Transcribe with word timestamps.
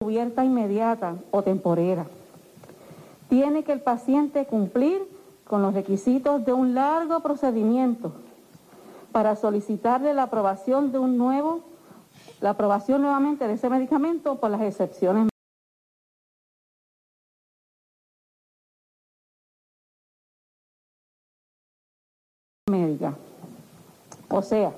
cubierta 0.00 0.44
inmediata 0.44 1.16
o 1.32 1.42
temporera. 1.42 2.06
Tiene 3.28 3.64
que 3.64 3.72
el 3.72 3.80
paciente 3.80 4.46
cumplir 4.46 5.02
con 5.44 5.60
los 5.60 5.74
requisitos 5.74 6.46
de 6.46 6.52
un 6.52 6.72
largo 6.72 7.20
procedimiento 7.20 8.12
para 9.10 9.34
solicitarle 9.34 10.14
la 10.14 10.22
aprobación 10.22 10.92
de 10.92 11.00
un 11.00 11.18
nuevo, 11.18 11.62
la 12.40 12.50
aprobación 12.50 13.02
nuevamente 13.02 13.48
de 13.48 13.54
ese 13.54 13.68
medicamento 13.68 14.36
por 14.36 14.50
las 14.50 14.60
excepciones 14.60 15.28
médicas. 22.70 23.14
O 24.30 24.42
sea, 24.42 24.72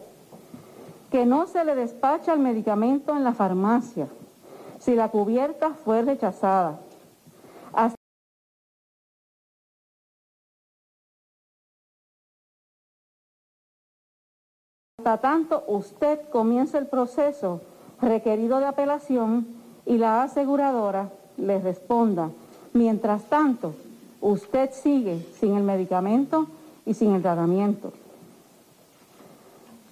que 1.10 1.26
no 1.26 1.46
se 1.46 1.64
le 1.64 1.74
despacha 1.74 2.32
el 2.32 2.40
medicamento 2.40 3.14
en 3.14 3.22
la 3.22 3.34
farmacia 3.34 4.08
si 4.80 4.96
la 4.96 5.08
cubierta 5.08 5.74
fue 5.74 6.02
rechazada. 6.02 6.80
Hasta 14.98 15.18
tanto 15.18 15.64
usted 15.68 16.28
comienza 16.30 16.78
el 16.78 16.86
proceso 16.86 17.60
requerido 18.00 18.58
de 18.58 18.66
apelación 18.66 19.46
y 19.86 19.98
la 19.98 20.22
aseguradora 20.22 21.10
le 21.36 21.60
responda. 21.60 22.30
Mientras 22.72 23.24
tanto, 23.24 23.74
usted 24.20 24.70
sigue 24.72 25.26
sin 25.38 25.56
el 25.56 25.62
medicamento 25.62 26.48
y 26.84 26.94
sin 26.94 27.14
el 27.14 27.22
tratamiento. 27.22 27.92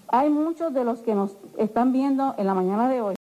Hay 0.08 0.30
muchos 0.30 0.72
de 0.72 0.84
los 0.84 1.00
que 1.00 1.14
nos 1.14 1.36
están 1.58 1.92
viendo 1.92 2.34
en 2.38 2.46
la 2.46 2.54
mañana 2.54 2.88
de 2.88 3.00
hoy. 3.00 3.17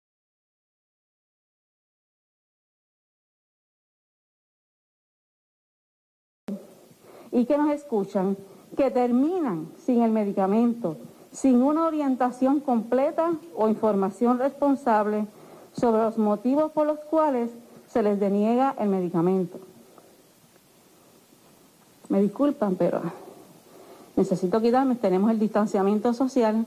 Y 7.36 7.44
que 7.44 7.58
nos 7.58 7.70
escuchan, 7.70 8.34
que 8.78 8.90
terminan 8.90 9.68
sin 9.84 10.00
el 10.00 10.10
medicamento, 10.10 10.96
sin 11.30 11.62
una 11.62 11.86
orientación 11.86 12.60
completa 12.60 13.34
o 13.54 13.68
información 13.68 14.38
responsable 14.38 15.26
sobre 15.74 16.02
los 16.02 16.16
motivos 16.16 16.72
por 16.72 16.86
los 16.86 16.98
cuales 16.98 17.50
se 17.88 18.02
les 18.02 18.18
deniega 18.18 18.74
el 18.78 18.88
medicamento. 18.88 19.58
Me 22.08 22.22
disculpan, 22.22 22.74
pero 22.76 23.02
necesito 24.16 24.62
quitarme, 24.62 24.94
tenemos 24.94 25.30
el 25.30 25.38
distanciamiento 25.38 26.14
social 26.14 26.64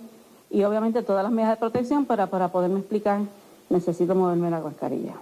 y 0.52 0.64
obviamente 0.64 1.02
todas 1.02 1.24
las 1.24 1.32
medidas 1.32 1.54
de 1.54 1.62
protección, 1.62 2.06
para, 2.06 2.28
para 2.28 2.50
poderme 2.50 2.82
explicar 2.82 3.22
necesito 3.72 4.14
moverme 4.14 4.52
la 4.52 4.60
mascarilla. 4.60 5.16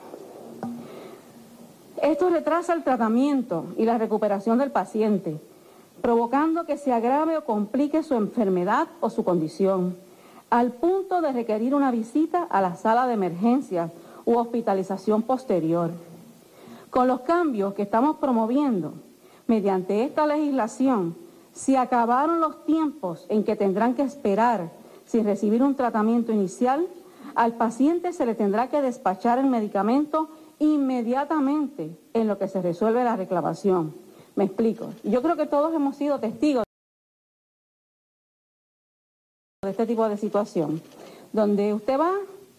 Esto 2.17 2.31
retrasa 2.31 2.73
el 2.73 2.83
tratamiento 2.83 3.65
y 3.77 3.85
la 3.85 3.99
recuperación 3.99 4.57
del 4.57 4.71
paciente, 4.71 5.39
provocando 6.01 6.65
que 6.65 6.75
se 6.75 6.91
agrave 6.91 7.37
o 7.37 7.45
complique 7.45 8.01
su 8.01 8.15
enfermedad 8.15 8.87
o 9.01 9.11
su 9.11 9.23
condición, 9.23 9.95
al 10.49 10.71
punto 10.71 11.21
de 11.21 11.31
requerir 11.31 11.75
una 11.75 11.91
visita 11.91 12.41
a 12.41 12.59
la 12.59 12.75
sala 12.75 13.05
de 13.05 13.13
emergencia 13.13 13.91
u 14.25 14.35
hospitalización 14.35 15.21
posterior. 15.21 15.91
Con 16.89 17.07
los 17.07 17.19
cambios 17.19 17.75
que 17.75 17.83
estamos 17.83 18.17
promoviendo 18.17 18.95
mediante 19.45 20.03
esta 20.03 20.25
legislación, 20.25 21.15
se 21.53 21.77
acabaron 21.77 22.39
los 22.39 22.65
tiempos 22.65 23.27
en 23.29 23.43
que 23.43 23.55
tendrán 23.55 23.93
que 23.93 24.01
esperar 24.01 24.71
sin 25.05 25.23
recibir 25.23 25.61
un 25.61 25.75
tratamiento 25.75 26.31
inicial, 26.31 26.87
al 27.35 27.53
paciente 27.57 28.11
se 28.11 28.25
le 28.25 28.33
tendrá 28.33 28.69
que 28.69 28.81
despachar 28.81 29.37
el 29.37 29.45
medicamento 29.45 30.29
inmediatamente 30.59 31.95
en 32.13 32.27
lo 32.27 32.37
que 32.37 32.47
se 32.47 32.61
resuelve 32.61 33.03
la 33.03 33.15
reclamación. 33.15 33.95
Me 34.35 34.45
explico. 34.45 34.93
Yo 35.03 35.21
creo 35.21 35.35
que 35.35 35.45
todos 35.45 35.73
hemos 35.73 35.95
sido 35.95 36.19
testigos 36.19 36.63
de 39.63 39.71
este 39.71 39.85
tipo 39.85 40.07
de 40.07 40.17
situación, 40.17 40.81
donde 41.33 41.73
usted 41.73 41.99
va, 41.99 42.13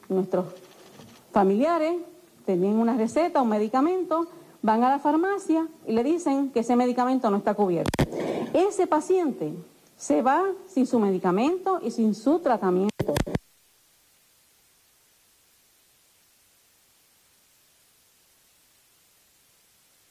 nuestros 0.08 0.47
familiares 1.32 1.94
tienen 2.44 2.76
una 2.76 2.97
receta, 2.97 3.42
un 3.42 3.48
medicamento, 3.48 4.26
van 4.62 4.82
a 4.82 4.91
la 4.91 4.98
farmacia 4.98 5.69
y 5.87 5.92
le 5.92 6.03
dicen 6.03 6.50
que 6.50 6.60
ese 6.60 6.76
medicamento 6.76 7.31
no 7.31 7.37
está 7.37 7.54
cubierto. 7.54 7.91
Ese 8.53 8.87
paciente 8.87 9.53
se 9.97 10.22
va 10.22 10.44
sin 10.66 10.87
su 10.87 10.98
medicamento 10.98 11.81
y 11.82 11.91
sin 11.91 12.14
su 12.14 12.41
tratamiento. 12.41 13.14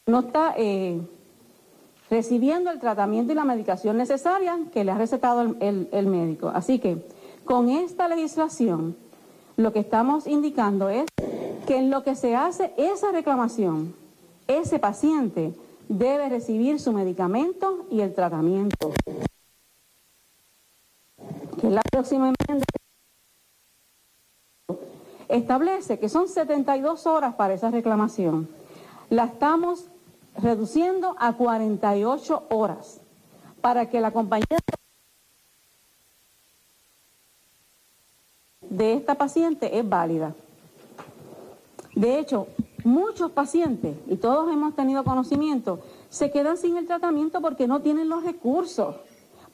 No 0.08 0.20
está 0.20 0.54
eh, 0.56 1.00
recibiendo 2.08 2.70
el 2.70 2.80
tratamiento 2.80 3.30
y 3.30 3.36
la 3.36 3.44
medicación 3.44 3.98
necesaria 3.98 4.58
que 4.72 4.82
le 4.82 4.90
ha 4.90 4.98
recetado 4.98 5.54
el 5.60 6.06
médico. 6.06 6.48
Así 6.48 6.78
que 6.78 7.06
con 7.44 7.68
esta 7.68 8.08
legislación 8.08 8.96
lo 9.58 9.72
que 9.72 9.80
estamos 9.80 10.26
indicando 10.26 10.88
es 10.88 11.04
que 11.66 11.76
en 11.76 11.90
lo 11.90 12.02
que 12.04 12.14
se 12.14 12.34
hace 12.34 12.72
esa 12.78 13.12
reclamación, 13.12 13.94
ese 14.46 14.78
paciente 14.78 15.52
debe 15.88 16.30
recibir 16.30 16.80
su 16.80 16.92
medicamento 16.92 17.84
y 17.90 18.00
el 18.00 18.14
tratamiento 18.14 18.92
que 21.60 21.68
la 21.68 21.82
próxima 21.90 22.32
enmienda 22.32 22.64
establece 25.28 25.98
que 25.98 26.08
son 26.08 26.28
72 26.28 27.06
horas 27.06 27.34
para 27.34 27.52
esa 27.52 27.70
reclamación. 27.70 28.48
La 29.10 29.24
estamos 29.24 29.90
reduciendo 30.38 31.14
a 31.18 31.32
48 31.34 32.44
horas 32.50 33.00
para 33.60 33.88
que 33.88 34.00
la 34.00 34.12
compañía 34.12 34.58
de 38.60 38.94
esta 38.94 39.16
paciente 39.16 39.78
es 39.78 39.88
válida. 39.88 40.34
De 41.94 42.18
hecho, 42.18 42.46
muchos 42.84 43.32
pacientes, 43.32 43.96
y 44.06 44.16
todos 44.16 44.52
hemos 44.52 44.76
tenido 44.76 45.02
conocimiento, 45.02 45.80
se 46.08 46.30
quedan 46.30 46.56
sin 46.56 46.76
el 46.76 46.86
tratamiento 46.86 47.40
porque 47.40 47.66
no 47.66 47.80
tienen 47.80 48.08
los 48.08 48.22
recursos 48.22 48.94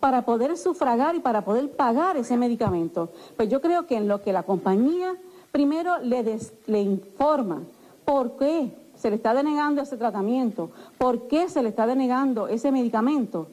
para 0.00 0.26
poder 0.26 0.56
sufragar 0.58 1.14
y 1.14 1.20
para 1.20 1.44
poder 1.44 1.70
pagar 1.70 2.18
ese 2.18 2.36
medicamento. 2.36 3.10
Pues 3.36 3.48
yo 3.48 3.62
creo 3.62 3.86
que 3.86 3.96
en 3.96 4.08
lo 4.08 4.20
que 4.20 4.34
la 4.34 4.42
compañía 4.42 5.16
primero 5.50 5.98
le, 5.98 6.38
le 6.66 6.82
informa 6.82 7.62
por 8.04 8.36
qué 8.36 8.83
se 9.04 9.10
le 9.10 9.16
está 9.16 9.34
denegando 9.34 9.82
ese 9.82 9.98
tratamiento, 9.98 10.70
por 10.96 11.28
qué 11.28 11.50
se 11.50 11.62
le 11.62 11.68
está 11.68 11.86
denegando 11.86 12.48
ese 12.48 12.72
medicamento, 12.72 13.48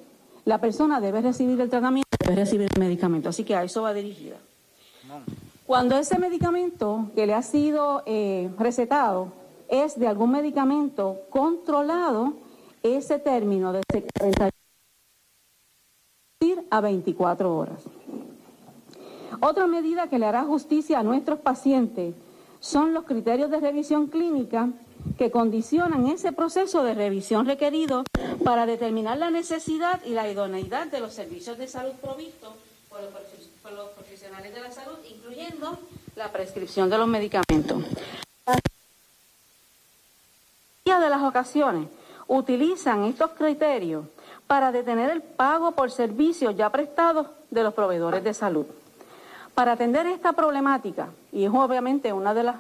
la 0.46 0.62
persona 0.62 1.02
debe 1.02 1.20
recibir 1.20 1.60
el 1.60 1.70
tratamiento, 1.70 2.08
debe 2.24 2.38
recibir 2.38 2.70
el 2.74 2.80
medicamento. 2.80 3.28
Así 3.28 3.44
que 3.44 3.54
a 3.54 3.62
eso 3.62 3.82
va 3.82 3.94
dirigida. 3.94 4.38
Cuando 5.66 5.98
ese 5.98 6.18
medicamento 6.20 7.12
que 7.16 7.28
le 7.28 7.34
ha 7.34 7.42
sido 7.42 8.02
eh, 8.06 8.50
recetado 8.58 9.34
es 9.68 10.00
de 10.00 10.08
algún 10.08 10.32
medicamento 10.32 11.20
controlado, 11.30 12.32
ese 12.82 13.20
término 13.20 13.74
de 13.74 13.82
40 14.20 14.52
a 16.70 16.80
24 16.80 17.58
horas. 17.58 17.84
Otra 19.42 19.68
medida 19.68 20.08
que 20.08 20.18
le 20.18 20.28
hará 20.28 20.44
justicia 20.44 21.00
a 21.00 21.04
nuestros 21.04 21.40
pacientes 21.40 22.16
son 22.62 22.94
los 22.94 23.04
criterios 23.04 23.52
de 23.52 23.60
revisión 23.60 24.08
clínica 24.08 24.70
que 25.18 25.32
condicionan 25.32 26.08
ese 26.08 26.32
proceso 26.32 26.84
de 26.84 26.94
revisión 26.94 27.46
requerido 27.46 28.04
para 28.44 28.66
determinar 28.66 29.18
la 29.18 29.30
necesidad 29.30 30.04
y 30.06 30.12
la 30.12 30.30
idoneidad 30.30 30.88
de 30.88 31.00
los 31.00 31.14
servicios 31.14 31.58
de 31.58 31.68
salud 31.68 31.94
provistos 32.02 32.54
por 32.90 33.02
los, 33.74 33.90
profesionales 33.90 34.54
de 34.54 34.62
la 34.62 34.72
salud, 34.72 34.98
incluyendo 35.10 35.80
la 36.16 36.32
prescripción 36.32 36.90
de 36.90 36.98
los 36.98 37.08
medicamentos. 37.08 37.84
La 40.86 41.00
de 41.00 41.10
las 41.10 41.22
ocasiones 41.22 41.88
utilizan 42.28 43.06
estos 43.06 43.32
criterios 43.32 44.06
para 44.48 44.72
detener 44.72 45.10
el 45.10 45.22
pago 45.22 45.72
por 45.72 45.92
servicios 45.92 46.58
ya 46.58 46.70
prestados 46.70 47.28
de 47.50 47.64
los 47.64 47.74
proveedores 47.74 48.24
de 48.24 48.34
salud. 48.34 48.66
Para 49.56 49.74
atender 49.74 50.06
esta 50.08 50.34
problemática, 50.34 51.10
y 51.32 51.46
es 51.46 51.52
obviamente 51.54 52.12
una 52.12 52.34
de 52.34 52.44
las, 52.44 52.56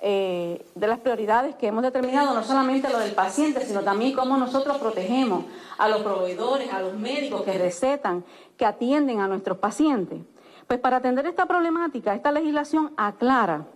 eh, 0.00 0.66
de 0.74 0.86
las 0.86 0.98
prioridades 0.98 1.54
que 1.54 1.68
hemos 1.68 1.82
determinado, 1.82 2.34
no 2.34 2.42
solamente 2.42 2.90
lo 2.90 2.98
del 2.98 3.12
paciente, 3.12 3.64
sino 3.64 3.82
también 3.82 4.12
cómo 4.12 4.36
nosotros 4.36 4.76
protegemos 4.76 5.44
a 5.78 5.88
los 5.88 6.02
proveedores, 6.02 6.72
a 6.72 6.80
los 6.80 6.94
médicos 6.94 7.42
que 7.42 7.56
recetan, 7.56 8.24
que 8.56 8.66
atienden 8.66 9.20
a 9.20 9.28
nuestros 9.28 9.58
pacientes. 9.58 10.20
Pues 10.66 10.80
para 10.80 10.98
atender 10.98 11.26
esta 11.26 11.46
problemática, 11.46 12.14
esta 12.14 12.30
legislación 12.30 12.92
aclara 12.96 13.66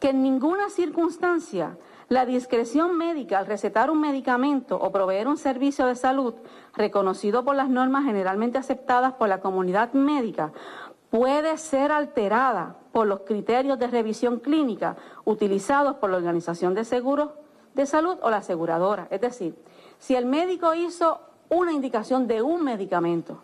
que 0.00 0.10
en 0.10 0.22
ninguna 0.22 0.70
circunstancia 0.70 1.76
la 2.08 2.24
discreción 2.24 2.96
médica 2.96 3.38
al 3.38 3.46
recetar 3.46 3.90
un 3.90 4.00
medicamento 4.00 4.78
o 4.80 4.90
proveer 4.90 5.28
un 5.28 5.36
servicio 5.36 5.86
de 5.86 5.94
salud 5.94 6.34
reconocido 6.74 7.44
por 7.44 7.54
las 7.54 7.68
normas 7.68 8.04
generalmente 8.04 8.56
aceptadas 8.56 9.12
por 9.12 9.28
la 9.28 9.40
comunidad 9.40 9.92
médica 9.92 10.52
puede 11.10 11.58
ser 11.58 11.92
alterada 11.92 12.77
por 12.92 13.06
los 13.06 13.20
criterios 13.20 13.78
de 13.78 13.86
revisión 13.86 14.38
clínica 14.38 14.96
utilizados 15.24 15.96
por 15.96 16.10
la 16.10 16.16
Organización 16.16 16.74
de 16.74 16.84
Seguros 16.84 17.30
de 17.74 17.86
Salud 17.86 18.18
o 18.22 18.30
la 18.30 18.38
aseguradora. 18.38 19.08
Es 19.10 19.20
decir, 19.20 19.54
si 19.98 20.14
el 20.14 20.26
médico 20.26 20.74
hizo 20.74 21.20
una 21.48 21.72
indicación 21.72 22.26
de 22.26 22.42
un 22.42 22.64
medicamento 22.64 23.38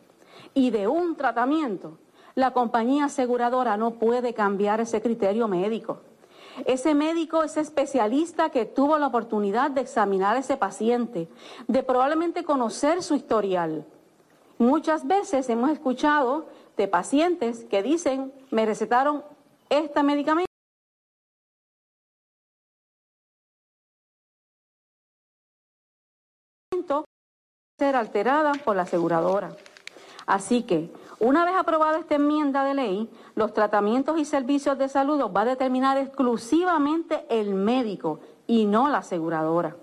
y 0.55 0.70
de 0.70 0.88
un 0.88 1.17
tratamiento, 1.17 1.99
la 2.35 2.52
compañía 2.52 3.06
aseguradora 3.06 3.76
no 3.76 3.93
puede 3.93 4.35
cambiar 4.35 4.81
ese 4.81 5.00
criterio 5.00 5.49
médico. 5.49 6.00
Ese 6.67 6.94
médico, 6.94 7.43
ese 7.43 7.61
especialista 7.61 8.50
que 8.50 8.64
tuvo 8.64 8.99
la 8.99 9.08
oportunidad 9.08 9.70
de 9.70 9.81
examinar 9.81 10.37
a 10.37 10.40
ese 10.40 10.56
paciente, 10.56 11.29
de 11.67 11.82
probablemente 11.82 12.44
conocer 12.44 13.02
su 13.02 13.14
historial. 13.14 13.85
Muchas 14.58 15.06
veces 15.06 15.49
hemos 15.49 15.70
escuchado 15.70 16.47
de 16.76 16.87
pacientes 16.87 17.64
que 17.64 17.82
dicen, 17.82 18.32
me 18.50 18.67
recetaron 18.67 19.25
este 19.79 20.03
medicamento. 20.03 20.47
ser 27.76 27.97
alterada 27.97 28.53
por 28.65 28.76
la 28.76 28.82
aseguradora. 28.82 29.56
Así 30.26 30.62
que, 30.62 30.93
una 31.19 31.44
vez 31.44 31.55
aprobada 31.56 31.99
esta 31.99 32.15
enmienda 32.15 32.62
de 32.62 32.75
ley, 32.75 33.11
los 33.35 33.53
tratamientos 33.53 34.17
y 34.19 34.25
servicios 34.25 34.79
de 34.79 34.88
salud 34.88 35.19
los 35.19 35.35
va 35.35 35.41
a 35.41 35.47
determinar 35.47 35.99
exclusivamente 35.99 37.26
el 37.29 37.53
médico 37.55 38.21
y 38.47 38.67
no 38.67 38.88
la 38.88 38.99
aseguradora. 38.99 39.76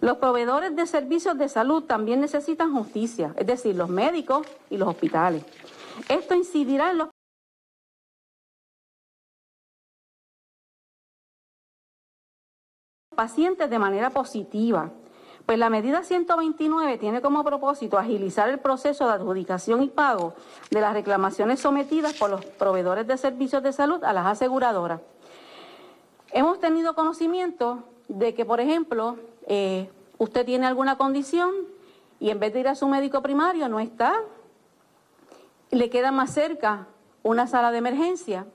Los 0.00 0.16
proveedores 0.16 0.74
de 0.76 0.86
servicios 0.86 1.36
de 1.36 1.50
salud 1.50 1.84
también 1.84 2.20
necesitan 2.20 2.74
justicia, 2.74 3.34
es 3.36 3.46
decir, 3.46 3.76
los 3.76 3.90
médicos 3.90 4.46
y 4.70 4.78
los 4.78 4.88
hospitales. 4.88 5.44
Esto 6.08 6.34
incidirá 6.34 6.90
en 6.90 6.98
los 6.98 7.13
pacientes 13.14 13.70
de 13.70 13.78
manera 13.78 14.10
positiva, 14.10 14.90
pues 15.46 15.58
la 15.58 15.68
medida 15.68 16.02
129 16.02 16.98
tiene 16.98 17.20
como 17.20 17.44
propósito 17.44 17.98
agilizar 17.98 18.48
el 18.48 18.58
proceso 18.58 19.06
de 19.06 19.12
adjudicación 19.12 19.82
y 19.82 19.88
pago 19.88 20.34
de 20.70 20.80
las 20.80 20.94
reclamaciones 20.94 21.60
sometidas 21.60 22.14
por 22.14 22.30
los 22.30 22.44
proveedores 22.44 23.06
de 23.06 23.16
servicios 23.16 23.62
de 23.62 23.72
salud 23.72 24.02
a 24.04 24.12
las 24.12 24.26
aseguradoras. 24.26 25.00
Hemos 26.32 26.58
tenido 26.60 26.94
conocimiento 26.94 27.84
de 28.08 28.34
que, 28.34 28.44
por 28.44 28.60
ejemplo, 28.60 29.16
eh, 29.46 29.90
usted 30.18 30.46
tiene 30.46 30.66
alguna 30.66 30.96
condición 30.96 31.52
y 32.20 32.30
en 32.30 32.40
vez 32.40 32.52
de 32.54 32.60
ir 32.60 32.68
a 32.68 32.74
su 32.74 32.88
médico 32.88 33.22
primario 33.22 33.68
no 33.68 33.80
está, 33.80 34.14
le 35.70 35.90
queda 35.90 36.10
más 36.10 36.32
cerca 36.32 36.86
una 37.22 37.46
sala 37.46 37.70
de 37.70 37.78
emergencia, 37.78 38.46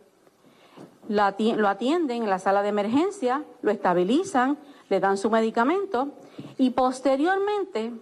lo 1.10 1.68
atienden 1.68 2.24
en 2.24 2.30
la 2.30 2.40
sala 2.40 2.62
de 2.62 2.70
emergencia, 2.70 3.44
lo 3.62 3.72
estabilizan, 3.72 4.58
le 4.90 5.00
dan 5.00 5.18
su 5.18 5.30
medicamento 5.30 6.10
y 6.58 6.70
posteriormente, 6.70 7.94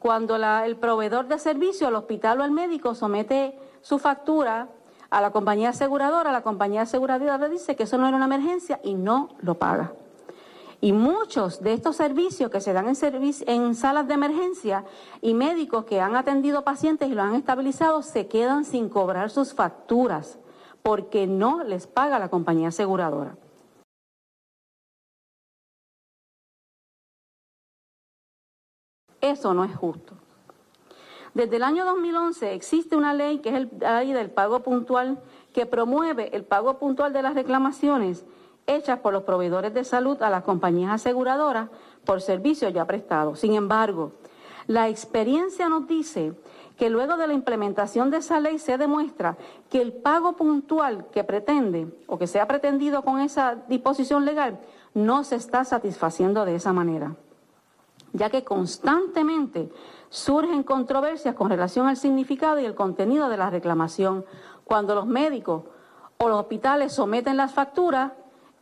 cuando 0.00 0.36
el 0.36 0.76
proveedor 0.76 1.28
de 1.28 1.38
servicio, 1.38 1.88
el 1.88 1.94
hospital 1.94 2.40
o 2.40 2.44
el 2.44 2.50
médico 2.50 2.94
somete 2.94 3.56
su 3.80 3.98
factura 3.98 4.68
a 5.08 5.20
la 5.20 5.30
compañía 5.30 5.70
aseguradora, 5.70 6.32
la 6.32 6.42
compañía 6.42 6.82
aseguradora 6.82 7.38
le 7.38 7.48
dice 7.48 7.76
que 7.76 7.84
eso 7.84 7.96
no 7.96 8.08
era 8.08 8.16
una 8.16 8.26
emergencia 8.26 8.80
y 8.82 8.94
no 8.94 9.28
lo 9.40 9.54
paga. 9.54 9.92
Y 10.80 10.92
muchos 10.92 11.62
de 11.62 11.74
estos 11.74 11.94
servicios 11.94 12.50
que 12.50 12.60
se 12.60 12.72
dan 12.72 12.88
en, 12.88 12.96
en 13.46 13.74
salas 13.76 14.08
de 14.08 14.14
emergencia 14.14 14.84
y 15.20 15.34
médicos 15.34 15.84
que 15.84 16.00
han 16.00 16.16
atendido 16.16 16.64
pacientes 16.64 17.08
y 17.08 17.14
lo 17.14 17.22
han 17.22 17.36
estabilizado 17.36 18.02
se 18.02 18.26
quedan 18.26 18.64
sin 18.64 18.88
cobrar 18.88 19.30
sus 19.30 19.54
facturas 19.54 20.40
porque 20.82 21.26
no 21.26 21.64
les 21.64 21.86
paga 21.86 22.18
la 22.18 22.28
compañía 22.28 22.68
aseguradora. 22.68 23.36
Eso 29.20 29.54
no 29.54 29.64
es 29.64 29.74
justo. 29.74 30.14
Desde 31.34 31.56
el 31.56 31.62
año 31.62 31.84
2011 31.84 32.52
existe 32.54 32.96
una 32.96 33.14
ley 33.14 33.38
que 33.38 33.56
es 33.56 33.68
la 33.80 34.00
ley 34.00 34.12
del 34.12 34.30
pago 34.30 34.60
puntual 34.60 35.22
que 35.54 35.64
promueve 35.64 36.34
el 36.36 36.44
pago 36.44 36.78
puntual 36.78 37.12
de 37.12 37.22
las 37.22 37.34
reclamaciones 37.34 38.24
hechas 38.66 38.98
por 38.98 39.12
los 39.12 39.22
proveedores 39.22 39.72
de 39.72 39.84
salud 39.84 40.20
a 40.22 40.30
las 40.30 40.42
compañías 40.42 40.92
aseguradoras 40.92 41.68
por 42.04 42.20
servicios 42.20 42.72
ya 42.72 42.86
prestados. 42.86 43.40
Sin 43.40 43.54
embargo, 43.54 44.12
la 44.66 44.88
experiencia 44.88 45.68
nos 45.68 45.86
dice 45.86 46.34
que 46.76 46.90
luego 46.90 47.16
de 47.16 47.26
la 47.26 47.32
implementación 47.32 48.10
de 48.10 48.18
esa 48.18 48.40
ley 48.40 48.58
se 48.58 48.78
demuestra 48.78 49.36
que 49.70 49.80
el 49.80 49.92
pago 49.92 50.34
puntual 50.34 51.06
que 51.12 51.24
pretende 51.24 51.86
o 52.06 52.18
que 52.18 52.26
se 52.26 52.40
ha 52.40 52.48
pretendido 52.48 53.02
con 53.02 53.20
esa 53.20 53.56
disposición 53.68 54.24
legal 54.24 54.60
no 54.94 55.24
se 55.24 55.36
está 55.36 55.64
satisfaciendo 55.64 56.44
de 56.44 56.54
esa 56.54 56.72
manera, 56.72 57.16
ya 58.12 58.30
que 58.30 58.44
constantemente 58.44 59.70
surgen 60.10 60.62
controversias 60.62 61.34
con 61.34 61.48
relación 61.48 61.86
al 61.86 61.96
significado 61.96 62.60
y 62.60 62.64
el 62.64 62.74
contenido 62.74 63.28
de 63.28 63.38
la 63.38 63.50
reclamación. 63.50 64.24
Cuando 64.64 64.94
los 64.94 65.06
médicos 65.06 65.64
o 66.18 66.28
los 66.28 66.40
hospitales 66.40 66.92
someten 66.92 67.36
las 67.36 67.52
facturas, 67.52 68.12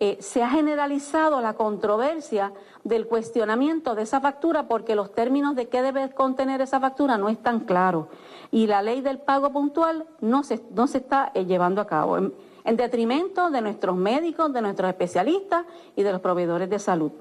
eh, 0.03 0.17
se 0.21 0.43
ha 0.43 0.49
generalizado 0.49 1.43
la 1.43 1.53
controversia 1.53 2.55
del 2.85 3.07
cuestionamiento 3.07 3.95
de 3.95 4.03
esa 4.03 4.19
factura 4.19 4.67
porque 4.67 4.95
los 4.95 5.13
términos 5.13 5.55
de 5.55 5.69
qué 5.69 5.83
debe 5.83 6.09
contener 6.15 6.63
esa 6.63 6.81
factura 6.81 7.19
no 7.19 7.29
están 7.29 7.61
claros 7.61 8.07
y 8.51 8.67
la 8.67 8.81
ley 8.81 9.03
del 9.03 9.19
pago 9.19 9.53
puntual 9.53 10.07
no 10.23 10.43
se, 10.43 10.63
no 10.71 10.87
se 10.87 10.99
está 10.99 11.33
eh, 11.35 11.45
llevando 11.45 11.83
a 11.83 11.87
cabo 11.87 12.17
en, 12.17 12.33
detrimento 12.77 13.51
de 13.51 13.61
nuestros 13.61 13.95
médicos, 13.95 14.53
de 14.55 14.63
nuestros 14.63 14.89
especialistas 14.89 15.67
y 15.97 16.03
de 16.03 16.13
los 16.13 16.23
proveedores 16.23 16.71
de 16.71 16.79
salud. 16.79 17.13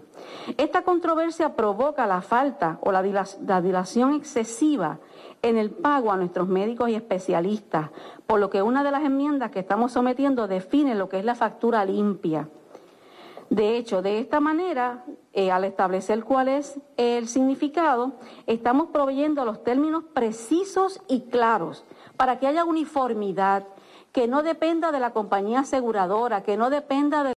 Esta 0.58 0.84
controversia 0.84 1.56
provoca 1.58 2.08
la 2.08 2.22
falta 2.22 2.78
o 2.82 2.92
la 2.92 3.02
dilación 3.62 4.14
excesiva 4.14 5.00
en 5.42 5.58
el 5.58 5.72
pago 5.72 6.12
a 6.12 6.18
nuestros 6.18 6.48
médicos 6.48 6.90
y 6.90 6.96
especialistas, 6.96 7.90
por 8.28 8.40
lo 8.40 8.50
que 8.50 8.62
una 8.62 8.84
de 8.84 8.92
las 8.92 9.04
enmiendas 9.04 9.52
que 9.52 9.60
estamos 9.60 9.92
sometiendo 9.92 10.48
define 10.48 10.96
lo 10.96 11.10
que 11.10 11.20
es 11.20 11.26
la 11.26 11.36
factura 11.36 11.84
limpia. 11.84 12.48
De 13.50 13.78
hecho, 13.78 14.04
de 14.04 14.20
esta 14.20 14.40
manera, 14.40 15.04
eh, 15.34 15.52
al 15.52 15.64
establecer 15.64 16.24
cuál 16.24 16.50
es 16.50 16.80
el 16.98 17.28
significado, 17.28 18.14
estamos 18.46 18.90
proveyendo 18.90 19.44
los 19.44 19.64
términos 19.64 20.04
precisos 20.14 21.02
y 21.08 21.22
claros 21.22 21.84
para 22.16 22.38
que 22.38 22.46
haya 22.46 22.64
uniformidad, 22.64 23.66
que 24.12 24.28
no 24.28 24.44
dependa 24.44 24.92
de 24.92 25.00
la 25.00 25.12
compañía 25.12 25.62
aseguradora, 25.62 26.44
que 26.44 26.58
no 26.58 26.70
dependa 26.70 27.24
del 27.24 27.34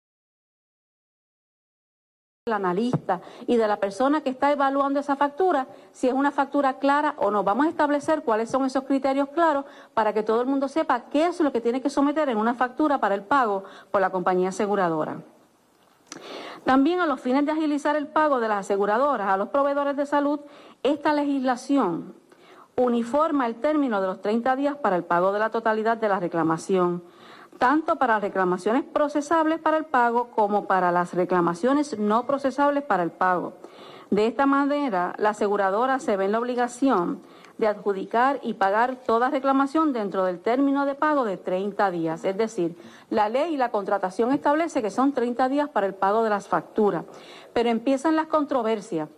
analista 2.50 3.23
y 3.47 3.57
de 3.57 3.66
la 3.66 3.78
persona 3.78 4.21
que 4.21 4.31
está 4.31 4.52
evaluando 4.52 5.00
esa 5.00 5.16
factura, 5.16 5.66
si 5.92 6.09
es 6.09 6.14
una 6.14 6.31
factura 6.31 6.78
clara 6.78 7.14
o 7.19 7.31
no. 7.31 7.42
Vamos 7.42 7.66
a 7.66 7.71
establecer 7.71 8.23
cuáles 8.23 8.50
son 8.50 8.66
esos 8.66 8.85
criterios 8.85 9.31
claros 9.31 9.64
para 9.95 10.12
que 10.12 10.23
todo 10.23 10.42
el 10.42 10.47
mundo 10.47 10.69
sepa 10.69 11.04
qué 11.09 11.26
es 11.26 11.40
lo 11.40 11.52
que 11.52 11.62
tiene 11.62 11.81
que 11.81 11.88
someter 11.88 12.28
en 12.28 12.37
una 12.37 12.52
factura 12.52 12.99
para 12.99 13.14
el 13.14 13.23
pago 13.23 13.64
por 13.90 14.02
la 14.02 14.11
compañía 14.11 14.50
aseguradora. 14.50 15.23
También 16.64 17.00
a 17.00 17.07
los 17.07 17.21
fines 17.21 17.45
de 17.45 17.52
agilizar 17.52 17.97
el 17.97 18.07
pago 18.07 18.40
de 18.40 18.49
las 18.49 18.61
aseguradoras 18.61 19.28
a 19.28 19.37
los 19.37 19.49
proveedores 19.49 19.97
de 19.97 20.07
salud, 20.07 20.40
esta 20.83 21.12
legislación 21.12 22.14
uniforma 22.76 23.47
el 23.47 23.57
término 23.57 24.00
de 24.00 24.07
los 24.07 24.21
30 24.21 24.57
días 24.57 24.76
para 24.76 24.97
el 24.97 25.04
pago 25.04 25.33
de 25.33 25.38
la 25.38 25.50
totalidad 25.50 25.97
de 25.97 26.09
la 26.09 26.21
reclamación, 26.21 27.02
tanto 27.59 27.97
para 27.97 28.21
reclamaciones 28.21 28.85
procesables 28.85 29.61
para 29.61 29.76
el 29.76 29.85
pago 29.85 30.31
como 30.31 30.66
para 30.66 30.90
las 30.90 31.14
reclamaciones 31.14 31.99
no 31.99 32.26
procesables 32.26 32.83
para 32.83 33.02
el 33.02 33.11
pago. 33.11 33.54
De 34.11 34.26
esta 34.26 34.47
manera, 34.47 35.14
la 35.19 35.31
aseguradora 35.31 35.99
se 35.99 36.16
ve 36.16 36.26
en 36.26 36.33
la 36.33 36.38
obligación 36.38 37.23
de 37.62 37.69
adjudicar 37.69 38.40
y 38.42 38.54
pagar 38.54 38.97
toda 39.07 39.31
reclamación 39.31 39.92
dentro 39.92 40.25
del 40.25 40.40
término 40.40 40.85
de 40.85 40.97
pago 40.97 41.25
de 41.25 41.37
30 41.37 41.92
días. 41.92 42.25
Es 42.25 42.37
decir, 42.37 42.76
la 43.09 43.28
ley 43.28 43.54
y 43.54 43.57
la 43.57 43.71
contratación 43.71 44.33
establece 44.33 44.83
que 44.83 44.90
son 44.90 45.12
30 45.12 45.49
días 45.49 45.69
para 45.69 45.87
el 45.87 45.95
pago 45.95 46.25
de 46.25 46.31
las 46.31 46.49
facturas. 46.49 47.04
Pero 47.52 47.69
empiezan 47.69 48.16
las 48.16 48.26
controversias, 48.26 49.09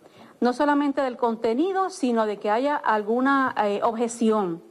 no 0.41 0.53
solamente 0.53 1.01
del 1.01 1.17
contenido, 1.17 1.89
sino 1.89 2.27
de 2.27 2.37
que 2.37 2.51
haya 2.51 2.75
alguna 2.75 3.55
eh, 3.63 3.79
objeción. 3.81 4.61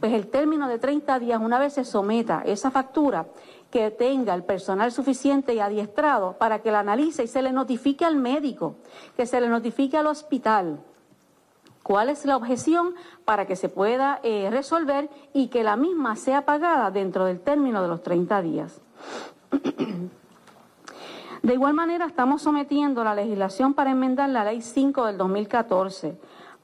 Pues 0.00 0.14
el 0.14 0.28
término 0.28 0.66
de 0.66 0.78
30 0.78 1.18
días, 1.18 1.38
una 1.38 1.58
vez 1.58 1.74
se 1.74 1.84
someta 1.84 2.42
esa 2.46 2.70
factura, 2.70 3.26
que 3.70 3.90
tenga 3.90 4.32
el 4.34 4.44
personal 4.44 4.90
suficiente 4.90 5.52
y 5.52 5.60
adiestrado 5.60 6.38
para 6.38 6.60
que 6.62 6.72
la 6.72 6.80
analice 6.80 7.24
y 7.24 7.26
se 7.26 7.42
le 7.42 7.52
notifique 7.52 8.06
al 8.06 8.16
médico, 8.16 8.76
que 9.18 9.26
se 9.26 9.38
le 9.38 9.48
notifique 9.48 9.98
al 9.98 10.06
hospital 10.06 10.80
cuál 11.82 12.08
es 12.08 12.24
la 12.24 12.36
objeción 12.36 12.94
para 13.24 13.46
que 13.46 13.56
se 13.56 13.68
pueda 13.68 14.20
eh, 14.22 14.48
resolver 14.50 15.10
y 15.32 15.48
que 15.48 15.62
la 15.64 15.76
misma 15.76 16.16
sea 16.16 16.44
pagada 16.44 16.90
dentro 16.90 17.24
del 17.24 17.40
término 17.40 17.82
de 17.82 17.88
los 17.88 18.02
30 18.02 18.42
días. 18.42 18.80
De 21.42 21.54
igual 21.54 21.74
manera, 21.74 22.06
estamos 22.06 22.42
sometiendo 22.42 23.02
la 23.02 23.16
legislación 23.16 23.74
para 23.74 23.90
enmendar 23.90 24.28
la 24.28 24.44
Ley 24.44 24.62
5 24.62 25.06
del 25.06 25.18
2014, 25.18 26.16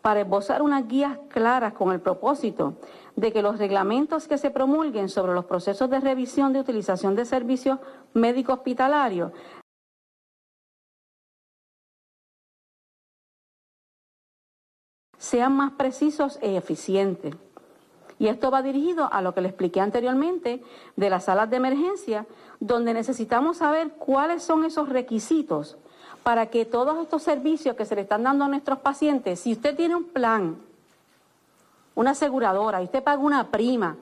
para 0.03 0.21
esbozar 0.21 0.63
unas 0.63 0.87
guías 0.87 1.19
claras 1.31 1.73
con 1.73 1.91
el 1.91 2.01
propósito 2.01 2.75
de 3.17 3.33
que 3.33 3.43
los 3.43 3.59
reglamentos 3.59 4.29
que 4.29 4.39
se 4.39 4.53
promulguen 4.53 5.09
sobre 5.09 5.35
los 5.35 5.47
procesos 5.47 5.91
de 5.91 5.99
revisión 5.99 6.53
de 6.53 6.61
utilización 6.61 7.17
de 7.17 7.25
servicios 7.25 7.81
médico 8.15 8.53
hospitalarios 8.53 9.33
sean 15.29 15.55
más 15.55 15.73
precisos 15.73 16.39
e 16.41 16.57
eficientes. 16.57 17.35
Y 18.19 18.29
esto 18.29 18.51
va 18.51 18.63
dirigido 18.63 19.13
a 19.13 19.21
lo 19.21 19.35
que 19.35 19.43
le 19.43 19.49
expliqué 19.49 19.79
anteriormente 19.79 20.63
de 20.97 21.11
las 21.11 21.25
salas 21.25 21.51
de 21.51 21.57
emergencia, 21.57 22.27
donde 22.61 22.95
necesitamos 22.95 23.59
saber 23.59 23.91
cuáles 23.91 24.43
son 24.43 24.65
esos 24.65 24.89
requisitos 24.89 25.77
para 26.23 26.47
que 26.47 26.65
todos 26.65 26.99
estos 27.03 27.23
servicios 27.23 27.77
que 27.77 27.85
se 27.85 27.95
le 27.95 28.01
están 28.01 28.23
dando 28.23 28.47
a 28.47 28.49
nuestros 28.49 28.79
pacientes, 28.79 29.41
si 29.41 29.53
usted 29.53 29.77
tiene 29.77 29.97
un 29.97 30.05
plan, 30.05 30.57
una 31.95 32.13
aseguradora, 32.13 32.81
y 32.81 32.87
usted 32.87 33.03
paga 33.03 33.23
una 33.23 33.51
prima, 33.51 33.97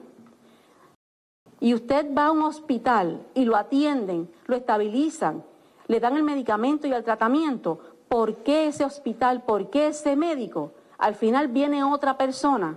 y 1.59 1.75
usted 1.75 2.06
va 2.16 2.26
a 2.26 2.30
un 2.30 2.42
hospital 2.42 3.21
y 3.35 3.45
lo 3.45 3.56
atienden, 3.56 4.30
lo 4.47 4.54
estabilizan, 4.54 5.42
le 5.88 5.99
dan 5.99 6.16
el 6.16 6.23
medicamento 6.23 6.87
y 6.87 6.92
el 6.92 7.02
tratamiento, 7.02 7.80
¿por 8.09 8.37
qué 8.37 8.68
ese 8.68 8.85
hospital, 8.85 9.42
por 9.42 9.71
qué 9.71 9.88
ese 9.88 10.14
médico? 10.14 10.73
Al 10.99 11.15
final 11.15 11.49
viene 11.49 11.85
otra 11.85 12.17
persona 12.17 12.76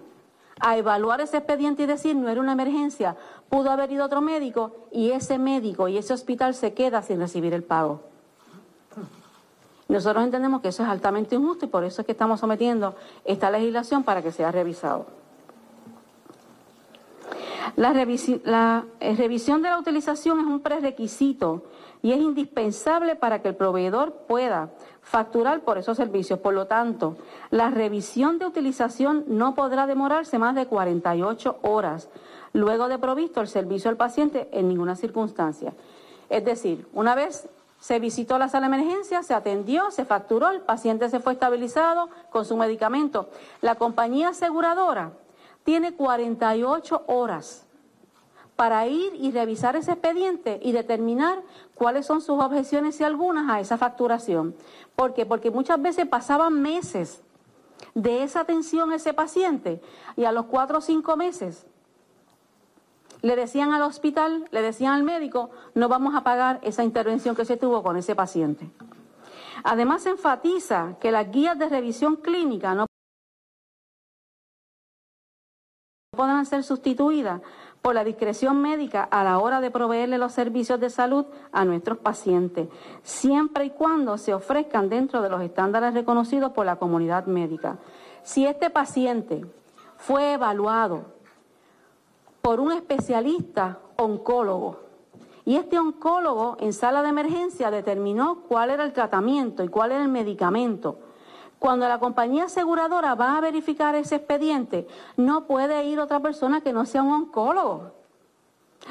a 0.59 0.77
evaluar 0.77 1.21
ese 1.21 1.38
expediente 1.38 1.83
y 1.83 1.85
decir 1.85 2.15
no 2.15 2.29
era 2.29 2.41
una 2.41 2.51
emergencia, 2.51 3.15
pudo 3.47 3.71
haber 3.71 3.91
ido 3.91 4.05
otro 4.05 4.21
médico 4.21 4.88
y 4.91 5.11
ese 5.11 5.38
médico 5.38 5.88
y 5.88 5.97
ese 5.97 6.13
hospital 6.13 6.53
se 6.53 6.73
queda 6.73 7.01
sin 7.01 7.19
recibir 7.19 7.53
el 7.53 7.63
pago. 7.63 8.01
Nosotros 9.88 10.23
entendemos 10.23 10.61
que 10.61 10.67
eso 10.67 10.83
es 10.83 10.89
altamente 10.89 11.35
injusto 11.35 11.65
y 11.65 11.69
por 11.69 11.83
eso 11.83 12.01
es 12.01 12.05
que 12.05 12.11
estamos 12.11 12.39
sometiendo 12.39 12.95
esta 13.25 13.49
legislación 13.49 14.03
para 14.03 14.21
que 14.21 14.31
sea 14.31 14.51
revisado. 14.51 15.07
La, 17.75 17.91
eh, 18.99 19.15
revisión 19.15 19.61
de 19.61 19.69
la 19.69 19.79
utilización 19.79 20.39
es 20.39 20.45
un 20.45 20.59
prerequisito 20.59 21.63
y 22.01 22.11
es 22.11 22.19
indispensable 22.19 23.15
para 23.15 23.41
que 23.41 23.47
el 23.47 23.55
proveedor 23.55 24.13
pueda 24.27 24.69
facturar 25.09 25.61
por 25.61 25.79
esos 25.79 25.97
servicios. 25.97 26.37
Por 26.37 26.53
lo 26.53 26.67
tanto, 26.67 27.17
la 27.49 27.71
revisión 27.71 28.37
de 28.37 28.45
utilización 28.45 29.23
no 29.27 29.55
podrá 29.55 29.87
demorarse 29.87 30.37
más 30.37 30.53
de 30.53 30.67
48 30.67 31.57
horas 31.63 32.09
luego 32.53 32.87
de 32.87 32.99
provisto 32.99 33.41
el 33.41 33.47
servicio 33.47 33.89
al 33.89 33.97
paciente 33.97 34.47
en 34.51 34.67
ninguna 34.67 34.95
circunstancia. 34.95 35.73
Es 36.29 36.45
decir, 36.45 36.87
una 36.93 37.15
vez 37.15 37.49
se 37.79 37.97
visitó 37.97 38.37
la 38.37 38.49
sala 38.49 38.69
de 38.69 38.75
emergencia, 38.75 39.23
se 39.23 39.33
atendió, 39.33 39.89
se 39.89 40.05
facturó, 40.05 40.51
el 40.51 40.61
paciente 40.61 41.09
se 41.09 41.19
fue 41.19 41.33
estabilizado 41.33 42.09
con 42.29 42.45
su 42.45 42.55
medicamento. 42.55 43.29
La 43.61 43.75
compañía 43.75 44.29
aseguradora 44.29 45.13
tiene 45.63 45.95
48 45.95 47.05
horas 47.07 47.65
para 48.59 48.85
ir 48.87 49.15
y 49.15 49.31
revisar 49.31 49.77
ese 49.77 49.93
expediente 49.93 50.59
y 50.61 50.73
determinar 50.73 51.41
cuáles 51.75 52.05
son 52.05 52.19
sus 52.19 52.43
objeciones 52.43 52.99
y 52.99 53.05
algunas 53.05 53.49
a 53.49 53.61
esa 53.61 53.77
facturación. 53.77 54.53
¿Por 54.97 55.13
qué? 55.13 55.25
Porque 55.25 55.49
muchas 55.49 55.81
veces 55.81 56.05
pasaban 56.07 56.61
meses 56.61 57.23
de 57.95 58.21
esa 58.21 58.41
atención 58.41 58.91
a 58.91 58.97
ese 58.97 59.13
paciente 59.13 59.81
y 60.17 60.25
a 60.25 60.33
los 60.33 60.47
cuatro 60.47 60.79
o 60.79 60.81
cinco 60.81 61.15
meses 61.15 61.67
le 63.21 63.37
decían 63.37 63.71
al 63.71 63.83
hospital, 63.83 64.49
le 64.51 64.61
decían 64.61 64.91
al 64.91 65.03
médico, 65.03 65.51
no 65.73 65.87
vamos 65.87 66.13
a 66.13 66.25
pagar 66.25 66.59
esa 66.61 66.83
intervención 66.83 67.37
que 67.37 67.45
se 67.45 67.55
tuvo 67.55 67.81
con 67.81 67.95
ese 67.95 68.13
paciente. 68.13 68.69
Además, 69.63 70.03
se 70.03 70.09
enfatiza 70.09 70.97
que 70.99 71.11
las 71.11 71.31
guías 71.31 71.57
de 71.57 71.69
revisión 71.69 72.17
clínica 72.17 72.75
no 72.75 72.87
podrán 76.11 76.45
ser 76.45 76.65
sustituidas 76.65 77.41
por 77.81 77.95
la 77.95 78.03
discreción 78.03 78.62
médica 78.62 79.03
a 79.03 79.24
la 79.24 79.39
hora 79.39 79.62
de 79.62 79.71
proveerle 79.71 80.17
los 80.17 80.33
servicios 80.33 80.79
de 80.79 80.89
salud 80.89 81.25
a 81.51 81.65
nuestros 81.65 81.98
pacientes, 81.98 82.67
siempre 83.03 83.65
y 83.65 83.69
cuando 83.69 84.17
se 84.17 84.33
ofrezcan 84.33 84.89
dentro 84.89 85.21
de 85.21 85.29
los 85.29 85.41
estándares 85.41 85.93
reconocidos 85.93 86.51
por 86.51 86.65
la 86.65 86.75
comunidad 86.75 87.25
médica. 87.25 87.77
Si 88.24 88.45
este 88.45 88.69
paciente 88.69 89.45
fue 89.98 90.33
evaluado 90.33 91.05
por 92.41 92.59
un 92.59 92.71
especialista 92.71 93.79
oncólogo 93.95 94.81
y 95.45 95.55
este 95.55 95.79
oncólogo 95.79 96.57
en 96.59 96.74
sala 96.74 97.01
de 97.01 97.09
emergencia 97.09 97.71
determinó 97.71 98.41
cuál 98.48 98.69
era 98.69 98.83
el 98.83 98.93
tratamiento 98.93 99.63
y 99.63 99.67
cuál 99.67 99.91
era 99.91 100.03
el 100.03 100.09
medicamento, 100.09 101.00
cuando 101.59 101.87
la 101.87 101.99
compañía 101.99 102.45
aseguradora 102.45 103.15
va 103.15 103.37
a 103.37 103.41
verificar 103.41 103.93
ese 103.93 104.15
expediente, 104.15 104.87
no 105.17 105.45
puede 105.45 105.83
ir 105.85 105.99
otra 105.99 106.21
persona 106.21 106.61
que 106.61 106.73
no 106.73 106.85
sea 106.85 107.03
un 107.03 107.13
oncólogo. 107.13 107.91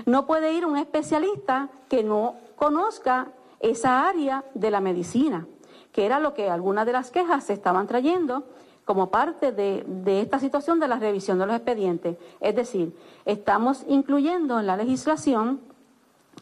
No 0.04 0.26
puede 0.26 0.52
ir 0.52 0.66
un 0.66 0.76
especialista 0.76 1.70
que 1.88 2.04
no 2.04 2.36
conozca 2.56 3.28
esa 3.60 4.06
área 4.06 4.44
de 4.54 4.70
la 4.70 4.80
medicina, 4.80 5.46
que 5.92 6.04
era 6.04 6.20
lo 6.20 6.34
que 6.34 6.50
algunas 6.50 6.84
de 6.84 6.92
las 6.92 7.10
quejas 7.10 7.44
se 7.44 7.54
estaban 7.54 7.86
trayendo 7.86 8.44
como 8.84 9.10
parte 9.10 9.50
de, 9.52 9.84
de, 9.86 10.20
esta 10.20 10.38
situación 10.38 10.78
de 10.78 10.88
la 10.88 10.98
revisión 10.98 11.38
de 11.38 11.46
los 11.46 11.56
expedientes. 11.56 12.16
Es 12.40 12.54
decir, 12.54 12.96
estamos 13.24 13.84
incluyendo 13.88 14.60
en 14.60 14.66
la 14.66 14.76
legislación 14.76 15.60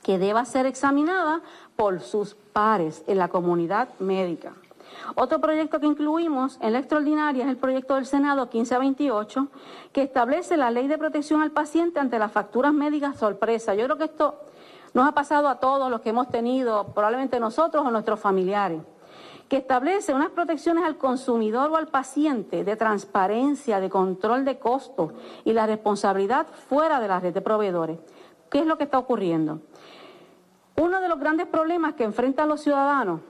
que 0.02 0.18
deba 0.18 0.44
ser 0.44 0.66
examinada 0.66 1.40
por 1.76 2.00
sus 2.00 2.34
pares 2.34 3.02
en 3.06 3.18
la 3.18 3.28
comunidad 3.28 3.88
médica. 3.98 4.52
Otro 5.14 5.40
proyecto 5.40 5.80
que 5.80 5.86
incluimos 5.86 6.58
en 6.60 6.72
la 6.72 6.78
extraordinaria 6.78 7.44
es 7.44 7.50
el 7.50 7.56
proyecto 7.56 7.94
del 7.94 8.06
Senado 8.06 8.42
1528, 8.42 9.48
que 9.92 10.02
establece 10.02 10.56
la 10.56 10.70
ley 10.70 10.88
de 10.88 10.98
protección 10.98 11.42
al 11.42 11.52
paciente 11.52 12.00
ante 12.00 12.18
las 12.18 12.32
facturas 12.32 12.72
médicas 12.72 13.16
sorpresa. 13.16 13.74
Yo 13.74 13.84
creo 13.84 13.98
que 13.98 14.04
esto 14.04 14.40
nos 14.94 15.06
ha 15.06 15.12
pasado 15.12 15.48
a 15.48 15.60
todos 15.60 15.90
los 15.90 16.00
que 16.00 16.10
hemos 16.10 16.28
tenido, 16.28 16.88
probablemente 16.94 17.38
nosotros 17.38 17.84
o 17.86 17.90
nuestros 17.90 18.18
familiares, 18.18 18.80
que 19.48 19.58
establece 19.58 20.12
unas 20.12 20.30
protecciones 20.30 20.84
al 20.84 20.96
consumidor 20.96 21.70
o 21.70 21.76
al 21.76 21.88
paciente 21.88 22.64
de 22.64 22.76
transparencia, 22.76 23.78
de 23.78 23.90
control 23.90 24.44
de 24.44 24.58
costos 24.58 25.12
y 25.44 25.52
la 25.52 25.66
responsabilidad 25.66 26.46
fuera 26.68 26.98
de 26.98 27.08
la 27.08 27.20
red 27.20 27.32
de 27.32 27.40
proveedores. 27.40 27.98
¿Qué 28.50 28.60
es 28.60 28.66
lo 28.66 28.76
que 28.76 28.84
está 28.84 28.98
ocurriendo? 28.98 29.60
Uno 30.76 31.00
de 31.00 31.08
los 31.08 31.18
grandes 31.18 31.46
problemas 31.46 31.94
que 31.94 32.04
enfrentan 32.04 32.48
los 32.48 32.60
ciudadanos 32.60 33.20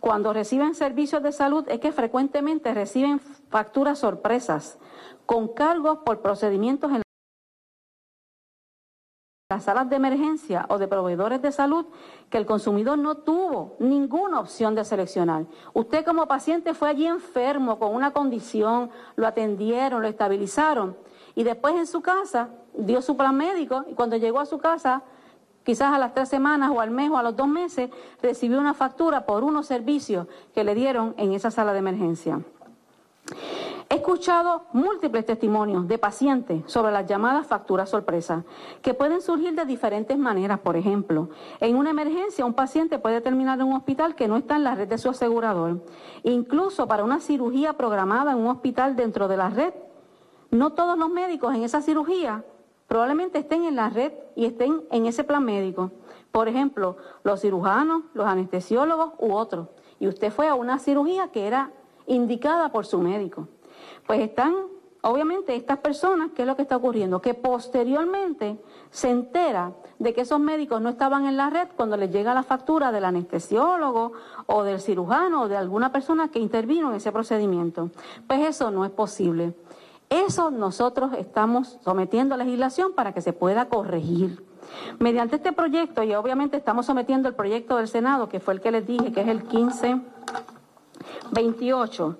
cuando 0.00 0.32
reciben 0.32 0.74
servicios 0.74 1.22
de 1.22 1.30
salud 1.30 1.64
es 1.68 1.78
que 1.78 1.92
frecuentemente 1.92 2.72
reciben 2.72 3.20
facturas 3.20 3.98
sorpresas 3.98 4.78
con 5.26 5.48
cargos 5.48 5.98
por 5.98 6.22
procedimientos 6.22 6.90
en 6.90 7.02
las 9.50 9.64
salas 9.64 9.90
de 9.90 9.96
emergencia 9.96 10.64
o 10.68 10.78
de 10.78 10.88
proveedores 10.88 11.42
de 11.42 11.52
salud 11.52 11.84
que 12.30 12.38
el 12.38 12.46
consumidor 12.46 12.98
no 12.98 13.16
tuvo 13.16 13.76
ninguna 13.80 14.40
opción 14.40 14.74
de 14.74 14.84
seleccionar. 14.84 15.44
Usted 15.74 16.04
como 16.04 16.26
paciente 16.26 16.72
fue 16.72 16.88
allí 16.88 17.06
enfermo 17.06 17.78
con 17.78 17.94
una 17.94 18.12
condición, 18.12 18.90
lo 19.16 19.26
atendieron, 19.26 20.02
lo 20.02 20.08
estabilizaron 20.08 20.96
y 21.34 21.42
después 21.42 21.74
en 21.74 21.86
su 21.86 22.00
casa 22.00 22.48
dio 22.74 23.02
su 23.02 23.16
plan 23.16 23.36
médico 23.36 23.84
y 23.88 23.94
cuando 23.94 24.16
llegó 24.16 24.40
a 24.40 24.46
su 24.46 24.58
casa 24.58 25.02
quizás 25.64 25.92
a 25.92 25.98
las 25.98 26.14
tres 26.14 26.28
semanas 26.28 26.70
o 26.74 26.80
al 26.80 26.90
mes 26.90 27.10
o 27.10 27.16
a 27.16 27.22
los 27.22 27.36
dos 27.36 27.48
meses, 27.48 27.90
recibió 28.22 28.58
una 28.58 28.74
factura 28.74 29.26
por 29.26 29.44
unos 29.44 29.66
servicios 29.66 30.26
que 30.54 30.64
le 30.64 30.74
dieron 30.74 31.14
en 31.16 31.32
esa 31.32 31.50
sala 31.50 31.72
de 31.72 31.78
emergencia. 31.78 32.40
He 33.92 33.96
escuchado 33.96 34.66
múltiples 34.72 35.26
testimonios 35.26 35.88
de 35.88 35.98
pacientes 35.98 36.62
sobre 36.66 36.92
las 36.92 37.06
llamadas 37.06 37.48
facturas 37.48 37.90
sorpresa, 37.90 38.44
que 38.82 38.94
pueden 38.94 39.20
surgir 39.20 39.54
de 39.56 39.64
diferentes 39.64 40.16
maneras. 40.16 40.60
Por 40.60 40.76
ejemplo, 40.76 41.30
en 41.58 41.74
una 41.74 41.90
emergencia 41.90 42.46
un 42.46 42.54
paciente 42.54 43.00
puede 43.00 43.20
terminar 43.20 43.58
en 43.58 43.66
un 43.66 43.74
hospital 43.74 44.14
que 44.14 44.28
no 44.28 44.36
está 44.36 44.54
en 44.54 44.62
la 44.62 44.76
red 44.76 44.86
de 44.86 44.96
su 44.96 45.08
asegurador. 45.08 45.84
Incluso 46.22 46.86
para 46.86 47.02
una 47.02 47.18
cirugía 47.18 47.72
programada 47.72 48.30
en 48.30 48.38
un 48.38 48.46
hospital 48.46 48.94
dentro 48.94 49.26
de 49.26 49.36
la 49.36 49.50
red, 49.50 49.74
no 50.52 50.70
todos 50.70 50.96
los 50.96 51.10
médicos 51.10 51.52
en 51.56 51.64
esa 51.64 51.82
cirugía 51.82 52.44
probablemente 52.90 53.38
estén 53.38 53.66
en 53.66 53.76
la 53.76 53.88
red 53.88 54.12
y 54.34 54.46
estén 54.46 54.82
en 54.90 55.06
ese 55.06 55.22
plan 55.22 55.44
médico. 55.44 55.92
Por 56.32 56.48
ejemplo, 56.48 56.96
los 57.22 57.40
cirujanos, 57.40 58.02
los 58.14 58.26
anestesiólogos 58.26 59.12
u 59.18 59.32
otros. 59.32 59.68
Y 60.00 60.08
usted 60.08 60.32
fue 60.32 60.48
a 60.48 60.56
una 60.56 60.80
cirugía 60.80 61.28
que 61.28 61.46
era 61.46 61.70
indicada 62.08 62.72
por 62.72 62.86
su 62.86 62.98
médico. 62.98 63.46
Pues 64.08 64.18
están, 64.18 64.56
obviamente, 65.02 65.54
estas 65.54 65.78
personas, 65.78 66.32
¿qué 66.34 66.42
es 66.42 66.48
lo 66.48 66.56
que 66.56 66.62
está 66.62 66.78
ocurriendo? 66.78 67.22
Que 67.22 67.34
posteriormente 67.34 68.58
se 68.90 69.08
entera 69.08 69.72
de 70.00 70.12
que 70.12 70.22
esos 70.22 70.40
médicos 70.40 70.82
no 70.82 70.88
estaban 70.88 71.26
en 71.26 71.36
la 71.36 71.48
red 71.48 71.68
cuando 71.76 71.96
les 71.96 72.10
llega 72.10 72.34
la 72.34 72.42
factura 72.42 72.90
del 72.90 73.04
anestesiólogo 73.04 74.14
o 74.46 74.64
del 74.64 74.80
cirujano 74.80 75.42
o 75.42 75.48
de 75.48 75.56
alguna 75.56 75.92
persona 75.92 76.26
que 76.26 76.40
intervino 76.40 76.90
en 76.90 76.96
ese 76.96 77.12
procedimiento. 77.12 77.90
Pues 78.26 78.40
eso 78.40 78.72
no 78.72 78.84
es 78.84 78.90
posible. 78.90 79.54
Eso 80.10 80.50
nosotros 80.50 81.12
estamos 81.16 81.78
sometiendo 81.82 82.34
a 82.34 82.38
legislación 82.38 82.92
para 82.92 83.14
que 83.14 83.22
se 83.22 83.32
pueda 83.32 83.68
corregir. 83.68 84.44
Mediante 84.98 85.36
este 85.36 85.52
proyecto, 85.52 86.02
y 86.02 86.14
obviamente 86.14 86.56
estamos 86.56 86.86
sometiendo 86.86 87.28
el 87.28 87.34
proyecto 87.34 87.76
del 87.76 87.86
Senado, 87.88 88.28
que 88.28 88.40
fue 88.40 88.54
el 88.54 88.60
que 88.60 88.72
les 88.72 88.86
dije, 88.86 89.12
que 89.12 89.22
es 89.22 89.28
el 89.28 89.44
1528, 89.44 92.18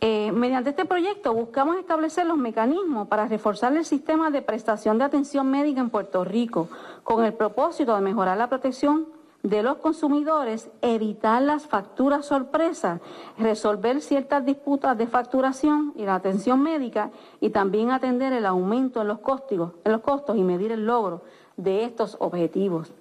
Eh, 0.00 0.30
mediante 0.30 0.70
este 0.70 0.84
proyecto 0.84 1.32
buscamos 1.32 1.78
establecer 1.78 2.26
los 2.26 2.36
mecanismos 2.36 3.08
para 3.08 3.26
reforzar 3.26 3.74
el 3.74 3.84
sistema 3.84 4.30
de 4.30 4.42
prestación 4.42 4.98
de 4.98 5.04
atención 5.04 5.50
médica 5.50 5.80
en 5.80 5.88
Puerto 5.88 6.22
Rico, 6.22 6.68
con 7.02 7.24
el 7.24 7.32
propósito 7.32 7.94
de 7.94 8.02
mejorar 8.02 8.36
la 8.36 8.48
protección 8.48 9.06
de 9.48 9.62
los 9.62 9.76
consumidores, 9.76 10.68
evitar 10.82 11.40
las 11.40 11.66
facturas 11.66 12.26
sorpresas, 12.26 13.00
resolver 13.38 14.00
ciertas 14.00 14.44
disputas 14.44 14.98
de 14.98 15.06
facturación 15.06 15.92
y 15.94 16.04
la 16.04 16.16
atención 16.16 16.60
médica 16.60 17.10
y 17.40 17.50
también 17.50 17.92
atender 17.92 18.32
el 18.32 18.44
aumento 18.44 19.02
en 19.02 19.08
los, 19.08 19.20
costos, 19.20 19.72
en 19.84 19.92
los 19.92 20.00
costos 20.00 20.36
y 20.36 20.42
medir 20.42 20.72
el 20.72 20.84
logro 20.84 21.22
de 21.56 21.84
estos 21.84 22.16
objetivos. 22.18 22.92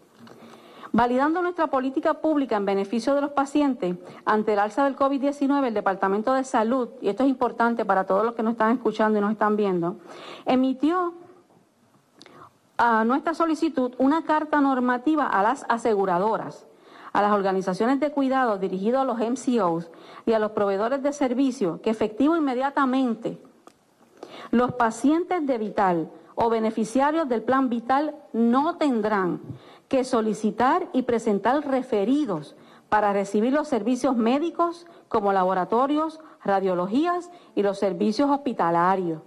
Validando 0.91 1.41
nuestra 1.41 1.67
política 1.67 2.13
pública 2.21 2.55
en 2.57 2.65
beneficio 2.65 3.15
de 3.15 3.21
los 3.21 3.31
pacientes 3.31 3.95
ante 4.23 4.53
el 4.53 4.59
alza 4.59 4.85
del 4.85 4.95
COVID-19, 4.95 5.65
el 5.65 5.73
Departamento 5.73 6.31
de 6.33 6.43
Salud, 6.43 6.89
y 7.01 7.09
esto 7.09 7.23
es 7.23 7.29
importante 7.29 7.85
para 7.85 8.05
todos 8.05 8.23
los 8.23 8.35
que 8.35 8.43
nos 8.43 8.51
están 8.51 8.71
escuchando 8.71 9.17
y 9.17 9.21
nos 9.21 9.31
están 9.31 9.57
viendo, 9.57 9.97
emitió 10.45 11.15
a 12.77 13.03
nuestra 13.05 13.33
solicitud 13.33 13.93
una 13.97 14.23
carta 14.23 14.61
normativa 14.61 15.25
a 15.27 15.43
las 15.43 15.65
aseguradoras, 15.69 16.65
a 17.13 17.21
las 17.21 17.31
organizaciones 17.31 17.99
de 17.99 18.11
cuidado 18.11 18.57
dirigidos 18.57 19.01
a 19.01 19.05
los 19.05 19.19
MCOs 19.19 19.89
y 20.25 20.33
a 20.33 20.39
los 20.39 20.51
proveedores 20.51 21.01
de 21.01 21.13
servicios 21.13 21.79
que 21.81 21.89
efectivo 21.89 22.35
inmediatamente 22.35 23.39
los 24.51 24.73
pacientes 24.73 25.45
de 25.45 25.57
Vital 25.57 26.09
o 26.35 26.49
beneficiarios 26.49 27.27
del 27.29 27.43
plan 27.43 27.69
Vital 27.69 28.15
no 28.33 28.77
tendrán 28.77 29.41
que 29.87 30.03
solicitar 30.03 30.87
y 30.93 31.03
presentar 31.03 31.65
referidos 31.65 32.55
para 32.89 33.13
recibir 33.13 33.53
los 33.53 33.67
servicios 33.67 34.15
médicos 34.15 34.85
como 35.07 35.33
laboratorios, 35.33 36.19
radiologías 36.43 37.31
y 37.55 37.63
los 37.63 37.79
servicios 37.79 38.29
hospitalarios. 38.29 39.21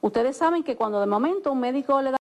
Ustedes 0.00 0.36
saben 0.36 0.62
que 0.62 0.76
cuando 0.76 1.00
de 1.00 1.06
momento 1.06 1.52
un 1.52 1.60
médico 1.60 2.00
le 2.02 2.12
da 2.12 2.17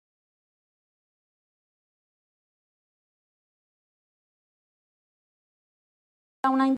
una 6.50 6.76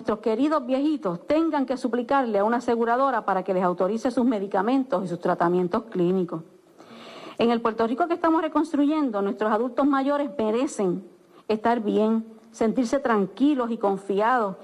nuestros 0.00 0.20
queridos 0.20 0.66
viejitos 0.66 1.26
tengan 1.26 1.66
que 1.66 1.76
suplicarle 1.76 2.38
a 2.38 2.44
una 2.44 2.56
aseguradora 2.56 3.24
para 3.24 3.44
que 3.44 3.54
les 3.54 3.62
autorice 3.62 4.10
sus 4.10 4.24
medicamentos 4.24 5.04
y 5.04 5.08
sus 5.08 5.20
tratamientos 5.20 5.84
clínicos. 5.84 6.42
En 7.38 7.50
el 7.50 7.60
Puerto 7.60 7.86
Rico 7.86 8.08
que 8.08 8.14
estamos 8.14 8.42
reconstruyendo, 8.42 9.22
nuestros 9.22 9.52
adultos 9.52 9.86
mayores 9.86 10.30
merecen 10.36 11.06
estar 11.48 11.80
bien, 11.80 12.24
sentirse 12.50 12.98
tranquilos 12.98 13.70
y 13.70 13.78
confiados 13.78 14.56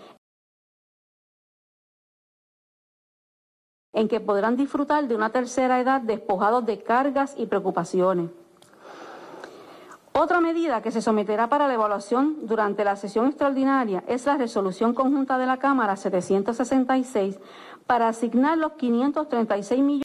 en 3.93 4.09
que 4.09 4.21
podrán 4.21 4.57
disfrutar 4.57 5.07
de 5.07 5.15
una 5.15 5.31
tercera 5.31 5.81
edad 5.81 6.01
despojados 6.01 6.67
de 6.67 6.83
cargas 6.83 7.35
y 7.37 7.47
preocupaciones. 7.47 8.31
Otra 10.19 10.41
medida 10.41 10.81
que 10.81 10.91
se 10.91 11.03
someterá 11.03 11.51
para 11.51 11.69
la 11.69 11.75
evaluación 11.75 12.47
durante 12.47 12.85
la 12.85 12.97
sesión 12.97 13.27
extraordinaria 13.27 14.03
es 14.09 14.25
la 14.25 14.39
resolución 14.39 14.95
conjunta 14.95 15.37
de 15.37 15.45
la 15.45 15.59
Cámara 15.59 15.95
766 15.95 17.39
para 17.87 18.09
asignar 18.09 18.57
los 18.57 18.73
536 18.73 19.83
millones 19.83 20.05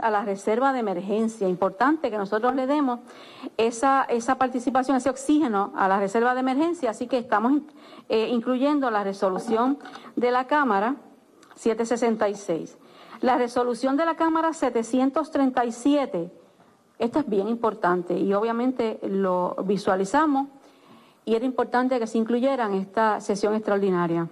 a 0.00 0.08
la 0.08 0.24
reserva 0.24 0.72
de 0.72 0.78
emergencia. 0.78 1.50
Importante 1.50 2.10
que 2.10 2.16
nosotros 2.16 2.54
le 2.54 2.66
demos 2.66 3.00
esa, 3.58 4.04
esa 4.04 4.36
participación, 4.36 4.96
ese 4.96 5.10
oxígeno 5.10 5.74
a 5.76 5.86
la 5.86 6.00
reserva 6.00 6.32
de 6.32 6.40
emergencia, 6.40 6.88
así 6.88 7.08
que 7.08 7.18
estamos 7.18 7.60
eh, 8.08 8.28
incluyendo 8.28 8.90
la 8.90 9.04
resolución 9.04 9.78
de 10.16 10.30
la 10.30 10.46
Cámara 10.46 10.96
766. 11.56 12.78
La 13.20 13.36
resolución 13.36 13.98
de 13.98 14.06
la 14.06 14.14
Cámara 14.14 14.54
737, 14.54 16.39
esto 17.00 17.18
es 17.18 17.28
bien 17.28 17.48
importante 17.48 18.16
y 18.16 18.32
obviamente 18.34 19.00
lo 19.02 19.56
visualizamos 19.64 20.48
y 21.24 21.34
era 21.34 21.46
importante 21.46 21.98
que 21.98 22.06
se 22.06 22.18
incluyera 22.18 22.66
en 22.66 22.74
esta 22.74 23.20
sesión 23.20 23.54
extraordinaria. 23.54 24.28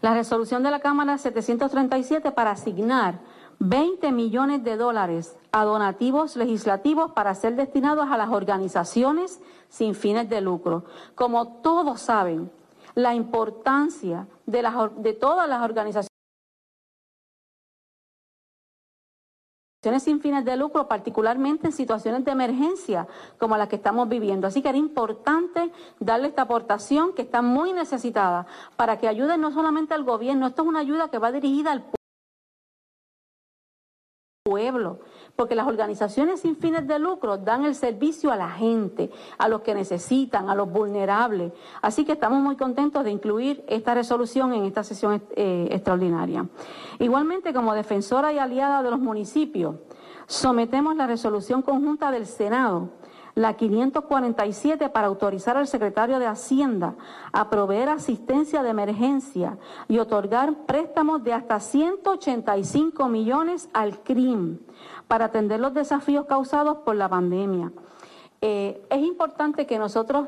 La 0.00 0.14
resolución 0.14 0.62
de 0.62 0.70
la 0.70 0.78
Cámara 0.78 1.18
737 1.18 2.30
para 2.30 2.52
asignar 2.52 3.18
20 3.58 4.12
millones 4.12 4.62
de 4.62 4.76
dólares 4.76 5.36
a 5.50 5.64
donativos 5.64 6.36
legislativos 6.36 7.10
para 7.10 7.34
ser 7.34 7.56
destinados 7.56 8.08
a 8.10 8.16
las 8.16 8.30
organizaciones 8.30 9.40
sin 9.68 9.96
fines 9.96 10.28
de 10.28 10.40
lucro. 10.40 10.84
Como 11.16 11.60
todos 11.60 12.00
saben, 12.00 12.52
la 12.94 13.14
importancia 13.14 14.28
de, 14.46 14.62
las, 14.62 14.74
de 14.96 15.12
todas 15.12 15.48
las 15.48 15.62
organizaciones 15.62 16.11
sin 19.98 20.20
fines 20.20 20.44
de 20.44 20.56
lucro, 20.56 20.86
particularmente 20.86 21.66
en 21.66 21.72
situaciones 21.72 22.24
de 22.24 22.30
emergencia 22.30 23.08
como 23.38 23.56
las 23.56 23.68
que 23.68 23.76
estamos 23.76 24.08
viviendo. 24.08 24.46
Así 24.46 24.62
que 24.62 24.68
era 24.68 24.78
importante 24.78 25.72
darle 25.98 26.28
esta 26.28 26.42
aportación 26.42 27.14
que 27.14 27.22
está 27.22 27.42
muy 27.42 27.72
necesitada 27.72 28.46
para 28.76 28.98
que 28.98 29.08
ayude 29.08 29.36
no 29.38 29.50
solamente 29.50 29.94
al 29.94 30.04
gobierno, 30.04 30.46
esto 30.46 30.62
es 30.62 30.68
una 30.68 30.78
ayuda 30.78 31.08
que 31.08 31.18
va 31.18 31.32
dirigida 31.32 31.72
al 31.72 31.80
pueblo 31.80 32.01
pueblo, 34.52 34.98
porque 35.34 35.54
las 35.54 35.66
organizaciones 35.66 36.40
sin 36.40 36.56
fines 36.56 36.86
de 36.86 36.98
lucro 36.98 37.38
dan 37.38 37.64
el 37.64 37.74
servicio 37.74 38.30
a 38.30 38.36
la 38.36 38.50
gente, 38.50 39.10
a 39.38 39.48
los 39.48 39.62
que 39.62 39.74
necesitan, 39.74 40.50
a 40.50 40.54
los 40.54 40.70
vulnerables. 40.70 41.54
Así 41.80 42.04
que 42.04 42.12
estamos 42.12 42.40
muy 42.40 42.56
contentos 42.56 43.02
de 43.02 43.10
incluir 43.10 43.64
esta 43.66 43.94
resolución 43.94 44.52
en 44.52 44.64
esta 44.64 44.84
sesión 44.84 45.22
eh, 45.34 45.68
extraordinaria. 45.70 46.46
Igualmente, 46.98 47.54
como 47.54 47.72
defensora 47.72 48.30
y 48.30 48.38
aliada 48.38 48.82
de 48.82 48.90
los 48.90 49.00
municipios, 49.00 49.76
sometemos 50.26 50.96
la 50.96 51.06
resolución 51.06 51.62
conjunta 51.62 52.10
del 52.10 52.26
Senado 52.26 52.90
la 53.34 53.54
547 53.54 54.88
para 54.90 55.06
autorizar 55.06 55.56
al 55.56 55.66
secretario 55.66 56.18
de 56.18 56.26
Hacienda 56.26 56.94
a 57.32 57.48
proveer 57.48 57.88
asistencia 57.88 58.62
de 58.62 58.70
emergencia 58.70 59.58
y 59.88 59.98
otorgar 59.98 60.66
préstamos 60.66 61.24
de 61.24 61.32
hasta 61.32 61.58
185 61.60 63.08
millones 63.08 63.68
al 63.72 64.02
CRIM 64.02 64.58
para 65.08 65.26
atender 65.26 65.60
los 65.60 65.74
desafíos 65.74 66.26
causados 66.26 66.78
por 66.78 66.96
la 66.96 67.08
pandemia. 67.08 67.72
Eh, 68.40 68.84
es 68.90 69.00
importante 69.02 69.66
que 69.66 69.78
nosotros 69.78 70.26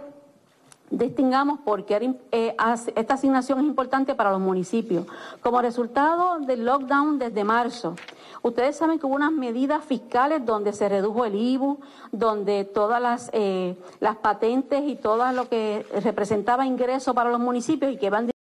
distingamos 0.90 1.60
porque 1.64 2.14
eh, 2.32 2.56
esta 2.94 3.14
asignación 3.14 3.60
es 3.60 3.64
importante 3.64 4.14
para 4.14 4.30
los 4.30 4.40
municipios. 4.40 5.06
Como 5.40 5.60
resultado 5.60 6.38
del 6.40 6.64
lockdown 6.64 7.18
desde 7.18 7.44
marzo, 7.44 7.96
Ustedes 8.44 8.76
saben 8.76 8.98
que 8.98 9.06
hubo 9.06 9.14
unas 9.14 9.32
medidas 9.32 9.82
fiscales 9.82 10.44
donde 10.44 10.74
se 10.74 10.86
redujo 10.86 11.24
el 11.24 11.34
IBU, 11.34 11.80
donde 12.12 12.66
todas 12.66 13.00
las, 13.00 13.30
eh, 13.32 13.74
las 14.00 14.16
patentes 14.16 14.82
y 14.86 14.96
todo 14.96 15.32
lo 15.32 15.48
que 15.48 15.86
representaba 16.02 16.66
ingreso 16.66 17.14
para 17.14 17.30
los 17.30 17.40
municipios 17.40 17.90
y 17.90 17.96
que 17.96 18.10
van 18.10 18.30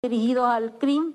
dirigidos 0.00 0.46
al 0.46 0.78
CRIM, 0.78 1.12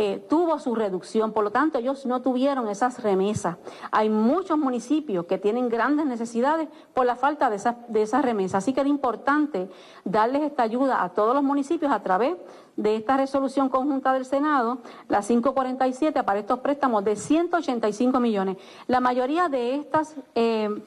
eh, 0.00 0.24
tuvo 0.28 0.60
su 0.60 0.76
reducción, 0.76 1.32
por 1.32 1.42
lo 1.42 1.50
tanto 1.50 1.80
ellos 1.80 2.06
no 2.06 2.22
tuvieron 2.22 2.68
esas 2.68 3.02
remesas. 3.02 3.56
Hay 3.90 4.08
muchos 4.08 4.56
municipios 4.56 5.26
que 5.26 5.38
tienen 5.38 5.68
grandes 5.68 6.06
necesidades 6.06 6.68
por 6.94 7.04
la 7.04 7.16
falta 7.16 7.50
de 7.50 7.56
esas, 7.56 8.24
remesas, 8.24 8.62
así 8.62 8.72
que 8.72 8.78
era 8.78 8.88
importante 8.88 9.68
darles 10.04 10.42
esta 10.42 10.62
ayuda 10.62 11.02
a 11.02 11.08
todos 11.08 11.34
los 11.34 11.42
municipios 11.42 11.90
a 11.90 12.00
través 12.00 12.36
de 12.76 12.94
esta 12.94 13.16
resolución 13.16 13.68
conjunta 13.68 14.12
del 14.12 14.24
Senado, 14.24 14.78
la 15.08 15.20
547, 15.20 16.22
para 16.22 16.38
estos 16.38 16.60
préstamos 16.60 17.04
de 17.04 17.16
185 17.16 18.20
millones. 18.20 18.56
La 18.86 19.00
mayoría 19.00 19.48
de 19.48 19.74
estas... 19.74 20.14
Eh, 20.36 20.80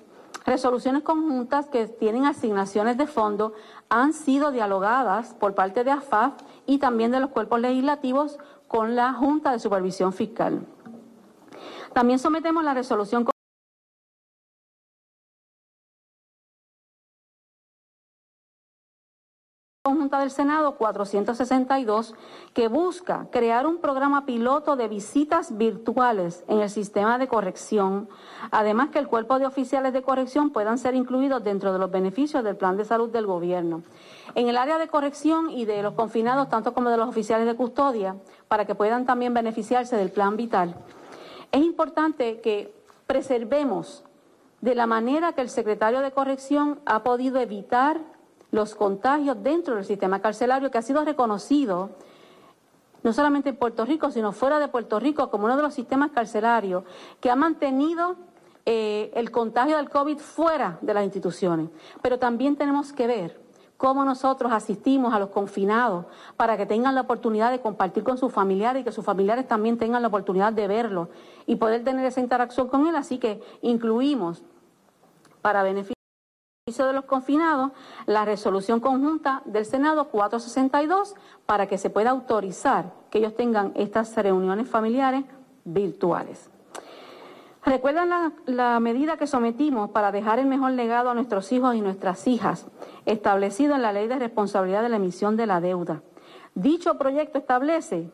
resoluciones 0.45 1.03
conjuntas 1.03 1.67
que 1.67 1.85
tienen 1.87 2.25
asignaciones 2.25 2.97
de 2.97 3.05
fondo 3.05 3.53
han 3.89 4.13
sido 4.13 4.51
dialogadas 4.51 5.35
por 5.35 5.53
parte 5.53 5.83
de 5.83 5.91
AFAF 5.91 6.33
y 6.65 6.79
también 6.79 7.11
de 7.11 7.19
los 7.19 7.29
cuerpos 7.29 7.59
legislativos 7.59 8.39
con 8.71 8.95
la 8.95 9.11
Junta 9.11 9.51
de 9.51 9.59
Supervisión 9.59 10.13
Fiscal. 10.13 10.65
También 11.91 12.19
sometemos 12.19 12.63
la 12.63 12.73
resolución 12.73 13.25
del 20.19 20.31
Senado 20.31 20.75
462 20.75 22.13
que 22.53 22.67
busca 22.67 23.27
crear 23.31 23.65
un 23.65 23.77
programa 23.77 24.25
piloto 24.25 24.75
de 24.75 24.87
visitas 24.87 25.57
virtuales 25.57 26.43
en 26.47 26.59
el 26.59 26.69
sistema 26.69 27.17
de 27.17 27.27
corrección, 27.27 28.09
además 28.51 28.89
que 28.89 28.99
el 28.99 29.07
cuerpo 29.07 29.39
de 29.39 29.45
oficiales 29.45 29.93
de 29.93 30.01
corrección 30.01 30.51
puedan 30.51 30.77
ser 30.77 30.95
incluidos 30.95 31.43
dentro 31.43 31.71
de 31.73 31.79
los 31.79 31.91
beneficios 31.91 32.43
del 32.43 32.57
plan 32.57 32.77
de 32.77 32.85
salud 32.85 33.09
del 33.09 33.25
gobierno. 33.25 33.83
En 34.35 34.47
el 34.47 34.57
área 34.57 34.77
de 34.77 34.87
corrección 34.87 35.49
y 35.49 35.65
de 35.65 35.83
los 35.83 35.93
confinados, 35.93 36.49
tanto 36.49 36.73
como 36.73 36.89
de 36.89 36.97
los 36.97 37.09
oficiales 37.09 37.45
de 37.45 37.55
custodia, 37.55 38.15
para 38.47 38.65
que 38.65 38.75
puedan 38.75 39.05
también 39.05 39.33
beneficiarse 39.33 39.95
del 39.97 40.11
plan 40.11 40.37
vital, 40.37 40.75
es 41.51 41.61
importante 41.61 42.39
que 42.41 42.73
preservemos 43.07 44.03
de 44.61 44.75
la 44.75 44.85
manera 44.85 45.33
que 45.33 45.41
el 45.41 45.49
secretario 45.49 46.01
de 46.01 46.11
corrección 46.11 46.79
ha 46.85 47.03
podido 47.03 47.39
evitar 47.39 47.99
los 48.51 48.75
contagios 48.75 49.41
dentro 49.41 49.75
del 49.75 49.85
sistema 49.85 50.19
carcelario 50.19 50.69
que 50.69 50.77
ha 50.77 50.81
sido 50.81 51.03
reconocido 51.03 51.91
no 53.03 53.13
solamente 53.13 53.49
en 53.49 53.55
Puerto 53.55 53.85
Rico, 53.85 54.11
sino 54.11 54.31
fuera 54.31 54.59
de 54.59 54.67
Puerto 54.67 54.99
Rico 54.99 55.29
como 55.31 55.45
uno 55.45 55.55
de 55.55 55.63
los 55.63 55.73
sistemas 55.73 56.11
carcelarios 56.11 56.83
que 57.19 57.31
ha 57.31 57.35
mantenido 57.35 58.15
eh, 58.65 59.11
el 59.15 59.31
contagio 59.31 59.77
del 59.77 59.89
COVID 59.89 60.19
fuera 60.19 60.77
de 60.81 60.93
las 60.93 61.03
instituciones. 61.03 61.69
Pero 62.01 62.19
también 62.19 62.55
tenemos 62.55 62.93
que 62.93 63.07
ver 63.07 63.41
cómo 63.77 64.05
nosotros 64.05 64.51
asistimos 64.51 65.11
a 65.13 65.19
los 65.19 65.29
confinados 65.29 66.05
para 66.37 66.55
que 66.55 66.67
tengan 66.67 66.93
la 66.93 67.01
oportunidad 67.01 67.49
de 67.49 67.61
compartir 67.61 68.03
con 68.03 68.19
sus 68.19 68.31
familiares 68.31 68.81
y 68.81 68.83
que 68.83 68.91
sus 68.91 69.03
familiares 69.03 69.47
también 69.47 69.79
tengan 69.79 70.03
la 70.03 70.09
oportunidad 70.09 70.53
de 70.53 70.67
verlo 70.67 71.09
y 71.47 71.55
poder 71.55 71.83
tener 71.83 72.05
esa 72.05 72.19
interacción 72.19 72.67
con 72.67 72.85
él. 72.85 72.95
Así 72.95 73.17
que 73.17 73.41
incluimos 73.63 74.43
para 75.41 75.63
beneficio 75.63 76.00
de 76.77 76.93
los 76.93 77.05
confinados 77.05 77.71
la 78.05 78.25
resolución 78.25 78.79
conjunta 78.79 79.41
del 79.45 79.65
Senado 79.65 80.05
462 80.05 81.15
para 81.45 81.67
que 81.67 81.77
se 81.77 81.89
pueda 81.89 82.11
autorizar 82.11 82.93
que 83.09 83.19
ellos 83.19 83.35
tengan 83.35 83.71
estas 83.75 84.15
reuniones 84.15 84.67
familiares 84.67 85.25
virtuales. 85.65 86.49
¿Recuerdan 87.63 88.09
la, 88.09 88.31
la, 88.45 88.79
medida 88.79 89.17
que 89.17 89.27
sometimos 89.27 89.91
para 89.91 90.11
dejar 90.11 90.39
el 90.39 90.47
mejor 90.47 90.71
legado 90.71 91.11
a 91.11 91.13
nuestros 91.13 91.51
hijos 91.51 91.75
y 91.75 91.81
nuestras 91.81 92.25
hijas, 92.27 92.65
establecido 93.05 93.75
en 93.75 93.83
la 93.83 93.93
Ley 93.93 94.07
de 94.07 94.17
Responsabilidad 94.17 94.81
de 94.81 94.89
la 94.89 94.95
Emisión 94.95 95.37
de 95.37 95.45
la 95.45 95.61
Deuda? 95.61 96.01
Dicho 96.55 96.97
proyecto 96.97 97.37
establece 97.37 98.11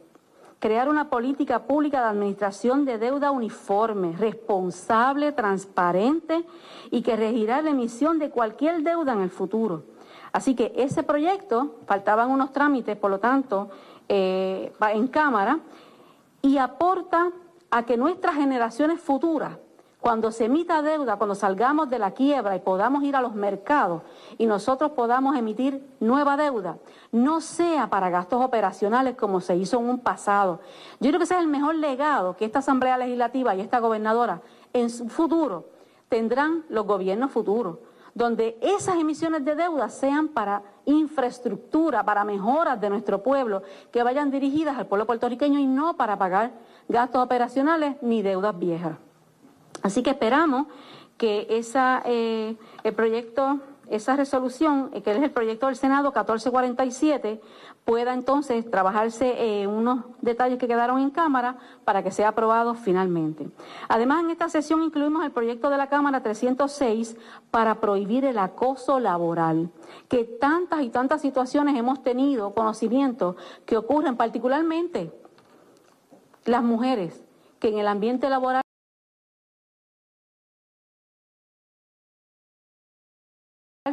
crear 0.60 0.90
una 0.90 1.10
política 1.10 1.64
pública 1.64 2.02
de 2.02 2.08
administración 2.08 2.86
de 2.86 2.98
deuda 2.98 3.32
uniforme, 3.32 4.16
responsable, 4.18 5.32
transparente 5.32 6.46
y 6.90 7.02
que 7.02 7.16
regirá 7.16 7.62
la 7.62 7.70
emisión 7.70 8.18
de 8.20 8.30
cualquier 8.30 8.82
deuda 8.82 9.14
en 9.14 9.22
el 9.22 9.30
futuro. 9.30 9.84
Así 10.32 10.56
que 10.56 10.74
ese 10.76 11.04
proyecto, 11.04 11.76
faltaban 11.86 12.32
unos 12.32 12.52
trámites, 12.52 12.98
por 12.98 13.12
lo 13.12 13.20
tanto, 13.20 13.70
eh, 14.10 14.74
en 14.94 15.08
Cámara, 15.08 15.60
y 16.42 16.58
aporta 16.58 17.32
a 17.70 17.86
que 17.86 17.98
nuestras 17.98 18.36
generaciones 18.36 19.00
futuras 19.00 19.58
cuando 20.00 20.32
se 20.32 20.46
emita 20.46 20.82
deuda, 20.82 21.18
cuando 21.18 21.36
salgamos 21.36 21.90
de 21.90 22.00
la 22.00 22.12
quiebra 22.12 22.56
y 22.56 22.60
podamos 22.60 23.04
ir 23.04 23.16
a 23.16 23.22
los 23.22 23.34
mercados 23.34 24.04
y 24.38 24.46
nosotros 24.46 24.92
podamos 24.92 25.36
emitir 25.36 25.86
nueva 26.00 26.38
deuda, 26.38 26.78
no 27.12 27.42
sea 27.42 27.90
para 27.90 28.10
gastos 28.10 28.44
operacionales 28.44 29.16
como 29.16 29.42
se 29.42 29.56
hizo 29.56 29.80
en 29.80 29.90
un 29.90 30.00
pasado. 30.00 30.60
Yo 31.00 31.10
creo 31.10 31.20
que 31.20 31.24
ese 31.26 31.34
es 31.34 31.42
el 31.42 31.48
mejor 31.48 31.76
legado 31.76 32.38
que 32.38 32.46
esta 32.46 32.60
Asamblea 32.60 32.98
Legislativa 32.98 33.56
y 33.56 33.62
esta 33.62 33.80
gobernadora 33.80 34.42
en 34.72 34.90
su 34.90 35.10
futuro 35.10 35.70
tendrán 36.10 36.64
los 36.70 36.86
gobiernos 36.86 37.32
futuros, 37.32 37.80
donde 38.14 38.58
esas 38.62 38.98
emisiones 38.98 39.44
de 39.46 39.56
deuda 39.56 39.90
sean 39.90 40.30
para 40.30 40.62
infraestructura, 40.86 42.04
para 42.04 42.24
mejoras 42.24 42.80
de 42.80 42.90
nuestro 42.90 43.22
pueblo, 43.24 43.64
que 43.92 44.04
vayan 44.04 44.32
dirigidas 44.32 44.78
al 44.78 44.88
pueblo 44.88 45.06
puertorriqueño 45.06 45.60
y 45.60 45.68
no 45.68 45.98
para 45.98 46.18
pagar 46.18 46.52
gastos 46.88 47.24
operacionales 47.24 47.98
ni 48.02 48.22
deudas 48.22 48.58
viejas. 48.58 49.07
Así 49.82 50.04
que 50.04 50.12
esperamos 50.12 50.68
que 51.18 51.48
esa, 51.50 52.02
eh, 52.06 52.56
el 52.84 52.94
proyecto, 52.94 53.60
esa 53.90 54.16
resolución, 54.16 54.90
eh, 54.94 55.02
que 55.02 55.12
es 55.12 55.18
el 55.18 55.32
proyecto 55.32 55.68
del 55.68 55.76
Senado 55.76 56.12
1447, 56.12 57.42
pueda 57.86 58.14
entonces 58.14 58.70
trabajarse 58.70 59.62
en 59.62 59.70
unos 59.70 60.04
detalles 60.22 60.60
que 60.60 60.68
quedaron 60.68 61.00
en 61.00 61.10
Cámara 61.10 61.56
para 61.86 62.04
que 62.04 62.12
sea 62.12 62.30
aprobado 62.30 62.76
finalmente. 62.76 63.50
Además, 63.88 64.24
en 64.24 64.30
esta 64.30 64.50
sesión 64.50 64.84
incluimos 64.84 65.24
el 65.24 65.32
proyecto 65.32 65.70
de 65.70 65.78
la 65.78 65.88
Cámara 65.88 66.22
306 66.22 67.16
para 67.50 67.80
prohibir 67.80 68.26
el 68.26 68.38
acoso 68.38 69.00
laboral, 69.00 69.70
que 70.10 70.26
tantas 70.26 70.82
y 70.82 70.90
tantas 70.90 71.22
situaciones 71.22 71.78
hemos 71.78 72.04
tenido 72.04 72.54
conocimiento 72.54 73.38
que 73.66 73.78
ocurren 73.78 74.18
particularmente 74.18 75.12
las 76.44 76.64
mujeres, 76.64 77.24
que 77.60 77.70
en 77.70 77.80
el 77.80 77.88
ambiente 77.88 78.30
laboral 78.30 78.62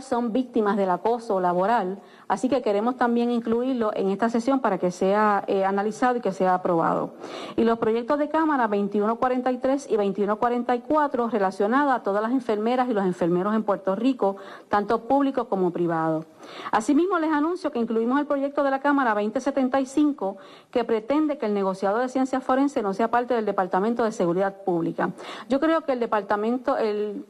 son 0.03 0.33
víctimas 0.33 0.77
del 0.77 0.91
acoso 0.91 1.41
laboral, 1.41 2.01
así 2.29 2.49
que 2.49 2.63
queremos 2.63 2.97
también 2.97 3.31
incluirlo 3.31 3.91
en 3.95 4.11
esta 4.11 4.29
sesión 4.29 4.61
para 4.61 4.79
que 4.79 4.91
sea 4.91 5.45
eh, 5.47 5.65
analizado 5.65 6.17
y 6.17 6.21
que 6.21 6.33
sea 6.33 6.55
aprobado. 6.55 7.15
Y 7.57 7.65
los 7.65 7.79
proyectos 7.79 8.19
de 8.19 8.29
Cámara 8.29 8.69
2143 8.69 9.87
y 9.91 9.97
2144 9.97 11.29
relacionados 11.29 11.95
a 11.95 12.03
todas 12.03 12.23
las 12.23 12.33
enfermeras 12.33 12.89
y 12.89 12.93
los 12.93 13.05
enfermeros 13.05 13.55
en 13.55 13.63
Puerto 13.63 13.95
Rico, 13.95 14.37
tanto 14.69 15.07
públicos 15.07 15.47
como 15.49 15.71
privados. 15.71 16.27
Asimismo, 16.71 17.19
les 17.19 17.33
anuncio 17.33 17.71
que 17.71 17.79
incluimos 17.79 18.21
el 18.21 18.27
proyecto 18.27 18.63
de 18.63 18.71
la 18.71 18.81
Cámara 18.81 19.15
2075 19.15 20.37
que 20.71 20.85
pretende 20.85 21.39
que 21.39 21.47
el 21.47 21.55
negociado 21.55 21.99
de 21.99 22.09
ciencias 22.09 22.43
forenses 22.43 22.83
no 22.83 22.95
sea 22.95 23.11
parte 23.11 23.35
del 23.35 23.47
Departamento 23.47 24.05
de 24.05 24.13
Seguridad 24.13 24.63
Pública. 24.65 25.11
Yo 25.49 25.61
creo 25.61 25.83
que 25.83 25.93
el 25.93 26.01
Departamento, 26.01 26.77
el 26.77 27.25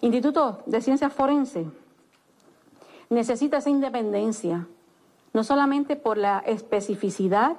Instituto 0.00 0.62
de 0.66 0.80
Ciencias 0.80 1.12
Forenses 1.12 1.66
necesita 3.10 3.58
esa 3.58 3.70
independencia, 3.70 4.66
no 5.32 5.44
solamente 5.44 5.96
por 5.96 6.18
la 6.18 6.40
especificidad, 6.40 7.56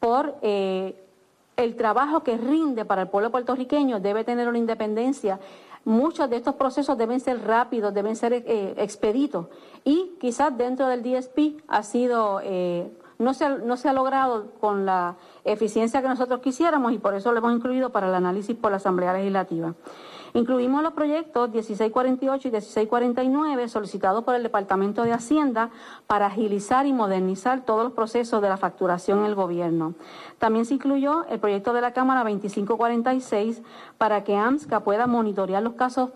por 0.00 0.36
eh, 0.42 0.94
el 1.56 1.76
trabajo 1.76 2.22
que 2.22 2.36
rinde 2.36 2.84
para 2.84 3.02
el 3.02 3.08
pueblo 3.08 3.30
puertorriqueño, 3.30 4.00
debe 4.00 4.24
tener 4.24 4.48
una 4.48 4.58
independencia. 4.58 5.40
Muchos 5.84 6.30
de 6.30 6.36
estos 6.36 6.54
procesos 6.54 6.96
deben 6.96 7.20
ser 7.20 7.44
rápidos, 7.44 7.92
deben 7.92 8.16
ser 8.16 8.32
eh, 8.32 8.74
expeditos. 8.76 9.46
Y 9.84 10.12
quizás 10.20 10.56
dentro 10.56 10.86
del 10.86 11.02
DSP 11.02 11.62
ha 11.68 11.82
sido, 11.82 12.40
eh, 12.42 12.90
no, 13.18 13.34
se, 13.34 13.48
no 13.48 13.76
se 13.76 13.88
ha 13.88 13.92
logrado 13.92 14.52
con 14.60 14.86
la 14.86 15.16
eficiencia 15.44 16.02
que 16.02 16.08
nosotros 16.08 16.40
quisiéramos 16.40 16.92
y 16.92 16.98
por 16.98 17.14
eso 17.14 17.32
lo 17.32 17.38
hemos 17.38 17.52
incluido 17.52 17.90
para 17.90 18.08
el 18.08 18.14
análisis 18.14 18.56
por 18.56 18.70
la 18.70 18.76
Asamblea 18.76 19.12
Legislativa. 19.12 19.74
Incluimos 20.34 20.82
los 20.82 20.94
proyectos 20.94 21.50
1648 21.50 22.48
y 22.48 22.50
1649 22.50 23.68
solicitados 23.68 24.24
por 24.24 24.34
el 24.34 24.42
Departamento 24.42 25.02
de 25.02 25.12
Hacienda 25.12 25.70
para 26.06 26.26
agilizar 26.26 26.86
y 26.86 26.92
modernizar 26.92 27.66
todos 27.66 27.84
los 27.84 27.92
procesos 27.92 28.40
de 28.40 28.48
la 28.48 28.56
facturación 28.56 29.20
en 29.20 29.26
el 29.26 29.34
gobierno. 29.34 29.94
También 30.38 30.64
se 30.64 30.74
incluyó 30.74 31.26
el 31.28 31.38
proyecto 31.38 31.74
de 31.74 31.82
la 31.82 31.92
Cámara 31.92 32.20
2546 32.20 33.62
para 33.98 34.24
que 34.24 34.34
AMSCA 34.34 34.80
pueda 34.80 35.06
monitorear 35.06 35.62
los 35.62 35.74
casos 35.74 36.10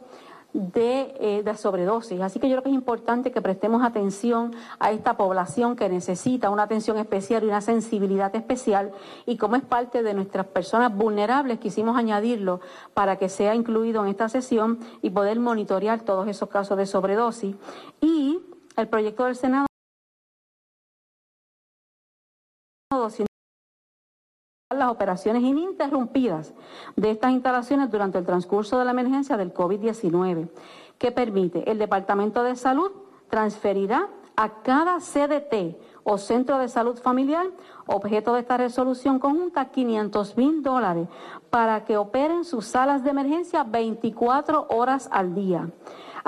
eh, 0.75 1.42
de, 1.45 1.57
sobredosis. 1.57 2.21
Así 2.21 2.40
que 2.40 2.49
yo 2.49 2.55
creo 2.55 2.62
que 2.62 2.69
es 2.71 2.75
importante 2.75 3.31
que 3.31 3.42
prestemos 3.42 3.83
atención 3.83 4.55
a 4.79 4.90
esta 4.90 5.16
población 5.16 5.77
que 5.77 5.88
necesita 5.88 6.49
una 6.49 6.62
atención 6.62 6.97
especial 6.97 7.45
y 7.45 7.47
una 7.47 7.61
sensibilidad 7.61 8.35
especial 8.35 8.92
y 9.27 9.37
como 9.37 9.57
es 9.57 9.62
parte 9.62 10.03
de 10.03 10.14
nuestras 10.14 10.47
personas 10.47 10.95
vulnerables 10.95 11.59
quisimos 11.59 11.97
añadirlo 11.99 12.61
para 12.95 13.16
que 13.16 13.29
sea 13.29 13.55
incluido 13.55 14.03
en 14.03 14.09
esta 14.09 14.31
sesión 14.31 14.79
y 15.03 15.11
poder 15.11 15.38
monitorear 15.40 16.01
todos 16.01 16.27
esos 16.27 16.49
casos 16.49 16.79
de 16.79 16.87
sobredosis. 16.87 17.55
Y 18.01 18.40
el 18.77 18.88
proyecto 18.88 19.27
del 19.27 19.37
Senado 19.37 19.66
las 24.74 24.90
operaciones 24.90 25.44
ininterrumpidas 25.44 26.52
de 26.96 27.12
estas 27.12 27.31
instalaciones 27.31 27.88
durante 27.88 28.18
el 28.18 28.26
transcurso 28.26 28.76
de 28.81 28.85
la 28.85 28.90
emergencia 28.90 29.37
del 29.37 29.55
COVID-19, 29.55 30.48
que 30.98 31.12
permite 31.12 31.70
el 31.70 31.79
Departamento 31.79 32.42
de 32.42 32.57
Salud 32.57 32.90
transferirá 33.31 34.09
a 34.35 34.62
cada 34.62 34.98
CDT 34.98 35.76
o 36.02 36.18
Centro 36.18 36.59
de 36.59 36.68
Salud 36.68 36.98
Familiar, 36.98 37.46
objeto 37.87 38.35
de 38.35 38.40
esta 38.40 38.57
resolución 38.57 39.20
conjunta, 39.20 39.66
500 39.66 40.37
mil 40.37 40.64
dólares 40.64 41.07
para 41.48 41.85
que 41.85 41.96
operen 41.96 42.44
sus 42.44 42.66
salas 42.66 43.05
de 43.05 43.11
emergencia 43.11 43.62
24 43.62 44.66
horas 44.70 45.09
al 45.12 45.33
día. 45.33 45.70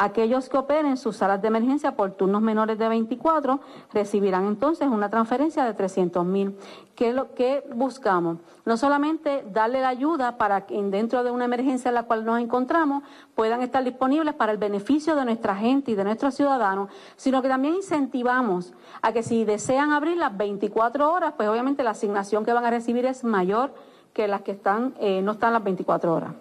Aquellos 0.00 0.48
que 0.48 0.56
operen 0.56 0.96
sus 0.96 1.16
salas 1.16 1.42
de 1.42 1.48
emergencia 1.48 1.96
por 1.96 2.12
turnos 2.12 2.40
menores 2.40 2.78
de 2.78 2.88
24 2.88 3.58
recibirán 3.92 4.46
entonces 4.46 4.86
una 4.86 5.10
transferencia 5.10 5.64
de 5.64 5.74
300 5.74 6.24
mil. 6.24 6.56
¿Qué 6.94 7.12
lo 7.12 7.34
que 7.34 7.64
buscamos? 7.74 8.38
No 8.64 8.76
solamente 8.76 9.44
darle 9.52 9.80
la 9.80 9.88
ayuda 9.88 10.38
para 10.38 10.66
que 10.66 10.80
dentro 10.80 11.24
de 11.24 11.32
una 11.32 11.46
emergencia 11.46 11.88
en 11.88 11.96
la 11.96 12.04
cual 12.04 12.24
nos 12.24 12.38
encontramos 12.38 13.02
puedan 13.34 13.60
estar 13.60 13.82
disponibles 13.82 14.34
para 14.34 14.52
el 14.52 14.58
beneficio 14.58 15.16
de 15.16 15.24
nuestra 15.24 15.56
gente 15.56 15.90
y 15.90 15.96
de 15.96 16.04
nuestros 16.04 16.36
ciudadanos, 16.36 16.90
sino 17.16 17.42
que 17.42 17.48
también 17.48 17.74
incentivamos 17.74 18.74
a 19.02 19.12
que 19.12 19.24
si 19.24 19.44
desean 19.44 19.90
abrir 19.90 20.16
las 20.16 20.36
24 20.36 21.12
horas, 21.12 21.34
pues 21.36 21.48
obviamente 21.48 21.82
la 21.82 21.90
asignación 21.90 22.44
que 22.44 22.52
van 22.52 22.64
a 22.64 22.70
recibir 22.70 23.04
es 23.04 23.24
mayor 23.24 23.74
que 24.12 24.28
las 24.28 24.42
que 24.42 24.52
están, 24.52 24.94
eh, 25.00 25.22
no 25.22 25.32
están 25.32 25.52
las 25.54 25.64
24 25.64 26.14
horas. 26.14 26.34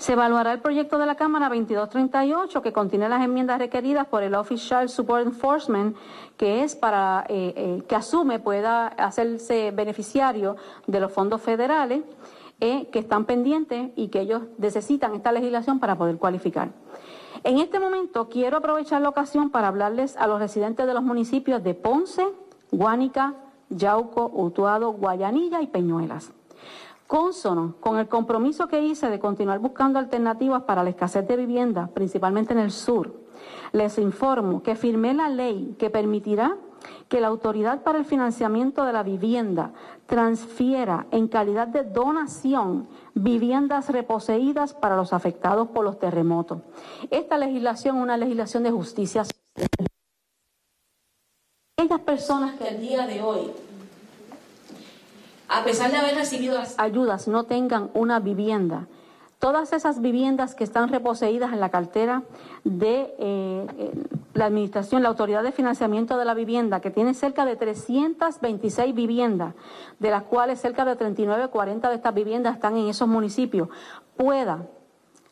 Se 0.00 0.14
evaluará 0.14 0.54
el 0.54 0.60
proyecto 0.60 0.96
de 0.96 1.04
la 1.04 1.14
Cámara 1.14 1.50
2238 1.50 2.62
que 2.62 2.72
contiene 2.72 3.06
las 3.10 3.22
enmiendas 3.22 3.58
requeridas 3.58 4.06
por 4.06 4.22
el 4.22 4.34
Official 4.34 4.88
Support 4.88 5.26
Enforcement, 5.26 5.94
que 6.38 6.64
es 6.64 6.74
para 6.74 7.26
eh, 7.28 7.52
eh, 7.54 7.82
que 7.86 7.96
asume 7.96 8.38
pueda 8.38 8.86
hacerse 8.86 9.72
beneficiario 9.72 10.56
de 10.86 11.00
los 11.00 11.12
fondos 11.12 11.42
federales 11.42 12.00
eh, 12.60 12.88
que 12.90 13.00
están 13.00 13.26
pendientes 13.26 13.90
y 13.94 14.08
que 14.08 14.22
ellos 14.22 14.44
necesitan 14.56 15.14
esta 15.14 15.32
legislación 15.32 15.78
para 15.78 15.98
poder 15.98 16.16
cualificar. 16.16 16.70
En 17.44 17.58
este 17.58 17.78
momento 17.78 18.30
quiero 18.30 18.56
aprovechar 18.56 19.02
la 19.02 19.10
ocasión 19.10 19.50
para 19.50 19.68
hablarles 19.68 20.16
a 20.16 20.26
los 20.26 20.38
residentes 20.38 20.86
de 20.86 20.94
los 20.94 21.02
municipios 21.02 21.62
de 21.62 21.74
Ponce, 21.74 22.26
Guánica, 22.72 23.34
Yauco, 23.68 24.30
Utuado, 24.32 24.92
Guayanilla 24.92 25.60
y 25.60 25.66
Peñuelas. 25.66 26.32
Consono 27.10 27.74
con 27.80 27.98
el 27.98 28.06
compromiso 28.06 28.68
que 28.68 28.80
hice 28.82 29.10
de 29.10 29.18
continuar 29.18 29.58
buscando 29.58 29.98
alternativas 29.98 30.62
para 30.62 30.84
la 30.84 30.90
escasez 30.90 31.26
de 31.26 31.36
vivienda, 31.36 31.90
principalmente 31.92 32.52
en 32.52 32.60
el 32.60 32.70
sur, 32.70 33.24
les 33.72 33.98
informo 33.98 34.62
que 34.62 34.76
firmé 34.76 35.12
la 35.12 35.28
ley 35.28 35.74
que 35.76 35.90
permitirá 35.90 36.56
que 37.08 37.20
la 37.20 37.26
Autoridad 37.26 37.82
para 37.82 37.98
el 37.98 38.04
Financiamiento 38.04 38.84
de 38.84 38.92
la 38.92 39.02
Vivienda 39.02 39.72
transfiera 40.06 41.08
en 41.10 41.26
calidad 41.26 41.66
de 41.66 41.82
donación 41.82 42.88
viviendas 43.14 43.88
reposeídas 43.88 44.72
para 44.72 44.94
los 44.94 45.12
afectados 45.12 45.66
por 45.70 45.84
los 45.84 45.98
terremotos. 45.98 46.62
Esta 47.10 47.38
legislación 47.38 47.96
es 47.96 48.02
una 48.04 48.16
legislación 48.18 48.62
de 48.62 48.70
justicia 48.70 49.24
social. 49.24 49.88
Aquellas 51.76 52.00
personas 52.02 52.54
que 52.54 52.68
al 52.68 52.78
día 52.78 53.04
de 53.08 53.20
hoy 53.20 53.50
a 55.50 55.64
pesar 55.64 55.90
de 55.90 55.96
haber 55.96 56.14
recibido 56.14 56.54
las 56.54 56.78
ayudas, 56.78 57.26
no 57.26 57.44
tengan 57.44 57.90
una 57.92 58.20
vivienda. 58.20 58.86
Todas 59.40 59.72
esas 59.72 60.00
viviendas 60.00 60.54
que 60.54 60.62
están 60.62 60.90
reposeídas 60.90 61.52
en 61.52 61.60
la 61.60 61.70
cartera 61.70 62.22
de 62.62 63.14
eh, 63.18 63.66
eh, 63.78 63.92
la 64.34 64.46
Administración, 64.46 65.02
la 65.02 65.08
Autoridad 65.08 65.42
de 65.42 65.50
Financiamiento 65.50 66.18
de 66.18 66.24
la 66.24 66.34
Vivienda, 66.34 66.80
que 66.80 66.90
tiene 66.90 67.14
cerca 67.14 67.44
de 67.44 67.56
326 67.56 68.94
viviendas, 68.94 69.54
de 69.98 70.10
las 70.10 70.22
cuales 70.22 70.60
cerca 70.60 70.84
de 70.84 70.94
39, 70.94 71.48
40 71.48 71.88
de 71.88 71.94
estas 71.96 72.14
viviendas 72.14 72.54
están 72.54 72.76
en 72.76 72.88
esos 72.88 73.08
municipios, 73.08 73.70
pueda 74.16 74.68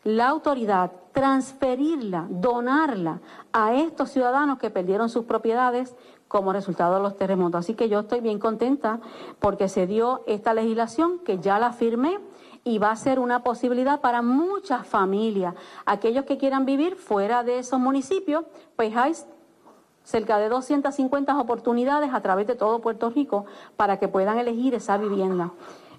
la 0.03 0.29
autoridad 0.29 0.91
transferirla, 1.13 2.27
donarla 2.31 3.21
a 3.53 3.75
estos 3.75 4.11
ciudadanos 4.11 4.59
que 4.59 4.71
perdieron 4.71 5.11
sus 5.11 5.27
propiedades 5.27 5.95
como 6.29 6.53
resultado 6.53 6.97
de 6.97 7.03
los 7.03 7.17
terremotos. 7.17 7.61
Así 7.61 7.75
que 7.75 7.89
yo 7.89 8.01
estoy 8.01 8.21
bien 8.21 8.39
contenta 8.39 9.01
porque 9.41 9.69
se 9.69 9.87
dio 9.87 10.23
esta 10.27 10.55
legislación 10.55 11.19
que 11.21 11.39
ya 11.39 11.59
la 11.59 11.73
firmé 11.73 12.21
y 12.65 12.79
va 12.79 12.91
a 12.91 12.97
ser 12.97 13.19
una 13.19 13.43
posibilidad 13.43 14.01
para 14.01 14.23
muchas 14.23 14.87
familias. 14.87 15.55
Aquellos 15.87 16.25
que 16.25 16.37
quieran 16.37 16.67
vivir 16.67 16.97
fuera 16.97 17.43
de 17.43 17.59
esos 17.59 17.81
municipios, 17.81 18.45
pues 18.77 18.95
hay 18.95 19.15
cerca 20.09 20.39
de 20.39 20.49
250 20.49 21.39
oportunidades 21.39 22.15
a 22.15 22.23
través 22.23 22.47
de 22.47 22.55
todo 22.55 22.81
Puerto 22.81 23.11
Rico 23.11 23.45
para 23.77 23.99
que 23.99 24.09
puedan 24.09 24.39
elegir 24.39 24.75
esa 24.75 24.97
vivienda. 24.97 25.51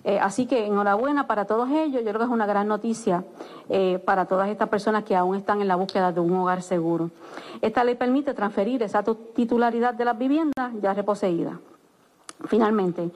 Eh, 0.03 0.17
así 0.19 0.47
que 0.47 0.65
enhorabuena 0.65 1.27
para 1.27 1.45
todos 1.45 1.69
ellos. 1.69 2.01
Yo 2.03 2.07
creo 2.07 2.17
que 2.17 2.23
es 2.23 2.31
una 2.31 2.47
gran 2.47 2.67
noticia 2.67 3.23
eh, 3.69 4.01
para 4.03 4.25
todas 4.25 4.49
estas 4.49 4.67
personas 4.67 5.03
que 5.03 5.15
aún 5.15 5.35
están 5.35 5.61
en 5.61 5.67
la 5.67 5.75
búsqueda 5.75 6.11
de 6.11 6.21
un 6.21 6.33
hogar 6.37 6.63
seguro. 6.63 7.11
Esta 7.61 7.83
ley 7.83 7.93
permite 7.93 8.33
transferir 8.33 8.81
esa 8.81 9.03
titularidad 9.03 9.93
de 9.93 10.05
las 10.05 10.17
viviendas 10.17 10.71
ya 10.81 10.95
reposeídas. 10.95 11.59
Finalmente, 12.45 13.11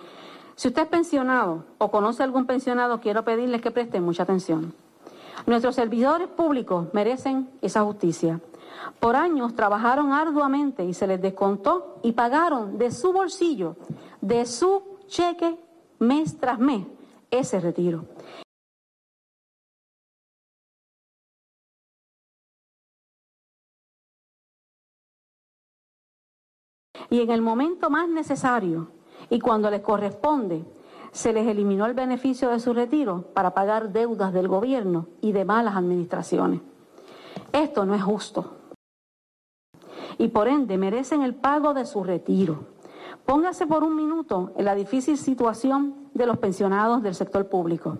si 0.55 0.67
usted 0.67 0.83
es 0.83 0.89
pensionado 0.89 1.63
o 1.79 1.89
conoce 1.89 2.21
algún 2.21 2.45
pensionado, 2.45 2.99
quiero 2.99 3.23
pedirles 3.23 3.61
que 3.61 3.71
presten 3.71 4.03
mucha 4.03 4.23
atención. 4.23 4.75
Nuestros 5.47 5.73
servidores 5.73 6.27
públicos 6.27 6.87
merecen 6.93 7.49
esa 7.63 7.81
justicia. 7.81 8.39
Por 8.99 9.15
años 9.15 9.55
trabajaron 9.55 10.13
arduamente 10.13 10.83
y 10.85 10.93
se 10.93 11.07
les 11.07 11.21
descontó 11.21 11.99
y 12.03 12.13
pagaron 12.13 12.77
de 12.77 12.91
su 12.91 13.13
bolsillo, 13.13 13.75
de 14.21 14.45
su 14.45 14.97
cheque 15.07 15.57
mes 15.99 16.37
tras 16.37 16.59
mes 16.59 16.85
ese 17.31 17.59
retiro. 17.59 18.05
Y 27.09 27.21
en 27.21 27.29
el 27.29 27.41
momento 27.41 27.89
más 27.89 28.09
necesario 28.09 28.87
y 29.29 29.39
cuando 29.39 29.69
les 29.69 29.81
corresponde, 29.81 30.65
se 31.11 31.31
les 31.31 31.47
eliminó 31.47 31.85
el 31.85 31.93
beneficio 31.93 32.49
de 32.49 32.59
su 32.59 32.73
retiro 32.73 33.25
para 33.33 33.53
pagar 33.53 33.93
deudas 33.93 34.33
del 34.33 34.47
gobierno 34.47 35.07
y 35.21 35.31
de 35.31 35.45
malas 35.45 35.75
administraciones. 35.75 36.61
Esto 37.51 37.85
no 37.85 37.93
es 37.93 38.01
justo. 38.01 38.62
Y 40.17 40.29
por 40.29 40.47
ende 40.47 40.77
merecen 40.77 41.21
el 41.21 41.35
pago 41.35 41.73
de 41.73 41.85
su 41.85 42.03
retiro. 42.03 42.65
Póngase 43.25 43.67
por 43.67 43.83
un 43.83 43.95
minuto 43.95 44.51
en 44.57 44.65
la 44.65 44.75
difícil 44.75 45.17
situación 45.17 45.95
de 46.13 46.25
los 46.25 46.37
pensionados 46.37 47.01
del 47.03 47.15
sector 47.15 47.47
público. 47.47 47.99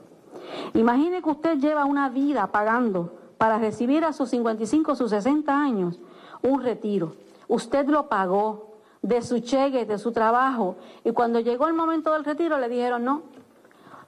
Imagine 0.74 1.22
que 1.22 1.30
usted 1.30 1.58
lleva 1.58 1.86
una 1.86 2.10
vida 2.10 2.48
pagando 2.48 3.14
para 3.38 3.58
recibir 3.58 4.06
a 4.06 4.14
sus 4.14 4.30
55 4.30 4.92
o 4.92 4.96
sus 4.96 5.10
60 5.12 5.58
años 5.58 6.00
un 6.42 6.62
retiro. 6.62 7.16
Usted 7.48 7.88
lo 7.88 8.08
pagó 8.08 8.74
de 9.02 9.22
su 9.22 9.40
cheque, 9.40 9.86
de 9.86 9.98
su 9.98 10.12
trabajo, 10.12 10.78
y 11.04 11.12
cuando 11.12 11.40
llegó 11.40 11.68
el 11.68 11.74
momento 11.74 12.14
del 12.14 12.24
retiro 12.24 12.58
le 12.58 12.70
dijeron 12.70 13.04
no, 13.04 13.24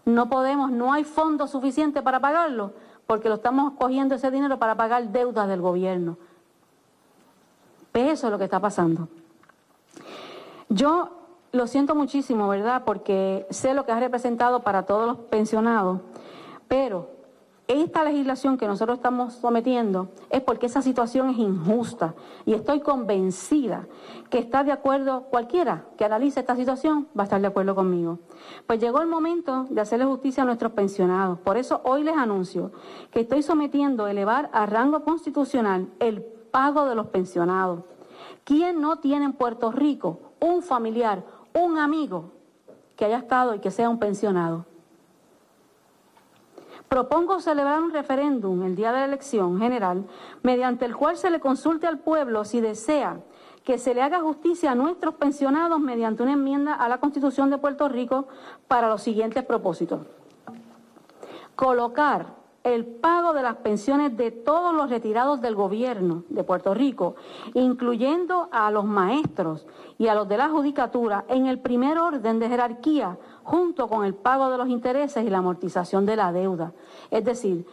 no 0.05 0.29
podemos, 0.29 0.71
no 0.71 0.93
hay 0.93 1.03
fondo 1.03 1.47
suficiente 1.47 2.01
para 2.01 2.19
pagarlo, 2.19 2.73
porque 3.05 3.27
lo 3.27 3.35
estamos 3.35 3.73
cogiendo 3.73 4.15
ese 4.15 4.31
dinero 4.31 4.57
para 4.57 4.75
pagar 4.75 5.09
deudas 5.09 5.47
del 5.47 5.61
gobierno. 5.61 6.17
Eso 7.95 8.27
es 8.27 8.31
lo 8.31 8.38
que 8.38 8.43
está 8.43 8.60
pasando. 8.60 9.08
Yo 10.67 11.10
lo 11.53 11.65
siento 11.65 11.95
muchísimo, 11.95 12.47
¿verdad? 12.49 12.84
Porque 12.86 13.47
sé 13.49 13.73
lo 13.73 13.86
que 13.86 13.93
ha 13.93 13.99
representado 13.99 14.63
para 14.63 14.84
todos 14.84 15.08
los 15.08 15.17
pensionados, 15.29 16.01
pero 16.67 17.15
esta 17.67 18.03
legislación 18.03 18.58
que 18.58 18.67
nosotros 18.67 18.97
estamos 18.97 19.34
sometiendo 19.34 20.10
es 20.29 20.41
porque 20.41 20.67
esa 20.67 20.81
situación 20.81 21.29
es 21.29 21.38
injusta 21.39 22.13
y 22.45 22.53
estoy 22.53 22.81
convencida 22.81 23.88
que 24.29 24.38
está 24.38 24.63
de 24.63 24.71
acuerdo, 24.71 25.23
cualquiera 25.31 25.86
que 25.97 26.05
analice 26.05 26.41
esta 26.41 26.55
situación 26.55 27.08
va 27.17 27.23
a 27.23 27.25
estar 27.25 27.41
de 27.41 27.47
acuerdo 27.47 27.73
conmigo. 27.73 28.19
Pues 28.67 28.79
llegó 28.79 29.01
el 29.01 29.08
momento 29.08 29.65
de 29.69 29.81
hacerle 29.81 30.05
justicia 30.05 30.43
a 30.43 30.45
nuestros 30.45 30.73
pensionados. 30.73 31.39
Por 31.39 31.58
eso 31.58 31.81
hoy 31.86 32.03
les 32.03 32.17
anuncio 32.17 32.71
que 33.10 33.21
estoy 33.21 33.41
sometiendo 33.41 34.05
a 34.05 34.12
elevar 34.12 34.49
a 34.53 34.65
rango 34.65 35.03
constitucional 35.03 35.88
el 35.99 36.34
pago 36.55 36.85
de 36.85 36.95
los 36.95 37.07
pensionados. 37.07 37.81
¿Quién 38.45 38.79
no 38.79 38.99
tiene 38.99 39.25
en 39.25 39.33
Puerto 39.33 39.73
Rico 39.73 40.21
un 40.39 40.61
familiar, 40.61 41.21
un 41.53 41.77
amigo 41.77 42.31
que 42.95 43.03
haya 43.03 43.17
estado 43.17 43.55
y 43.55 43.59
que 43.59 43.71
sea 43.71 43.89
un 43.89 43.99
pensionado? 43.99 44.65
Propongo 46.87 47.41
celebrar 47.41 47.81
un 47.81 47.91
referéndum 47.91 48.63
el 48.63 48.77
día 48.77 48.93
de 48.93 48.99
la 48.99 49.03
elección 49.03 49.59
general 49.59 50.05
mediante 50.43 50.85
el 50.85 50.95
cual 50.95 51.17
se 51.17 51.29
le 51.29 51.41
consulte 51.41 51.87
al 51.87 51.99
pueblo 51.99 52.45
si 52.45 52.61
desea 52.61 53.19
que 53.65 53.77
se 53.77 53.93
le 53.93 54.01
haga 54.01 54.21
justicia 54.21 54.71
a 54.71 54.75
nuestros 54.75 55.15
pensionados 55.15 55.81
mediante 55.81 56.23
una 56.23 56.33
enmienda 56.33 56.73
a 56.75 56.87
la 56.87 56.99
Constitución 56.99 57.49
de 57.49 57.57
Puerto 57.57 57.89
Rico 57.89 58.29
para 58.69 58.87
los 58.87 59.01
siguientes 59.01 59.43
propósitos. 59.43 60.07
Colocar 61.57 62.44
el 62.65 62.84
pago 62.84 63.34
de 63.34 63.43
las 63.43 63.58
pensiones 63.58 64.17
de 64.17 64.32
todos 64.32 64.73
los 64.73 64.89
retirados 64.89 65.39
del 65.39 65.54
gobierno 65.54 66.23
de 66.30 66.43
Puerto 66.43 66.73
Rico, 66.73 67.15
incluyendo 67.54 68.49
a 68.51 68.71
los 68.71 68.86
maestros 68.86 69.67
y 69.99 70.08
a 70.08 70.15
los 70.15 70.28
de 70.28 70.38
la 70.38 70.49
judicatura, 70.49 71.25
en 71.28 71.45
el 71.45 71.60
primer 71.60 71.99
orden 71.99 72.39
de 72.39 72.49
jerarquía, 72.49 73.19
junto 73.43 73.88
con 73.88 74.04
el 74.04 74.15
pago 74.15 74.49
de 74.49 74.58
los 74.58 74.67
intereses 74.67 75.23
y 75.23 75.30
la 75.30 75.38
amortización 75.38 76.08
de 76.08 76.15
la 76.15 76.32
deuda. 76.32 76.73
Es 77.12 77.23
decir, 77.23 77.67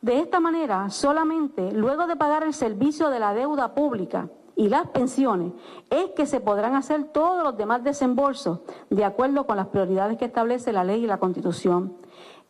de 0.00 0.18
esta 0.18 0.40
manera, 0.40 0.88
solamente 0.88 1.70
luego 1.72 2.06
de 2.06 2.16
pagar 2.16 2.42
el 2.42 2.54
servicio 2.54 3.10
de 3.10 3.20
la 3.20 3.34
deuda 3.34 3.74
pública 3.74 4.30
y 4.56 4.70
las 4.70 4.88
pensiones, 4.88 5.52
es 5.90 6.12
que 6.16 6.24
se 6.24 6.40
podrán 6.40 6.74
hacer 6.74 7.04
todos 7.12 7.42
los 7.42 7.58
demás 7.58 7.84
desembolsos 7.84 8.60
de 8.88 9.04
acuerdo 9.04 9.46
con 9.46 9.58
las 9.58 9.66
prioridades 9.66 10.16
que 10.16 10.24
establece 10.24 10.72
la 10.72 10.84
ley 10.84 11.04
y 11.04 11.06
la 11.06 11.18
Constitución. 11.18 11.98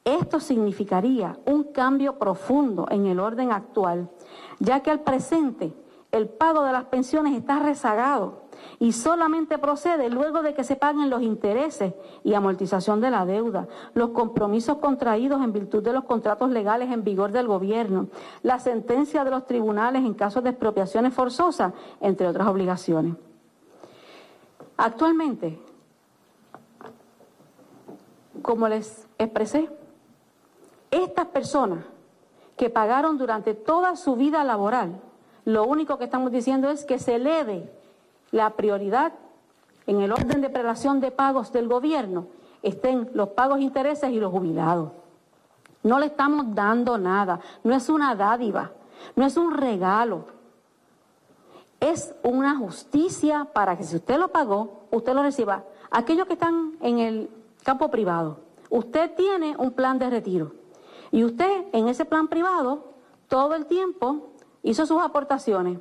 Esto 0.09 0.41
significaría 0.41 1.39
un 1.45 1.65
cambio 1.65 2.19
profundo 2.19 2.87
en 2.91 3.05
el 3.05 3.21
orden 3.21 3.53
actual, 3.53 4.09
ya 4.59 4.81
que 4.81 4.91
al 4.91 5.01
presente 5.01 5.75
el 6.13 6.31
pago 6.31 6.63
de 6.63 6.73
las 6.73 6.85
pensiones 6.85 7.37
está 7.37 7.59
rezagado 7.59 8.45
y 8.79 8.93
solamente 8.93 9.59
procede 9.59 10.09
luego 10.09 10.41
de 10.41 10.55
que 10.55 10.65
se 10.65 10.77
paguen 10.77 11.11
los 11.11 11.21
intereses 11.21 11.93
y 12.25 12.33
amortización 12.33 13.03
de 13.03 13.11
la 13.11 13.27
deuda, 13.27 13.69
los 13.93 14.11
compromisos 14.11 14.79
contraídos 14.79 15.43
en 15.43 15.53
virtud 15.53 15.83
de 15.83 15.93
los 15.93 16.05
contratos 16.05 16.49
legales 16.49 16.91
en 16.91 17.05
vigor 17.05 17.31
del 17.31 17.47
gobierno, 17.47 18.09
la 18.43 18.59
sentencia 18.61 19.25
de 19.25 19.31
los 19.31 19.45
tribunales 19.45 20.07
en 20.07 20.15
casos 20.15 20.43
de 20.43 20.51
expropiaciones 20.51 21.13
forzosas, 21.13 21.75
entre 22.01 22.29
otras 22.29 22.49
obligaciones. 22.49 23.15
Actualmente, 24.79 25.61
como 28.41 28.69
les 28.69 29.07
expresé, 29.19 29.69
estas 30.91 31.27
personas 31.27 31.85
que 32.57 32.71
pagaron 32.71 33.19
durante 33.19 33.55
toda 33.55 33.97
su 33.97 34.17
vida 34.17 34.43
laboral, 34.45 35.01
lo 35.45 35.65
único 35.65 35.99
que 35.99 36.05
estamos 36.05 36.33
diciendo 36.33 36.71
es 36.71 36.85
que 36.85 36.99
se 36.99 37.17
eleve 37.17 37.71
la 38.31 38.51
prioridad 38.51 39.13
en 39.87 40.01
el 40.03 40.13
orden 40.13 40.41
de 40.41 40.51
prelación 40.51 41.01
de 41.01 41.11
pagos 41.11 41.53
del 41.53 41.69
gobierno, 41.69 42.27
estén 42.63 43.11
los 43.15 43.31
pagos 43.31 43.61
intereses 43.61 44.11
y 44.11 44.21
los 44.21 44.31
jubilados. 44.31 44.91
No 45.83 45.99
le 45.99 46.07
estamos 46.07 46.55
dando 46.55 46.99
nada. 46.99 47.41
No 47.65 47.75
es 47.75 47.89
una 47.89 48.15
dádiva. 48.15 48.73
No 49.17 49.25
es 49.25 49.37
un 49.37 49.55
regalo. 49.55 50.27
Es 51.81 52.15
una 52.23 52.57
justicia 52.57 53.47
para 53.53 53.77
que 53.77 53.85
si 53.85 53.97
usted 53.97 54.19
lo 54.19 54.29
pagó, 54.29 54.83
usted 54.91 55.15
lo 55.15 55.23
reciba. 55.23 55.65
Aquellos 55.91 56.27
que 56.27 56.35
están 56.35 56.77
en 56.81 56.99
el 56.99 57.31
campo 57.63 57.91
privado, 57.91 58.41
usted 58.69 59.15
tiene 59.15 59.57
un 59.57 59.71
plan 59.71 59.99
de 59.99 60.11
retiro. 60.11 60.53
Y 61.11 61.25
usted 61.25 61.65
en 61.73 61.89
ese 61.89 62.05
plan 62.05 62.29
privado 62.29 62.93
todo 63.29 63.55
el 63.55 63.67
tiempo 63.67 64.31
hizo 64.63 64.87
sus 64.87 65.01
aportaciones. 65.03 65.79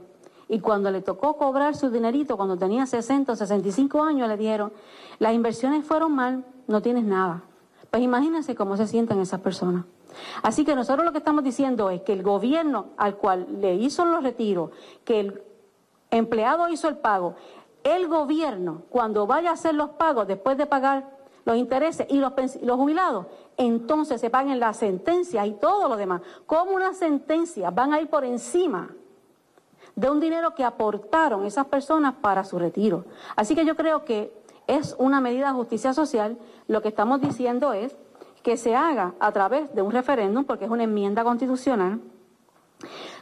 Y 0.49 0.59
cuando 0.59 0.91
le 0.91 1.01
tocó 1.01 1.35
cobrar 1.35 1.75
su 1.75 1.89
dinerito, 1.89 2.37
cuando 2.37 2.57
tenía 2.57 2.85
60 2.85 3.33
o 3.33 3.35
65 3.35 4.01
años, 4.03 4.29
le 4.29 4.37
dijeron, 4.37 4.71
las 5.19 5.33
inversiones 5.33 5.85
fueron 5.85 6.13
mal, 6.13 6.45
no 6.67 6.81
tienes 6.81 7.03
nada. 7.03 7.43
Pues 7.91 8.01
imagínense 8.01 8.55
cómo 8.55 8.77
se 8.77 8.87
sienten 8.87 9.19
esas 9.19 9.41
personas. 9.41 9.85
Así 10.41 10.63
que 10.63 10.75
nosotros 10.75 11.05
lo 11.05 11.11
que 11.11 11.17
estamos 11.17 11.43
diciendo 11.43 11.89
es 11.89 12.01
que 12.01 12.13
el 12.13 12.23
gobierno 12.23 12.87
al 12.97 13.15
cual 13.15 13.47
le 13.59 13.75
hizo 13.75 14.05
los 14.05 14.23
retiros, 14.23 14.71
que 15.03 15.19
el 15.19 15.41
empleado 16.11 16.69
hizo 16.69 16.87
el 16.87 16.97
pago, 16.97 17.35
el 17.83 18.07
gobierno, 18.07 18.83
cuando 18.89 19.27
vaya 19.27 19.49
a 19.49 19.53
hacer 19.53 19.75
los 19.75 19.91
pagos, 19.91 20.27
después 20.27 20.57
de 20.57 20.65
pagar 20.65 21.16
los 21.47 21.55
intereses 21.55 22.05
y 22.09 22.17
los, 22.17 22.33
los 22.61 22.75
jubilados, 22.75 23.25
entonces 23.55 24.19
se 24.19 24.29
paguen 24.29 24.59
las 24.59 24.75
sentencias 24.75 25.47
y 25.47 25.53
todo 25.53 25.87
lo 25.87 25.95
demás. 25.95 26.21
Como 26.45 26.73
una 26.73 26.93
sentencia 26.93 27.69
van 27.69 27.93
a 27.93 28.01
ir 28.01 28.09
por 28.09 28.25
encima 28.25 28.89
de 29.95 30.09
un 30.09 30.19
dinero 30.19 30.53
que 30.53 30.65
aportaron 30.65 31.45
esas 31.45 31.65
personas 31.67 32.15
para 32.15 32.43
su 32.43 32.59
retiro. 32.59 33.05
Así 33.37 33.55
que 33.55 33.63
yo 33.63 33.77
creo 33.77 34.03
que 34.03 34.37
es 34.67 34.93
una 34.99 35.21
medida 35.21 35.47
de 35.47 35.53
justicia 35.53 35.93
social. 35.93 36.37
Lo 36.67 36.81
que 36.81 36.89
estamos 36.89 37.21
diciendo 37.21 37.71
es 37.71 37.95
que 38.43 38.57
se 38.57 38.75
haga 38.75 39.13
a 39.21 39.31
través 39.31 39.73
de 39.73 39.81
un 39.81 39.93
referéndum, 39.93 40.43
porque 40.43 40.65
es 40.65 40.71
una 40.71 40.83
enmienda 40.83 41.23
constitucional. 41.23 42.01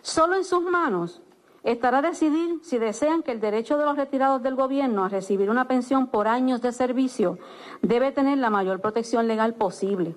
Solo 0.02 0.36
en 0.36 0.44
sus 0.44 0.64
manos 0.64 1.22
estará 1.66 2.02
decidir 2.02 2.60
si 2.62 2.78
desean 2.78 3.24
que 3.24 3.32
el 3.32 3.42
derecho 3.42 3.78
de 3.78 3.86
los 3.86 3.98
retirados 3.98 4.42
del 4.44 4.56
gobierno 4.56 5.04
a 5.04 5.10
recibir 5.10 5.50
una 5.50 5.68
pensión 5.68 6.08
por 6.08 6.28
años 6.28 6.62
de 6.62 6.72
servicio 6.72 7.40
debe 7.82 8.12
tener 8.12 8.38
la 8.38 8.52
mayor 8.52 8.80
protección 8.80 9.28
legal 9.28 9.56
posible. 9.56 10.16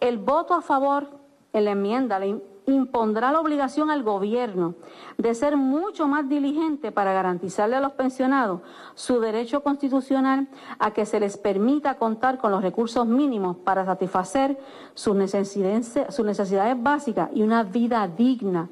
El 0.00 0.18
voto 0.18 0.54
a 0.54 0.62
favor 0.62 1.08
en 1.52 1.64
la 1.64 1.72
enmienda 1.72 2.20
impondrá 2.66 3.32
la 3.32 3.40
obligación 3.40 3.90
al 3.90 4.04
gobierno 4.04 4.76
de 5.18 5.34
ser 5.34 5.56
mucho 5.56 6.06
más 6.06 6.28
diligente 6.28 6.92
para 6.92 7.12
garantizarle 7.12 7.74
a 7.74 7.80
los 7.80 7.92
pensionados 7.92 8.60
su 8.94 9.18
derecho 9.18 9.64
constitucional 9.64 10.48
a 10.78 10.92
que 10.92 11.04
se 11.04 11.18
les 11.18 11.36
permita 11.36 11.96
contar 11.96 12.38
con 12.38 12.52
los 12.52 12.62
recursos 12.62 13.06
mínimos 13.06 13.56
para 13.56 13.84
satisfacer 13.84 14.56
sus 14.94 15.16
necesidades 15.16 16.82
básicas 16.82 17.30
y 17.34 17.42
una 17.42 17.64
vida 17.64 18.06
digna 18.06 18.68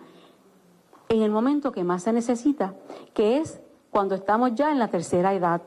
en 1.16 1.22
el 1.22 1.30
momento 1.30 1.72
que 1.72 1.84
más 1.84 2.02
se 2.02 2.12
necesita, 2.12 2.74
que 3.12 3.38
es 3.38 3.60
cuando 3.90 4.14
estamos 4.14 4.54
ya 4.54 4.72
en 4.72 4.78
la 4.78 4.88
tercera 4.88 5.34
edad, 5.34 5.62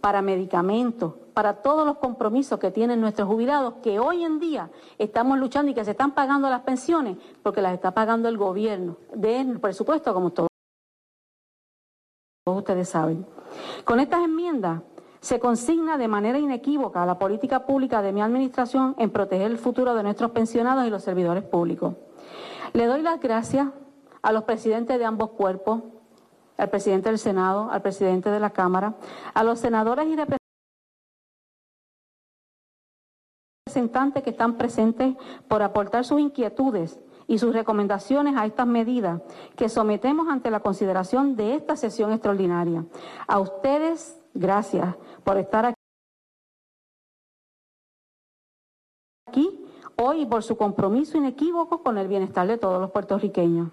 para 0.00 0.22
medicamentos, 0.22 1.14
para 1.34 1.54
todos 1.54 1.86
los 1.86 1.98
compromisos 1.98 2.58
que 2.58 2.70
tienen 2.70 3.00
nuestros 3.00 3.28
jubilados, 3.28 3.74
que 3.82 3.98
hoy 3.98 4.24
en 4.24 4.38
día 4.38 4.70
estamos 4.98 5.38
luchando 5.38 5.70
y 5.70 5.74
que 5.74 5.84
se 5.84 5.92
están 5.92 6.12
pagando 6.12 6.48
las 6.48 6.60
pensiones, 6.62 7.16
porque 7.42 7.62
las 7.62 7.74
está 7.74 7.92
pagando 7.92 8.28
el 8.28 8.36
gobierno, 8.36 8.98
del 9.14 9.58
presupuesto, 9.60 10.14
como 10.14 10.30
todos 10.30 10.48
ustedes 12.44 12.88
saben. 12.88 13.26
Con 13.84 14.00
estas 14.00 14.24
enmiendas 14.24 14.82
se 15.20 15.40
consigna 15.40 15.98
de 15.98 16.08
manera 16.08 16.38
inequívoca 16.38 17.04
la 17.04 17.18
política 17.18 17.66
pública 17.66 18.02
de 18.02 18.12
mi 18.12 18.22
administración 18.22 18.94
en 18.98 19.10
proteger 19.10 19.50
el 19.50 19.58
futuro 19.58 19.94
de 19.94 20.02
nuestros 20.02 20.30
pensionados 20.30 20.86
y 20.86 20.90
los 20.90 21.02
servidores 21.02 21.42
públicos. 21.42 21.94
Le 22.72 22.86
doy 22.86 23.02
las 23.02 23.20
gracias 23.20 23.68
a 24.26 24.32
los 24.32 24.42
presidentes 24.42 24.98
de 24.98 25.04
ambos 25.04 25.30
cuerpos, 25.30 25.84
al 26.56 26.68
presidente 26.68 27.10
del 27.10 27.18
Senado, 27.20 27.70
al 27.70 27.80
presidente 27.80 28.28
de 28.28 28.40
la 28.40 28.50
Cámara, 28.50 28.96
a 29.32 29.44
los 29.44 29.60
senadores 29.60 30.08
y 30.08 30.16
representantes 33.68 34.24
que 34.24 34.30
están 34.30 34.56
presentes 34.56 35.14
por 35.46 35.62
aportar 35.62 36.04
sus 36.04 36.18
inquietudes 36.18 36.98
y 37.28 37.38
sus 37.38 37.54
recomendaciones 37.54 38.36
a 38.36 38.46
estas 38.46 38.66
medidas 38.66 39.22
que 39.54 39.68
sometemos 39.68 40.26
ante 40.28 40.50
la 40.50 40.58
consideración 40.58 41.36
de 41.36 41.54
esta 41.54 41.76
sesión 41.76 42.10
extraordinaria. 42.10 42.84
A 43.28 43.38
ustedes, 43.38 44.20
gracias 44.34 44.96
por 45.22 45.36
estar 45.38 45.72
aquí 49.28 49.64
hoy 49.96 50.22
y 50.22 50.26
por 50.26 50.42
su 50.42 50.56
compromiso 50.56 51.16
inequívoco 51.16 51.84
con 51.84 51.96
el 51.96 52.08
bienestar 52.08 52.48
de 52.48 52.58
todos 52.58 52.80
los 52.80 52.90
puertorriqueños. 52.90 53.68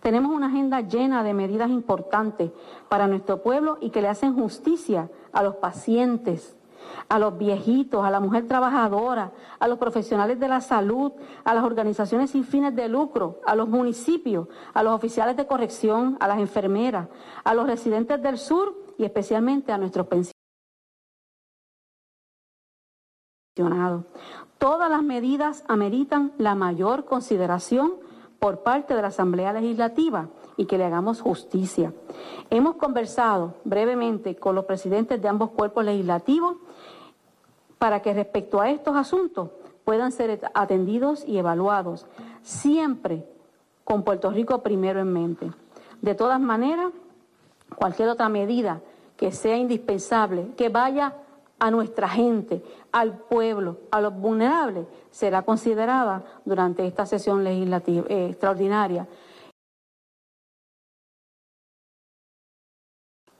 Tenemos 0.00 0.34
una 0.34 0.46
agenda 0.46 0.80
llena 0.80 1.22
de 1.22 1.34
medidas 1.34 1.70
importantes 1.70 2.50
para 2.88 3.06
nuestro 3.06 3.42
pueblo 3.42 3.78
y 3.80 3.90
que 3.90 4.02
le 4.02 4.08
hacen 4.08 4.34
justicia 4.34 5.10
a 5.32 5.42
los 5.42 5.56
pacientes, 5.56 6.56
a 7.08 7.18
los 7.18 7.36
viejitos, 7.36 8.04
a 8.04 8.10
la 8.10 8.20
mujer 8.20 8.46
trabajadora, 8.46 9.32
a 9.58 9.68
los 9.68 9.78
profesionales 9.78 10.38
de 10.38 10.48
la 10.48 10.60
salud, 10.60 11.12
a 11.44 11.54
las 11.54 11.64
organizaciones 11.64 12.30
sin 12.30 12.44
fines 12.44 12.74
de 12.76 12.88
lucro, 12.88 13.40
a 13.44 13.54
los 13.54 13.68
municipios, 13.68 14.48
a 14.72 14.82
los 14.82 14.94
oficiales 14.94 15.36
de 15.36 15.46
corrección, 15.46 16.16
a 16.20 16.28
las 16.28 16.38
enfermeras, 16.38 17.08
a 17.44 17.54
los 17.54 17.66
residentes 17.66 18.22
del 18.22 18.38
sur 18.38 18.74
y 18.96 19.04
especialmente 19.04 19.72
a 19.72 19.78
nuestros 19.78 20.06
pensionados. 23.56 24.04
Todas 24.58 24.90
las 24.90 25.02
medidas 25.02 25.64
ameritan 25.68 26.32
la 26.38 26.54
mayor 26.54 27.04
consideración 27.04 27.92
por 28.38 28.60
parte 28.60 28.94
de 28.94 29.02
la 29.02 29.08
Asamblea 29.08 29.52
Legislativa 29.52 30.28
y 30.56 30.66
que 30.66 30.78
le 30.78 30.84
hagamos 30.84 31.20
justicia. 31.20 31.92
Hemos 32.50 32.76
conversado 32.76 33.54
brevemente 33.64 34.36
con 34.36 34.54
los 34.54 34.64
presidentes 34.64 35.20
de 35.20 35.28
ambos 35.28 35.50
cuerpos 35.50 35.84
legislativos 35.84 36.56
para 37.78 38.00
que 38.00 38.14
respecto 38.14 38.60
a 38.60 38.70
estos 38.70 38.96
asuntos 38.96 39.50
puedan 39.84 40.12
ser 40.12 40.40
atendidos 40.54 41.24
y 41.26 41.38
evaluados, 41.38 42.06
siempre 42.42 43.24
con 43.84 44.02
Puerto 44.02 44.30
Rico 44.30 44.62
primero 44.62 45.00
en 45.00 45.12
mente. 45.12 45.50
De 46.02 46.14
todas 46.14 46.40
maneras, 46.40 46.92
cualquier 47.74 48.08
otra 48.10 48.28
medida 48.28 48.80
que 49.16 49.32
sea 49.32 49.56
indispensable, 49.56 50.50
que 50.56 50.68
vaya 50.68 51.14
a 51.58 51.70
nuestra 51.70 52.08
gente, 52.08 52.62
al 52.92 53.18
pueblo, 53.18 53.78
a 53.90 54.00
los 54.00 54.14
vulnerables, 54.14 54.86
será 55.10 55.42
considerada 55.42 56.22
durante 56.44 56.86
esta 56.86 57.06
sesión 57.06 57.44
legislativa 57.44 58.06
eh, 58.08 58.28
extraordinaria. 58.30 59.06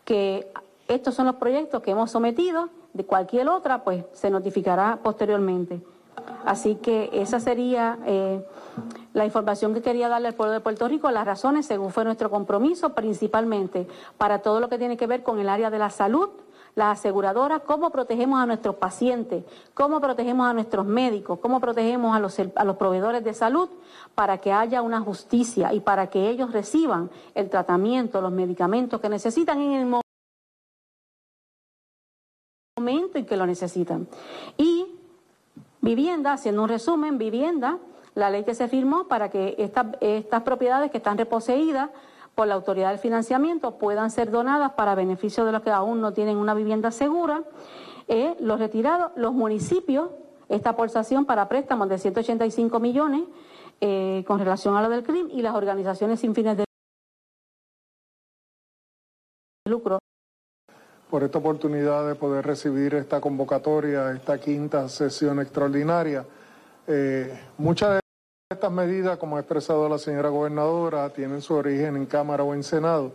Que 0.05 0.51
estos 0.89 1.15
son 1.15 1.27
los 1.27 1.37
proyectos 1.37 1.83
que 1.83 1.91
hemos 1.91 2.11
sometido, 2.11 2.71
de 2.95 3.05
cualquier 3.05 3.49
otra, 3.49 3.85
pues 3.85 4.05
se 4.13 4.31
notificará 4.31 4.99
posteriormente. 5.03 5.83
Así 6.45 6.77
que 6.77 7.11
esa 7.13 7.39
sería 7.41 7.99
eh, 8.07 8.45
la 9.13 9.25
información 9.25 9.75
que 9.75 9.83
quería 9.83 10.09
darle 10.09 10.29
al 10.29 10.35
pueblo 10.35 10.53
de 10.53 10.61
Puerto 10.61 10.89
Rico, 10.89 11.11
las 11.11 11.27
razones 11.27 11.67
según 11.67 11.91
fue 11.91 12.05
nuestro 12.05 12.31
compromiso, 12.31 12.95
principalmente 12.95 13.87
para 14.17 14.41
todo 14.41 14.61
lo 14.61 14.69
que 14.69 14.79
tiene 14.79 14.97
que 14.97 15.07
ver 15.07 15.23
con 15.23 15.39
el 15.39 15.49
área 15.49 15.71
de 15.71 15.79
la 15.79 15.91
salud, 15.91 16.31
las 16.79 17.01
aseguradoras, 17.01 17.63
cómo 17.63 17.91
protegemos 17.91 18.41
a 18.41 18.47
nuestros 18.47 18.77
pacientes, 18.77 19.43
cómo 19.75 20.01
protegemos 20.01 20.47
a 20.47 20.53
nuestros 20.53 20.87
médicos, 20.87 21.41
cómo 21.41 21.59
protegemos 21.59 22.15
a 22.15 22.21
los, 22.21 22.39
a 22.39 22.65
los 22.65 22.77
proveedores 22.77 23.25
de 23.25 23.35
salud 23.35 23.69
para 24.15 24.39
que 24.39 24.53
haya 24.53 24.81
una 24.81 25.01
justicia 25.01 25.75
y 25.75 25.81
para 25.81 26.09
que 26.09 26.31
ellos 26.31 26.53
reciban 26.53 27.11
el 27.35 27.51
tratamiento, 27.51 28.21
los 28.21 28.31
medicamentos 28.31 29.01
que 29.01 29.09
necesitan 29.09 29.61
en 29.61 29.73
el 29.73 29.87
momento 32.79 33.19
en 33.19 33.27
que 33.27 33.37
lo 33.37 33.45
necesitan. 33.45 34.07
Y 34.57 34.87
vivienda, 35.81 36.35
haciendo 36.35 36.63
un 36.63 36.69
resumen, 36.69 37.19
vivienda, 37.19 37.79
la 38.15 38.31
ley 38.31 38.45
que 38.45 38.55
se 38.55 38.69
firmó 38.69 39.09
para 39.09 39.31
que 39.31 39.57
estas, 39.59 39.87
estas 40.01 40.43
propiedades 40.43 40.93
que 40.93 40.99
están 40.99 41.19
reposeídas 41.19 41.91
por 42.39 42.47
la 42.47 42.55
autoridad 42.55 42.91
del 42.91 43.01
financiamiento 43.01 43.79
puedan 43.79 44.13
ser 44.13 44.31
donadas 44.31 44.71
para 44.75 44.95
beneficio 44.95 45.45
de 45.45 45.51
los 45.51 45.61
que 45.61 45.71
aún 45.71 46.01
no 46.01 46.13
tienen 46.13 46.37
una 46.37 46.55
vivienda 46.55 46.93
segura. 46.93 47.43
Eh, 48.07 48.37
los 48.39 48.61
retirados, 48.61 49.11
los 49.17 49.33
municipios, 49.33 50.11
esta 50.49 50.71
aportación 50.71 51.25
para 51.25 51.49
préstamos 51.49 51.89
de 51.89 51.99
185 51.99 52.79
millones 52.79 53.25
eh, 53.81 54.23
con 54.25 54.39
relación 54.39 54.77
a 54.77 54.83
lo 54.83 54.89
del 54.89 55.03
CRIM 55.03 55.31
y 55.31 55.43
las 55.43 55.57
organizaciones 55.57 56.21
sin 56.21 56.33
fines 56.33 56.57
de 56.59 56.65
lucro. 59.69 59.99
Por 61.11 61.25
esta 61.25 61.39
oportunidad 61.39 62.07
de 62.07 62.15
poder 62.15 62.47
recibir 62.47 62.95
esta 62.95 63.21
convocatoria, 63.21 64.13
esta 64.13 64.39
quinta 64.39 64.89
sesión 64.89 65.41
extraordinaria. 65.41 66.25
Eh, 66.87 67.37
muchas 67.59 67.99
estas 68.51 68.73
medidas, 68.73 69.19
como 69.19 69.37
ha 69.37 69.41
expresado 69.41 69.89
la 69.89 69.99
señora 69.99 70.31
gobernadora, 70.31 71.11
tienen 71.11 71.43
su 71.43 71.55
origen 71.55 71.97
en 71.97 72.07
Cámara 72.07 72.45
o 72.45 72.55
en 72.55 72.63
Senado. 72.63 73.13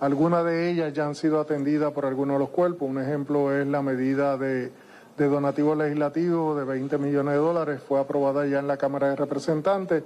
Algunas 0.00 0.44
de 0.44 0.70
ellas 0.70 0.92
ya 0.92 1.06
han 1.06 1.14
sido 1.14 1.40
atendidas 1.40 1.92
por 1.92 2.04
algunos 2.04 2.34
de 2.34 2.40
los 2.40 2.50
cuerpos. 2.50 2.88
Un 2.88 3.00
ejemplo 3.00 3.52
es 3.52 3.66
la 3.66 3.80
medida 3.80 4.36
de 4.36 4.72
de 5.16 5.28
donativo 5.28 5.74
legislativo 5.74 6.56
de 6.56 6.64
20 6.64 6.98
millones 6.98 7.34
de 7.34 7.38
dólares 7.38 7.82
fue 7.82 8.00
aprobada 8.00 8.46
ya 8.46 8.58
en 8.58 8.66
la 8.66 8.76
Cámara 8.76 9.10
de 9.10 9.16
Representantes. 9.16 10.02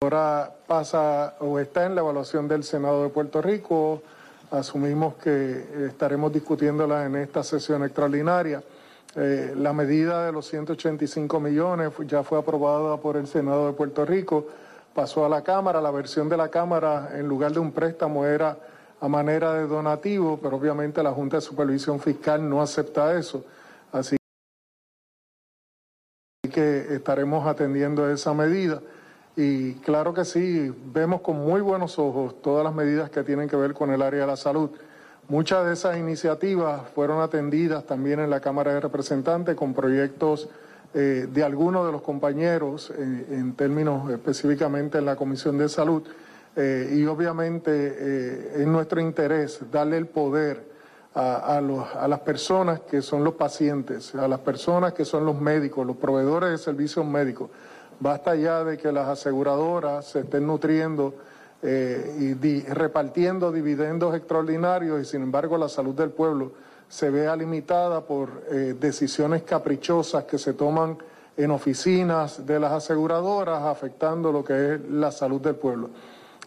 Ahora 0.00 0.54
pasa 0.66 1.36
o 1.40 1.58
está 1.58 1.84
en 1.84 1.94
la 1.94 2.00
evaluación 2.00 2.48
del 2.48 2.64
Senado 2.64 3.02
de 3.02 3.10
Puerto 3.10 3.42
Rico. 3.42 4.02
Asumimos 4.50 5.14
que 5.16 5.86
estaremos 5.88 6.32
discutiéndola 6.32 7.04
en 7.04 7.16
esta 7.16 7.42
sesión 7.42 7.84
extraordinaria. 7.84 8.62
Eh, 9.14 9.54
la 9.56 9.72
medida 9.72 10.24
de 10.24 10.32
los 10.32 10.46
185 10.46 11.40
millones 11.40 11.92
ya 12.06 12.22
fue 12.22 12.38
aprobada 12.38 12.96
por 12.96 13.16
el 13.16 13.26
Senado 13.26 13.66
de 13.66 13.72
Puerto 13.74 14.06
Rico, 14.06 14.46
pasó 14.94 15.24
a 15.26 15.28
la 15.28 15.42
Cámara, 15.42 15.80
la 15.80 15.90
versión 15.90 16.28
de 16.28 16.36
la 16.36 16.48
Cámara 16.48 17.10
en 17.14 17.28
lugar 17.28 17.52
de 17.52 17.58
un 17.58 17.72
préstamo 17.72 18.24
era 18.24 18.56
a 19.00 19.08
manera 19.08 19.54
de 19.54 19.66
donativo, 19.66 20.38
pero 20.42 20.56
obviamente 20.56 21.02
la 21.02 21.12
Junta 21.12 21.36
de 21.36 21.40
Supervisión 21.42 22.00
Fiscal 22.00 22.48
no 22.48 22.62
acepta 22.62 23.18
eso. 23.18 23.44
Así 23.92 24.16
que 26.50 26.94
estaremos 26.94 27.46
atendiendo 27.46 28.10
esa 28.10 28.32
medida. 28.34 28.80
Y 29.40 29.74
claro 29.74 30.12
que 30.12 30.24
sí, 30.24 30.74
vemos 30.92 31.20
con 31.20 31.36
muy 31.36 31.60
buenos 31.60 31.96
ojos 32.00 32.42
todas 32.42 32.64
las 32.64 32.74
medidas 32.74 33.08
que 33.08 33.22
tienen 33.22 33.48
que 33.48 33.54
ver 33.54 33.72
con 33.72 33.92
el 33.92 34.02
área 34.02 34.22
de 34.22 34.26
la 34.26 34.36
salud. 34.36 34.70
Muchas 35.28 35.64
de 35.64 35.74
esas 35.74 35.96
iniciativas 35.96 36.82
fueron 36.92 37.20
atendidas 37.20 37.86
también 37.86 38.18
en 38.18 38.30
la 38.30 38.40
Cámara 38.40 38.74
de 38.74 38.80
Representantes 38.80 39.54
con 39.54 39.74
proyectos 39.74 40.48
eh, 40.92 41.28
de 41.32 41.44
algunos 41.44 41.86
de 41.86 41.92
los 41.92 42.02
compañeros, 42.02 42.90
eh, 42.90 43.26
en 43.30 43.54
términos 43.54 44.10
específicamente 44.10 44.98
en 44.98 45.04
la 45.04 45.14
Comisión 45.14 45.56
de 45.56 45.68
Salud. 45.68 46.02
Eh, 46.56 46.96
y 46.96 47.06
obviamente 47.06 48.60
es 48.60 48.66
nuestro 48.66 49.00
interés 49.00 49.60
darle 49.70 49.98
el 49.98 50.08
poder 50.08 50.64
a, 51.14 51.58
a, 51.58 52.08
las 52.08 52.20
personas 52.20 52.80
que 52.80 53.02
son 53.02 53.22
los 53.22 53.34
pacientes, 53.34 54.16
a 54.16 54.26
las 54.26 54.40
personas 54.40 54.94
que 54.94 55.04
son 55.04 55.24
los 55.24 55.40
médicos, 55.40 55.86
los 55.86 55.96
proveedores 55.96 56.50
de 56.50 56.58
servicios 56.58 57.06
médicos 57.06 57.50
Basta 58.00 58.34
ya 58.36 58.64
de 58.64 58.78
que 58.78 58.92
las 58.92 59.08
aseguradoras 59.08 60.06
se 60.06 60.20
estén 60.20 60.46
nutriendo 60.46 61.14
eh, 61.62 62.36
y 62.40 62.60
repartiendo 62.62 63.50
dividendos 63.50 64.14
extraordinarios 64.14 65.00
y 65.00 65.04
sin 65.04 65.22
embargo 65.22 65.58
la 65.58 65.68
salud 65.68 65.94
del 65.94 66.10
pueblo 66.10 66.52
se 66.88 67.10
vea 67.10 67.34
limitada 67.36 68.00
por 68.00 68.44
eh, 68.50 68.76
decisiones 68.78 69.42
caprichosas 69.42 70.24
que 70.24 70.38
se 70.38 70.54
toman 70.54 70.96
en 71.36 71.50
oficinas 71.50 72.46
de 72.46 72.58
las 72.58 72.72
aseguradoras 72.72 73.62
afectando 73.62 74.32
lo 74.32 74.42
que 74.44 74.74
es 74.74 74.80
la 74.90 75.12
salud 75.12 75.40
del 75.40 75.56
pueblo. 75.56 75.90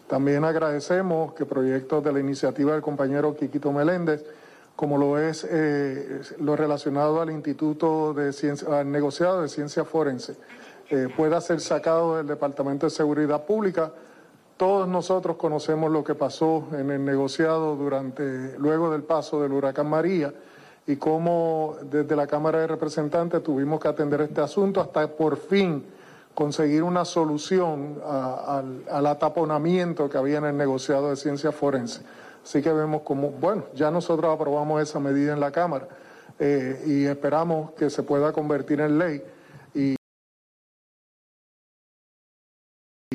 También 0.06 0.44
agradecemos 0.44 1.32
que 1.32 1.46
proyectos 1.46 2.04
de 2.04 2.12
la 2.12 2.20
iniciativa 2.20 2.72
del 2.72 2.82
compañero 2.82 3.34
Quiquito 3.34 3.72
Meléndez, 3.72 4.24
como 4.76 4.98
lo 4.98 5.18
es 5.18 5.46
eh, 5.48 6.20
lo 6.40 6.56
relacionado 6.56 7.20
al 7.20 7.30
Instituto 7.30 8.12
de 8.12 8.32
Ciencia, 8.32 8.80
al 8.80 8.90
negociado 8.90 9.42
de 9.42 9.48
Ciencia 9.48 9.84
Forense, 9.84 10.36
eh, 10.90 11.08
pueda 11.16 11.40
ser 11.40 11.60
sacado 11.60 12.16
del 12.16 12.26
Departamento 12.26 12.86
de 12.86 12.90
Seguridad 12.90 13.44
Pública. 13.44 13.92
Todos 14.56 14.86
nosotros 14.86 15.36
conocemos 15.36 15.90
lo 15.90 16.04
que 16.04 16.14
pasó 16.14 16.68
en 16.72 16.90
el 16.90 17.04
negociado 17.04 17.76
durante, 17.76 18.58
luego 18.58 18.90
del 18.90 19.02
paso 19.02 19.42
del 19.42 19.52
huracán 19.52 19.88
María 19.88 20.32
y 20.86 20.96
cómo 20.96 21.76
desde 21.82 22.16
la 22.16 22.26
Cámara 22.26 22.60
de 22.60 22.66
Representantes 22.66 23.42
tuvimos 23.42 23.80
que 23.80 23.88
atender 23.88 24.20
este 24.20 24.40
asunto 24.40 24.80
hasta 24.80 25.06
por 25.08 25.36
fin 25.36 25.84
conseguir 26.34 26.82
una 26.82 27.04
solución 27.04 28.00
al, 28.04 29.06
ataponamiento 29.06 30.08
que 30.08 30.18
había 30.18 30.38
en 30.38 30.44
el 30.46 30.56
negociado 30.56 31.10
de 31.10 31.16
ciencia 31.16 31.52
forense. 31.52 32.02
Así 32.42 32.62
que 32.62 32.72
vemos 32.72 33.02
como, 33.02 33.30
bueno, 33.30 33.64
ya 33.74 33.90
nosotros 33.90 34.34
aprobamos 34.34 34.82
esa 34.82 34.98
medida 34.98 35.32
en 35.32 35.40
la 35.40 35.52
Cámara 35.52 35.86
eh, 36.38 36.82
y 36.86 37.04
esperamos 37.04 37.72
que 37.72 37.90
se 37.90 38.02
pueda 38.02 38.32
convertir 38.32 38.80
en 38.80 38.98
ley. 38.98 39.22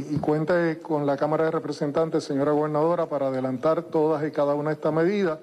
Y 0.09 0.17
cuente 0.17 0.79
con 0.79 1.05
la 1.05 1.17
Cámara 1.17 1.45
de 1.45 1.51
Representantes, 1.51 2.23
señora 2.23 2.51
gobernadora, 2.51 3.07
para 3.07 3.27
adelantar 3.27 3.83
todas 3.83 4.25
y 4.25 4.31
cada 4.31 4.55
una 4.55 4.69
de 4.69 4.75
estas 4.75 4.93
medidas, 4.93 5.39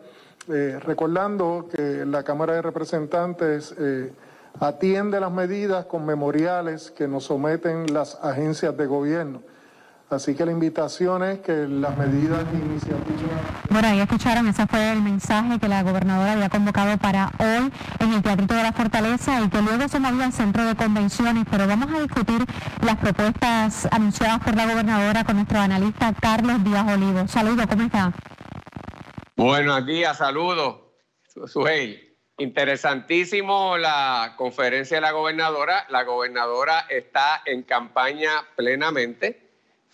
eh, 0.49 0.79
recordando 0.83 1.69
que 1.71 2.05
la 2.07 2.23
Cámara 2.23 2.55
de 2.55 2.63
Representantes 2.63 3.75
eh, 3.79 4.13
atiende 4.61 5.21
las 5.21 5.33
medidas 5.33 5.87
con 5.87 6.07
memoriales 6.07 6.91
que 6.91 7.09
nos 7.09 7.25
someten 7.25 7.93
las 7.93 8.19
agencias 8.23 8.77
de 8.77 8.87
gobierno. 8.87 9.43
Así 10.15 10.37
que 10.37 10.47
la 10.47 10.53
invitación 10.53 11.25
es 11.25 11.41
que 11.41 11.67
las 11.69 11.97
medidas 11.99 12.51
de 12.53 12.59
iniciativa... 12.59 13.33
Bueno, 13.69 13.89
ahí 13.89 13.99
escucharon, 13.99 14.47
ese 14.47 14.65
fue 14.69 14.93
el 14.93 15.03
mensaje 15.03 15.59
que 15.59 15.67
la 15.67 15.83
gobernadora 15.83 16.33
había 16.33 16.49
convocado 16.49 16.97
para 16.99 17.33
hoy 17.41 17.73
en 17.99 18.13
el 18.13 18.23
Teatrito 18.23 18.55
de 18.55 18.63
la 18.63 18.73
Fortaleza 18.73 19.41
y 19.41 19.49
que 19.51 19.61
luego 19.61 19.89
se 19.89 19.99
movió 19.99 20.23
al 20.23 20.33
centro 20.33 20.65
de 20.65 20.77
convenciones, 20.77 21.45
pero 21.51 21.67
vamos 21.67 21.93
a 21.93 21.99
discutir 21.99 22.39
las 22.83 22.97
propuestas 22.99 23.89
anunciadas 23.91 24.39
por 24.39 24.55
la 24.55 24.67
gobernadora 24.67 25.25
con 25.25 25.35
nuestro 25.35 25.59
analista 25.59 26.15
Carlos 26.21 26.63
Díaz 26.63 26.87
Olivo. 26.93 27.27
Saludos, 27.27 27.67
¿cómo 27.67 27.83
está? 27.83 28.13
Buenos 29.37 29.85
días, 29.85 30.17
saludos, 30.17 30.77
Suheil. 31.47 32.17
Interesantísimo 32.39 33.77
la 33.79 34.35
conferencia 34.37 34.97
de 34.97 35.01
la 35.01 35.11
gobernadora. 35.11 35.87
La 35.89 36.05
gobernadora 36.05 36.87
está 36.89 37.43
en 37.47 37.65
campaña 37.65 38.31
plenamente 38.57 39.44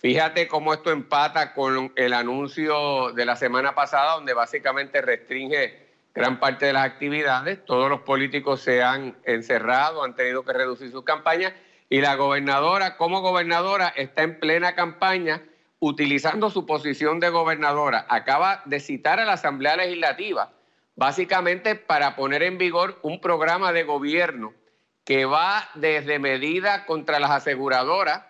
Fíjate 0.01 0.47
cómo 0.47 0.73
esto 0.73 0.89
empata 0.89 1.53
con 1.53 1.93
el 1.95 2.13
anuncio 2.13 3.11
de 3.11 3.23
la 3.23 3.35
semana 3.35 3.75
pasada, 3.75 4.15
donde 4.15 4.33
básicamente 4.33 4.99
restringe 4.99 5.91
gran 6.15 6.39
parte 6.39 6.65
de 6.65 6.73
las 6.73 6.85
actividades. 6.85 7.63
Todos 7.65 7.87
los 7.87 8.01
políticos 8.01 8.61
se 8.61 8.81
han 8.81 9.15
encerrado, 9.25 10.03
han 10.03 10.15
tenido 10.15 10.43
que 10.43 10.53
reducir 10.53 10.89
sus 10.89 11.03
campañas. 11.03 11.53
Y 11.87 12.01
la 12.01 12.15
gobernadora, 12.15 12.97
como 12.97 13.21
gobernadora, 13.21 13.89
está 13.89 14.23
en 14.23 14.39
plena 14.39 14.73
campaña 14.73 15.43
utilizando 15.77 16.49
su 16.49 16.65
posición 16.65 17.19
de 17.19 17.29
gobernadora. 17.29 18.07
Acaba 18.09 18.63
de 18.65 18.79
citar 18.79 19.19
a 19.19 19.25
la 19.25 19.33
Asamblea 19.33 19.75
Legislativa, 19.75 20.51
básicamente 20.95 21.75
para 21.75 22.15
poner 22.15 22.41
en 22.41 22.57
vigor 22.57 22.97
un 23.03 23.21
programa 23.21 23.71
de 23.71 23.83
gobierno 23.83 24.55
que 25.03 25.25
va 25.25 25.69
desde 25.75 26.17
medidas 26.17 26.85
contra 26.85 27.19
las 27.19 27.29
aseguradoras, 27.29 28.23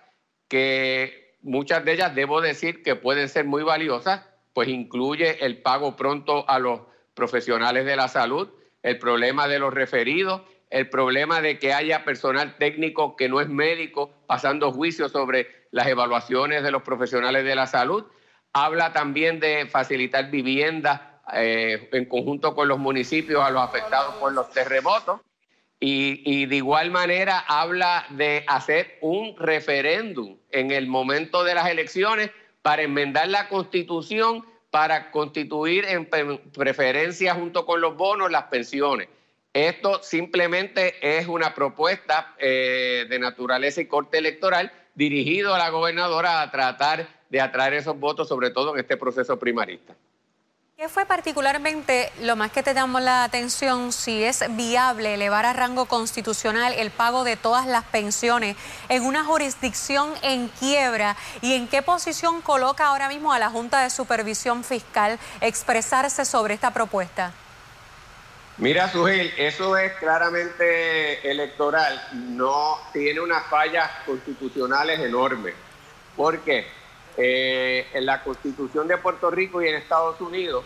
que 0.50 1.21
muchas 1.42 1.84
de 1.86 1.94
ellas 1.94 2.16
debo 2.16 2.42
decir 2.42 2.84
que 2.84 2.96
pueden 2.96 3.30
ser 3.30 3.46
muy 3.46 3.64
valiosas, 3.64 4.22
pues 4.54 4.68
incluye 4.68 5.46
el 5.46 5.62
pago 5.62 5.96
pronto 5.96 6.50
a 6.50 6.60
los 6.60 6.82
profesionales 7.14 7.86
de 7.86 7.96
la 7.96 8.08
salud, 8.08 8.50
el 8.84 8.98
problema 8.98 9.48
de 9.48 9.60
los 9.60 9.74
referidos, 9.74 10.42
el 10.70 10.90
problema 10.90 11.42
de 11.42 11.60
que 11.60 11.74
haya 11.74 12.06
personal 12.06 12.58
técnico 12.58 13.16
que 13.16 13.30
no 13.30 13.42
es 13.42 13.50
médico 13.50 14.14
pasando 14.26 14.72
juicios 14.72 15.12
sobre 15.12 15.68
las 15.72 15.88
evaluaciones 15.88 16.64
de 16.64 16.72
los 16.72 16.82
profesionales 16.82 17.44
de 17.44 17.56
la 17.56 17.68
salud. 17.68 18.06
Habla 18.54 18.94
también 18.94 19.40
de 19.40 19.66
facilitar 19.68 20.32
viviendas 20.32 21.02
eh, 21.34 21.90
en 21.92 22.06
conjunto 22.06 22.56
con 22.56 22.68
los 22.68 22.80
municipios 22.80 23.44
a 23.44 23.52
los 23.52 23.62
afectados 23.62 24.16
por 24.16 24.34
los 24.34 24.50
terremotos. 24.52 25.22
Y, 25.84 26.46
de 26.46 26.58
igual 26.58 26.92
manera 26.92 27.40
habla 27.40 28.06
de 28.12 28.44
hacer 28.48 29.00
un 29.02 29.36
referéndum 29.36 30.38
en 30.52 30.70
el 30.70 30.86
momento 30.86 31.44
de 31.44 31.56
las 31.56 31.68
elecciones 31.70 32.30
para 32.62 32.84
enmendar 32.84 33.28
la 33.30 33.50
constitución, 33.50 34.46
para 34.70 35.10
constituir 35.10 35.86
en 35.86 36.06
preferencia 36.52 37.34
junto 37.34 37.66
con 37.66 37.82
los 37.82 37.98
bonos 37.98 38.30
las 38.30 38.44
pensiones. 38.44 39.08
Esto 39.54 40.04
simplemente 40.04 40.96
es 41.02 41.28
una 41.28 41.56
propuesta 41.56 42.36
eh, 42.38 43.08
de 43.10 43.18
naturaleza 43.18 43.82
y 43.82 43.88
corte 43.88 44.20
electoral 44.20 44.72
dirigido 44.94 45.56
a 45.56 45.58
la 45.58 45.70
gobernadora 45.70 46.44
a 46.44 46.52
tratar 46.52 47.08
de 47.30 47.42
atraer 47.42 47.74
esos 47.74 48.00
votos, 48.00 48.28
sobre 48.28 48.52
todo 48.52 48.76
en 48.76 48.82
este 48.82 48.98
proceso 48.98 49.40
primarista. 49.40 49.96
¿Qué 50.82 50.90
fue 50.90 51.06
particularmente 51.06 52.12
lo 52.22 52.36
más 52.36 52.52
que 52.52 52.64
te 52.64 52.74
llamó 52.74 53.00
la 53.00 53.24
atención 53.24 53.94
si 53.94 54.24
es 54.24 54.44
viable 54.56 55.14
elevar 55.14 55.46
a 55.46 55.54
rango 55.54 55.86
constitucional 55.86 56.74
el 56.74 56.90
pago 56.90 57.24
de 57.24 57.38
todas 57.38 57.68
las 57.68 57.84
pensiones 57.84 58.56
en 58.90 59.04
una 59.04 59.24
jurisdicción 59.24 60.12
en 60.24 60.48
quiebra 60.48 61.16
y 61.44 61.54
en 61.54 61.68
qué 61.68 61.84
posición 61.84 62.42
coloca 62.42 62.88
ahora 62.88 63.10
mismo 63.10 63.32
a 63.32 63.38
la 63.38 63.52
Junta 63.52 63.84
de 63.84 63.92
Supervisión 63.92 64.64
Fiscal 64.64 65.20
expresarse 65.40 66.26
sobre 66.26 66.56
esta 66.56 66.72
propuesta? 66.72 67.32
Mira, 68.58 68.92
Sujil, 68.92 69.32
eso 69.38 69.78
es 69.78 69.94
claramente 70.00 71.30
electoral, 71.30 72.08
no 72.12 72.80
tiene 72.92 73.20
unas 73.20 73.46
fallas 73.52 73.88
constitucionales 74.04 75.00
enormes. 75.00 75.54
¿Por 76.16 76.40
qué? 76.40 76.81
Eh, 77.18 77.88
en 77.94 78.06
la 78.06 78.24
Constitución 78.24 78.88
de 78.88 78.98
Puerto 78.98 79.30
Rico 79.30 79.62
y 79.62 79.68
en 79.68 79.76
Estados 79.76 80.22
Unidos 80.22 80.64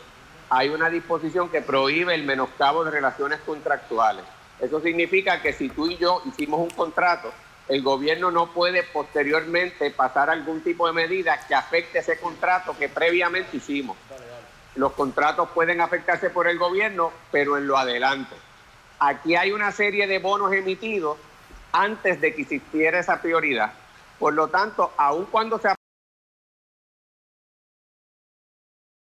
hay 0.49 0.69
una 0.69 0.89
disposición 0.89 1.49
que 1.49 1.61
prohíbe 1.61 2.13
el 2.13 2.23
menoscabo 2.23 2.83
de 2.83 2.91
relaciones 2.91 3.39
contractuales. 3.45 4.23
Eso 4.59 4.79
significa 4.79 5.41
que 5.41 5.53
si 5.53 5.69
tú 5.69 5.87
y 5.87 5.97
yo 5.97 6.21
hicimos 6.25 6.59
un 6.59 6.69
contrato, 6.69 7.31
el 7.67 7.81
gobierno 7.81 8.29
no 8.29 8.51
puede 8.51 8.83
posteriormente 8.83 9.89
pasar 9.89 10.29
algún 10.29 10.61
tipo 10.61 10.85
de 10.85 10.93
medida 10.93 11.39
que 11.47 11.55
afecte 11.55 11.99
ese 11.99 12.19
contrato 12.19 12.75
que 12.77 12.89
previamente 12.89 13.57
hicimos. 13.57 13.97
los 14.75 14.91
contratos 14.91 15.49
pueden 15.53 15.79
afectarse 15.79 16.29
por 16.29 16.47
el 16.47 16.59
gobierno, 16.59 17.11
pero 17.31 17.57
en 17.57 17.65
lo 17.65 17.77
adelante. 17.77 18.35
Aquí 18.99 19.35
hay 19.35 19.53
una 19.53 19.71
serie 19.71 20.05
de 20.05 20.19
bonos 20.19 20.51
emitidos 20.51 21.17
antes 21.71 22.19
de 22.19 22.35
que 22.35 22.41
existiera 22.41 22.99
esa 22.99 23.21
prioridad. 23.21 23.71
Por 24.19 24.33
lo 24.33 24.49
tanto, 24.49 24.91
aun 24.97 25.25
cuando 25.25 25.59
se 25.59 25.69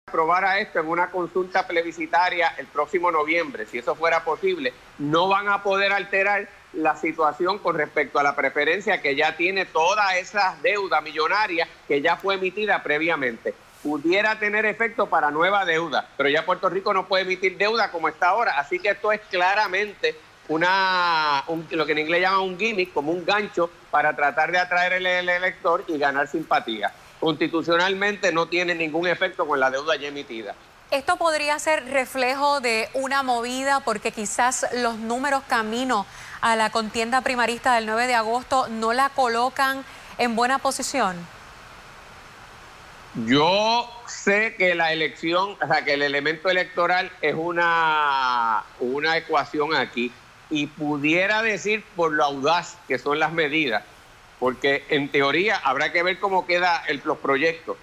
aprobara 0.09 0.57
esto 0.59 0.79
en 0.79 0.87
una 0.87 1.11
consulta 1.11 1.67
plebiscitaria 1.67 2.53
el 2.57 2.65
próximo 2.67 3.11
noviembre, 3.11 3.65
si 3.65 3.79
eso 3.79 3.93
fuera 3.93 4.23
posible, 4.23 4.73
no 4.99 5.27
van 5.27 5.49
a 5.49 5.61
poder 5.61 5.91
alterar 5.91 6.47
la 6.71 6.95
situación 6.95 7.59
con 7.59 7.75
respecto 7.75 8.17
a 8.17 8.23
la 8.23 8.33
preferencia 8.33 9.01
que 9.01 9.17
ya 9.17 9.35
tiene 9.35 9.65
toda 9.65 10.17
esa 10.17 10.55
deuda 10.63 11.01
millonaria 11.01 11.67
que 11.89 12.01
ya 12.01 12.15
fue 12.15 12.35
emitida 12.35 12.81
previamente. 12.83 13.53
Pudiera 13.83 14.39
tener 14.39 14.65
efecto 14.65 15.07
para 15.07 15.29
nueva 15.29 15.65
deuda, 15.65 16.07
pero 16.15 16.29
ya 16.29 16.45
Puerto 16.45 16.69
Rico 16.69 16.93
no 16.93 17.05
puede 17.05 17.23
emitir 17.23 17.57
deuda 17.57 17.91
como 17.91 18.07
está 18.07 18.29
ahora, 18.29 18.57
así 18.57 18.79
que 18.79 18.91
esto 18.91 19.11
es 19.11 19.19
claramente 19.29 20.15
una 20.47 21.43
lo 21.71 21.85
que 21.85 21.91
en 21.91 21.97
inglés 21.97 22.21
llaman 22.21 22.39
un 22.39 22.57
gimmick, 22.57 22.93
como 22.93 23.11
un 23.11 23.25
gancho 23.25 23.69
para 23.91 24.15
tratar 24.15 24.53
de 24.53 24.59
atraer 24.59 24.93
el 24.93 25.27
elector 25.27 25.83
y 25.89 25.97
ganar 25.97 26.29
simpatía 26.29 26.93
constitucionalmente 27.19 28.31
no 28.31 28.47
tiene 28.47 28.75
ningún 28.75 29.07
efecto 29.07 29.47
con 29.47 29.59
la 29.59 29.69
deuda 29.69 29.95
ya 29.95 30.07
emitida. 30.07 30.55
Esto 30.89 31.17
podría 31.17 31.59
ser 31.59 31.85
reflejo 31.89 32.61
de 32.61 32.89
una 32.93 33.21
movida 33.21 33.81
porque 33.81 34.11
quizás 34.11 34.65
los 34.73 34.97
números 34.97 35.43
camino 35.47 36.05
a 36.39 36.55
la 36.55 36.69
contienda 36.69 37.21
primarista 37.21 37.75
del 37.75 37.87
9 37.87 38.07
de 38.07 38.15
agosto 38.15 38.67
no 38.69 38.93
la 38.93 39.09
colocan 39.09 39.83
en 40.17 40.35
buena 40.35 40.59
posición. 40.59 41.17
Yo 43.25 43.89
sé 44.05 44.55
que 44.57 44.75
la 44.75 44.93
elección, 44.93 45.57
o 45.61 45.67
sea, 45.67 45.83
que 45.83 45.93
el 45.93 46.03
elemento 46.03 46.49
electoral 46.49 47.11
es 47.21 47.33
una, 47.33 48.63
una 48.79 49.17
ecuación 49.17 49.75
aquí 49.75 50.11
y 50.49 50.67
pudiera 50.67 51.41
decir 51.41 51.83
por 51.95 52.13
lo 52.13 52.23
audaz 52.23 52.77
que 52.87 52.99
son 52.99 53.19
las 53.19 53.33
medidas 53.33 53.83
porque 54.39 54.85
en 54.89 55.09
teoría 55.09 55.57
habrá 55.57 55.91
que 55.91 56.03
ver 56.03 56.19
cómo 56.19 56.45
quedan 56.45 56.81
los 57.03 57.17
proyectos, 57.17 57.77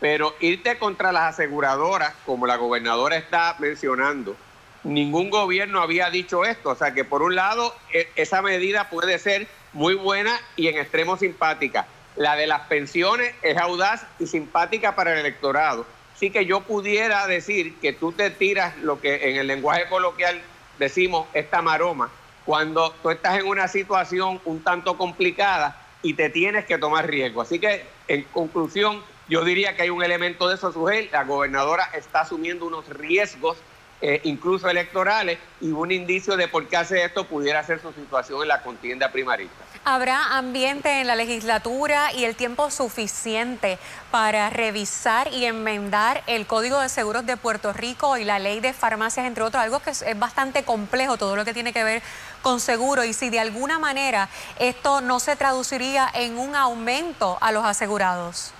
pero 0.00 0.34
irte 0.40 0.78
contra 0.78 1.12
las 1.12 1.34
aseguradoras, 1.34 2.14
como 2.26 2.46
la 2.46 2.56
gobernadora 2.56 3.16
está 3.16 3.56
mencionando, 3.58 4.36
ningún 4.82 5.30
gobierno 5.30 5.82
había 5.82 6.10
dicho 6.10 6.44
esto, 6.44 6.70
o 6.70 6.74
sea 6.74 6.94
que 6.94 7.04
por 7.04 7.22
un 7.22 7.34
lado 7.34 7.74
e, 7.92 8.08
esa 8.16 8.42
medida 8.42 8.88
puede 8.88 9.18
ser 9.18 9.46
muy 9.72 9.94
buena 9.94 10.40
y 10.56 10.68
en 10.68 10.78
extremo 10.78 11.16
simpática. 11.16 11.86
La 12.16 12.34
de 12.36 12.46
las 12.46 12.62
pensiones 12.62 13.34
es 13.42 13.56
audaz 13.56 14.04
y 14.18 14.26
simpática 14.26 14.96
para 14.96 15.12
el 15.12 15.20
electorado. 15.20 15.86
Así 16.14 16.30
que 16.30 16.44
yo 16.44 16.60
pudiera 16.60 17.26
decir 17.26 17.78
que 17.78 17.92
tú 17.92 18.12
te 18.12 18.30
tiras 18.30 18.76
lo 18.78 19.00
que 19.00 19.30
en 19.30 19.36
el 19.36 19.46
lenguaje 19.46 19.86
coloquial 19.88 20.40
decimos 20.78 21.28
esta 21.34 21.62
maroma, 21.62 22.10
cuando 22.44 22.90
tú 23.02 23.10
estás 23.10 23.38
en 23.38 23.46
una 23.46 23.68
situación 23.68 24.40
un 24.44 24.62
tanto 24.62 24.98
complicada 24.98 25.79
y 26.02 26.14
te 26.14 26.30
tienes 26.30 26.64
que 26.64 26.78
tomar 26.78 27.06
riesgo. 27.06 27.42
Así 27.42 27.58
que, 27.58 27.84
en 28.08 28.24
conclusión, 28.24 29.02
yo 29.28 29.44
diría 29.44 29.76
que 29.76 29.82
hay 29.82 29.90
un 29.90 30.02
elemento 30.02 30.48
de 30.48 30.56
eso, 30.56 30.72
Sujel. 30.72 31.08
La 31.12 31.24
gobernadora 31.24 31.90
está 31.94 32.22
asumiendo 32.22 32.66
unos 32.66 32.88
riesgos, 32.88 33.58
eh, 34.00 34.20
incluso 34.24 34.68
electorales, 34.68 35.38
y 35.60 35.70
un 35.70 35.92
indicio 35.92 36.36
de 36.36 36.48
por 36.48 36.66
qué 36.66 36.76
hace 36.76 37.04
esto 37.04 37.24
pudiera 37.24 37.62
ser 37.62 37.80
su 37.80 37.92
situación 37.92 38.42
en 38.42 38.48
la 38.48 38.62
contienda 38.62 39.12
primarista. 39.12 39.70
¿Habrá 39.84 40.36
ambiente 40.36 41.00
en 41.00 41.06
la 41.06 41.16
legislatura 41.16 42.12
y 42.12 42.24
el 42.24 42.36
tiempo 42.36 42.70
suficiente 42.70 43.78
para 44.10 44.50
revisar 44.50 45.32
y 45.32 45.46
enmendar 45.46 46.22
el 46.26 46.46
Código 46.46 46.78
de 46.80 46.90
Seguros 46.90 47.24
de 47.24 47.38
Puerto 47.38 47.72
Rico 47.72 48.18
y 48.18 48.24
la 48.24 48.38
ley 48.38 48.60
de 48.60 48.74
farmacias, 48.74 49.26
entre 49.26 49.42
otros? 49.42 49.62
Algo 49.62 49.80
que 49.80 49.90
es, 49.90 50.04
bastante 50.18 50.64
complejo, 50.64 51.16
todo 51.16 51.34
lo 51.34 51.46
que 51.46 51.54
tiene 51.54 51.72
que 51.72 51.82
ver 51.82 52.02
con 52.42 52.60
seguro. 52.60 53.04
Y 53.04 53.12
si 53.12 53.30
de 53.30 53.40
alguna 53.40 53.78
manera 53.78 54.28
esto 54.58 55.00
no 55.00 55.20
se 55.20 55.36
traduciría 55.36 56.10
en 56.14 56.38
un 56.38 56.56
aumento 56.56 57.38
a 57.40 57.52
los 57.52 57.64
asegurados. 57.64 58.52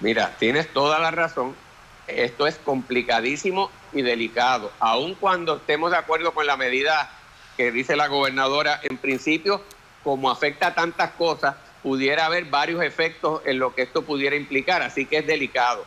Mira, 0.00 0.34
tienes 0.38 0.72
toda 0.72 0.98
la 0.98 1.10
razón. 1.10 1.54
Esto 2.06 2.46
es 2.46 2.56
complicadísimo 2.56 3.70
y 3.92 4.02
delicado. 4.02 4.70
Aun 4.78 5.14
cuando 5.14 5.56
estemos 5.56 5.90
de 5.90 5.96
acuerdo 5.96 6.34
con 6.34 6.46
la 6.46 6.56
medida 6.56 7.10
que 7.56 7.70
dice 7.70 7.96
la 7.96 8.08
gobernadora, 8.08 8.80
en 8.82 8.98
principio, 8.98 9.62
como 10.02 10.30
afecta 10.30 10.68
a 10.68 10.74
tantas 10.74 11.12
cosas, 11.12 11.54
pudiera 11.82 12.26
haber 12.26 12.46
varios 12.46 12.82
efectos 12.82 13.42
en 13.44 13.58
lo 13.58 13.74
que 13.74 13.82
esto 13.82 14.02
pudiera 14.02 14.36
implicar, 14.36 14.82
así 14.82 15.06
que 15.06 15.18
es 15.18 15.26
delicado. 15.26 15.84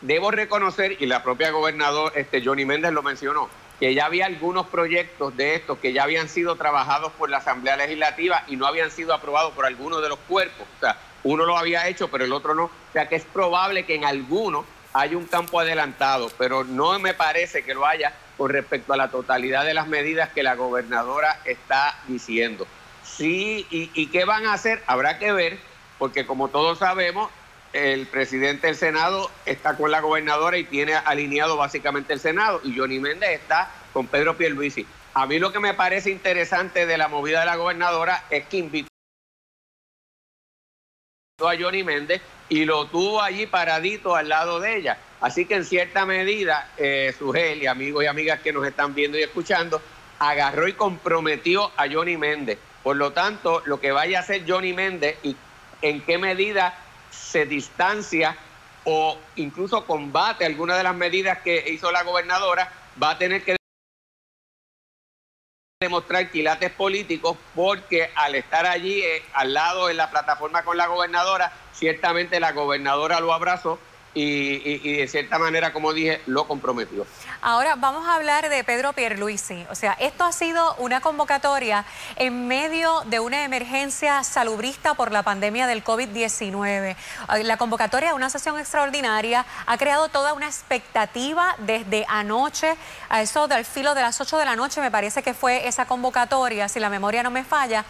Debo 0.00 0.30
reconocer, 0.30 0.96
y 1.00 1.06
la 1.06 1.22
propia 1.22 1.50
gobernadora, 1.50 2.12
este, 2.16 2.44
Johnny 2.44 2.64
Méndez 2.64 2.92
lo 2.92 3.02
mencionó, 3.02 3.48
que 3.78 3.94
ya 3.94 4.06
había 4.06 4.26
algunos 4.26 4.66
proyectos 4.66 5.36
de 5.36 5.54
estos 5.54 5.78
que 5.78 5.92
ya 5.92 6.04
habían 6.04 6.28
sido 6.28 6.56
trabajados 6.56 7.12
por 7.12 7.28
la 7.30 7.38
Asamblea 7.38 7.76
Legislativa 7.76 8.44
y 8.46 8.56
no 8.56 8.66
habían 8.66 8.90
sido 8.90 9.12
aprobados 9.12 9.52
por 9.52 9.66
algunos 9.66 10.02
de 10.02 10.08
los 10.08 10.18
cuerpos. 10.20 10.66
O 10.76 10.80
sea, 10.80 10.98
uno 11.24 11.44
lo 11.44 11.58
había 11.58 11.88
hecho, 11.88 12.08
pero 12.08 12.24
el 12.24 12.32
otro 12.32 12.54
no. 12.54 12.64
O 12.64 12.92
sea, 12.92 13.08
que 13.08 13.16
es 13.16 13.24
probable 13.24 13.84
que 13.84 13.94
en 13.94 14.04
alguno 14.04 14.64
haya 14.92 15.16
un 15.16 15.26
campo 15.26 15.60
adelantado, 15.60 16.30
pero 16.38 16.64
no 16.64 16.98
me 16.98 17.12
parece 17.12 17.64
que 17.64 17.74
lo 17.74 17.84
haya 17.84 18.14
con 18.38 18.50
respecto 18.50 18.92
a 18.92 18.96
la 18.96 19.10
totalidad 19.10 19.64
de 19.64 19.74
las 19.74 19.88
medidas 19.88 20.30
que 20.30 20.42
la 20.42 20.54
gobernadora 20.54 21.40
está 21.44 21.98
diciendo. 22.06 22.66
Sí, 23.02 23.66
y, 23.70 24.06
qué 24.08 24.24
van 24.24 24.46
a 24.46 24.54
hacer? 24.54 24.82
Habrá 24.86 25.18
que 25.18 25.32
ver, 25.32 25.58
porque 25.98 26.26
como 26.26 26.48
todos 26.48 26.78
sabemos, 26.78 27.30
el 27.76 28.06
presidente 28.06 28.68
del 28.68 28.76
Senado 28.76 29.30
está 29.44 29.76
con 29.76 29.90
la 29.90 30.00
gobernadora 30.00 30.56
y 30.56 30.64
tiene 30.64 30.94
alineado 30.94 31.58
básicamente 31.58 32.14
el 32.14 32.20
Senado, 32.20 32.60
y 32.64 32.76
Johnny 32.76 32.98
Méndez 32.98 33.30
está 33.30 33.70
con 33.92 34.06
Pedro 34.06 34.36
Pierluisi. 34.36 34.86
A 35.12 35.26
mí 35.26 35.38
lo 35.38 35.52
que 35.52 35.60
me 35.60 35.74
parece 35.74 36.10
interesante 36.10 36.86
de 36.86 36.96
la 36.96 37.08
movida 37.08 37.40
de 37.40 37.46
la 37.46 37.56
gobernadora 37.56 38.24
es 38.30 38.46
que 38.46 38.56
invitó 38.56 38.88
a 41.38 41.54
Johnny 41.58 41.84
Méndez 41.84 42.22
y 42.48 42.64
lo 42.64 42.86
tuvo 42.86 43.20
allí 43.20 43.46
paradito 43.46 44.16
al 44.16 44.30
lado 44.30 44.58
de 44.58 44.76
ella. 44.76 44.98
Así 45.20 45.44
que 45.44 45.56
en 45.56 45.64
cierta 45.66 46.06
medida, 46.06 46.70
eh, 46.78 47.14
Sugel 47.18 47.62
y 47.62 47.66
amigos 47.66 48.04
y 48.04 48.06
amigas 48.06 48.40
que 48.40 48.54
nos 48.54 48.66
están 48.66 48.94
viendo 48.94 49.18
y 49.18 49.22
escuchando, 49.22 49.82
agarró 50.18 50.66
y 50.66 50.72
comprometió 50.72 51.72
a 51.76 51.86
Johnny 51.92 52.16
Méndez. 52.16 52.58
Por 52.82 52.96
lo 52.96 53.12
tanto, 53.12 53.62
lo 53.66 53.80
que 53.80 53.92
vaya 53.92 54.18
a 54.18 54.22
hacer 54.22 54.44
Johnny 54.48 54.72
Méndez 54.72 55.18
y 55.22 55.36
en 55.82 56.00
qué 56.02 56.16
medida 56.16 56.78
se 57.16 57.46
distancia 57.46 58.36
o 58.84 59.18
incluso 59.36 59.84
combate 59.84 60.44
algunas 60.44 60.76
de 60.76 60.84
las 60.84 60.94
medidas 60.94 61.38
que 61.38 61.64
hizo 61.70 61.90
la 61.90 62.02
gobernadora, 62.04 62.72
va 63.02 63.10
a 63.10 63.18
tener 63.18 63.44
que 63.44 63.56
demostrar 65.80 66.30
quilates 66.30 66.70
políticos 66.70 67.36
porque 67.54 68.10
al 68.14 68.34
estar 68.34 68.66
allí 68.66 69.02
eh, 69.02 69.22
al 69.34 69.52
lado 69.52 69.90
en 69.90 69.96
la 69.96 70.10
plataforma 70.10 70.62
con 70.62 70.76
la 70.76 70.86
gobernadora, 70.86 71.52
ciertamente 71.72 72.40
la 72.40 72.52
gobernadora 72.52 73.20
lo 73.20 73.32
abrazó 73.32 73.78
y, 74.18 74.96
de 74.96 75.08
cierta 75.08 75.38
manera, 75.38 75.74
como 75.74 75.92
dije, 75.92 76.22
lo 76.26 76.48
comprometió. 76.48 77.06
Ahora 77.42 77.74
vamos 77.76 78.08
a 78.08 78.14
hablar 78.14 78.48
de 78.48 78.64
Pedro 78.64 78.94
Pierluisi. 78.94 79.66
O 79.70 79.74
sea, 79.74 79.92
esto 80.00 80.24
ha 80.24 80.32
sido 80.32 80.74
una 80.76 81.02
convocatoria 81.02 81.84
en 82.16 82.48
medio 82.48 83.02
de 83.06 83.20
una 83.20 83.44
emergencia 83.44 84.24
salubrista 84.24 84.94
por 84.94 85.12
la 85.12 85.22
pandemia 85.22 85.66
del 85.66 85.84
COVID-19. 85.84 86.96
La 87.42 87.56
convocatoria 87.58 88.08
de 88.08 88.14
una 88.14 88.30
sesión 88.30 88.58
extraordinaria 88.58 89.44
ha 89.66 89.76
creado 89.76 90.08
toda 90.08 90.32
una 90.32 90.46
expectativa 90.46 91.54
desde 91.58 92.06
anoche, 92.08 92.74
a 93.10 93.20
eso 93.20 93.48
del 93.48 93.66
filo 93.66 93.94
de 93.94 94.00
las 94.00 94.18
8 94.18 94.38
de 94.38 94.44
la 94.46 94.56
noche 94.56 94.80
me 94.80 94.90
parece 94.90 95.22
que 95.22 95.34
fue 95.34 95.68
esa 95.68 95.84
convocatoria, 95.84 96.68
si 96.68 96.80
la 96.80 96.88
memoria 96.88 97.22
no 97.22 97.30
me 97.30 97.44
falla 97.44 97.84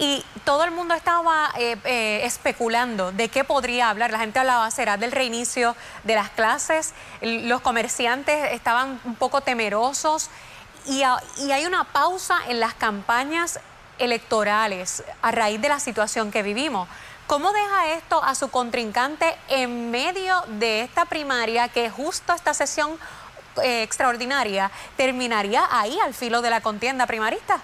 y 0.00 0.24
todo 0.46 0.64
el 0.64 0.70
mundo 0.70 0.94
estaba 0.94 1.52
eh, 1.58 1.76
eh, 1.84 2.22
especulando 2.24 3.12
de 3.12 3.28
qué 3.28 3.44
podría 3.44 3.90
hablar. 3.90 4.10
La 4.10 4.18
gente 4.18 4.38
hablaba, 4.38 4.70
será 4.70 4.96
del 4.96 5.12
reinicio 5.12 5.76
de 6.04 6.14
las 6.14 6.30
clases, 6.30 6.94
los 7.20 7.60
comerciantes 7.60 8.52
estaban 8.52 8.98
un 9.04 9.14
poco 9.14 9.42
temerosos 9.42 10.30
y, 10.86 11.02
hay 11.02 11.66
una 11.66 11.84
pausa 11.84 12.38
en 12.48 12.60
las 12.60 12.72
campañas 12.72 13.60
electorales 13.98 15.04
a 15.20 15.30
raíz 15.32 15.60
de 15.60 15.68
la 15.68 15.78
situación 15.78 16.30
que 16.30 16.42
vivimos. 16.42 16.88
¿Cómo 17.26 17.52
deja 17.52 17.92
esto 17.92 18.24
a 18.24 18.34
su 18.34 18.50
contrincante 18.50 19.36
en 19.48 19.90
medio 19.90 20.42
de 20.48 20.80
esta 20.80 21.04
primaria 21.04 21.68
que 21.68 21.90
justo 21.90 22.32
esta 22.32 22.54
sesión 22.54 22.98
eh, 23.62 23.82
extraordinaria 23.82 24.70
terminaría 24.96 25.68
ahí 25.70 25.98
al 26.00 26.14
filo 26.14 26.40
de 26.40 26.48
la 26.48 26.62
contienda 26.62 27.06
primarista? 27.06 27.60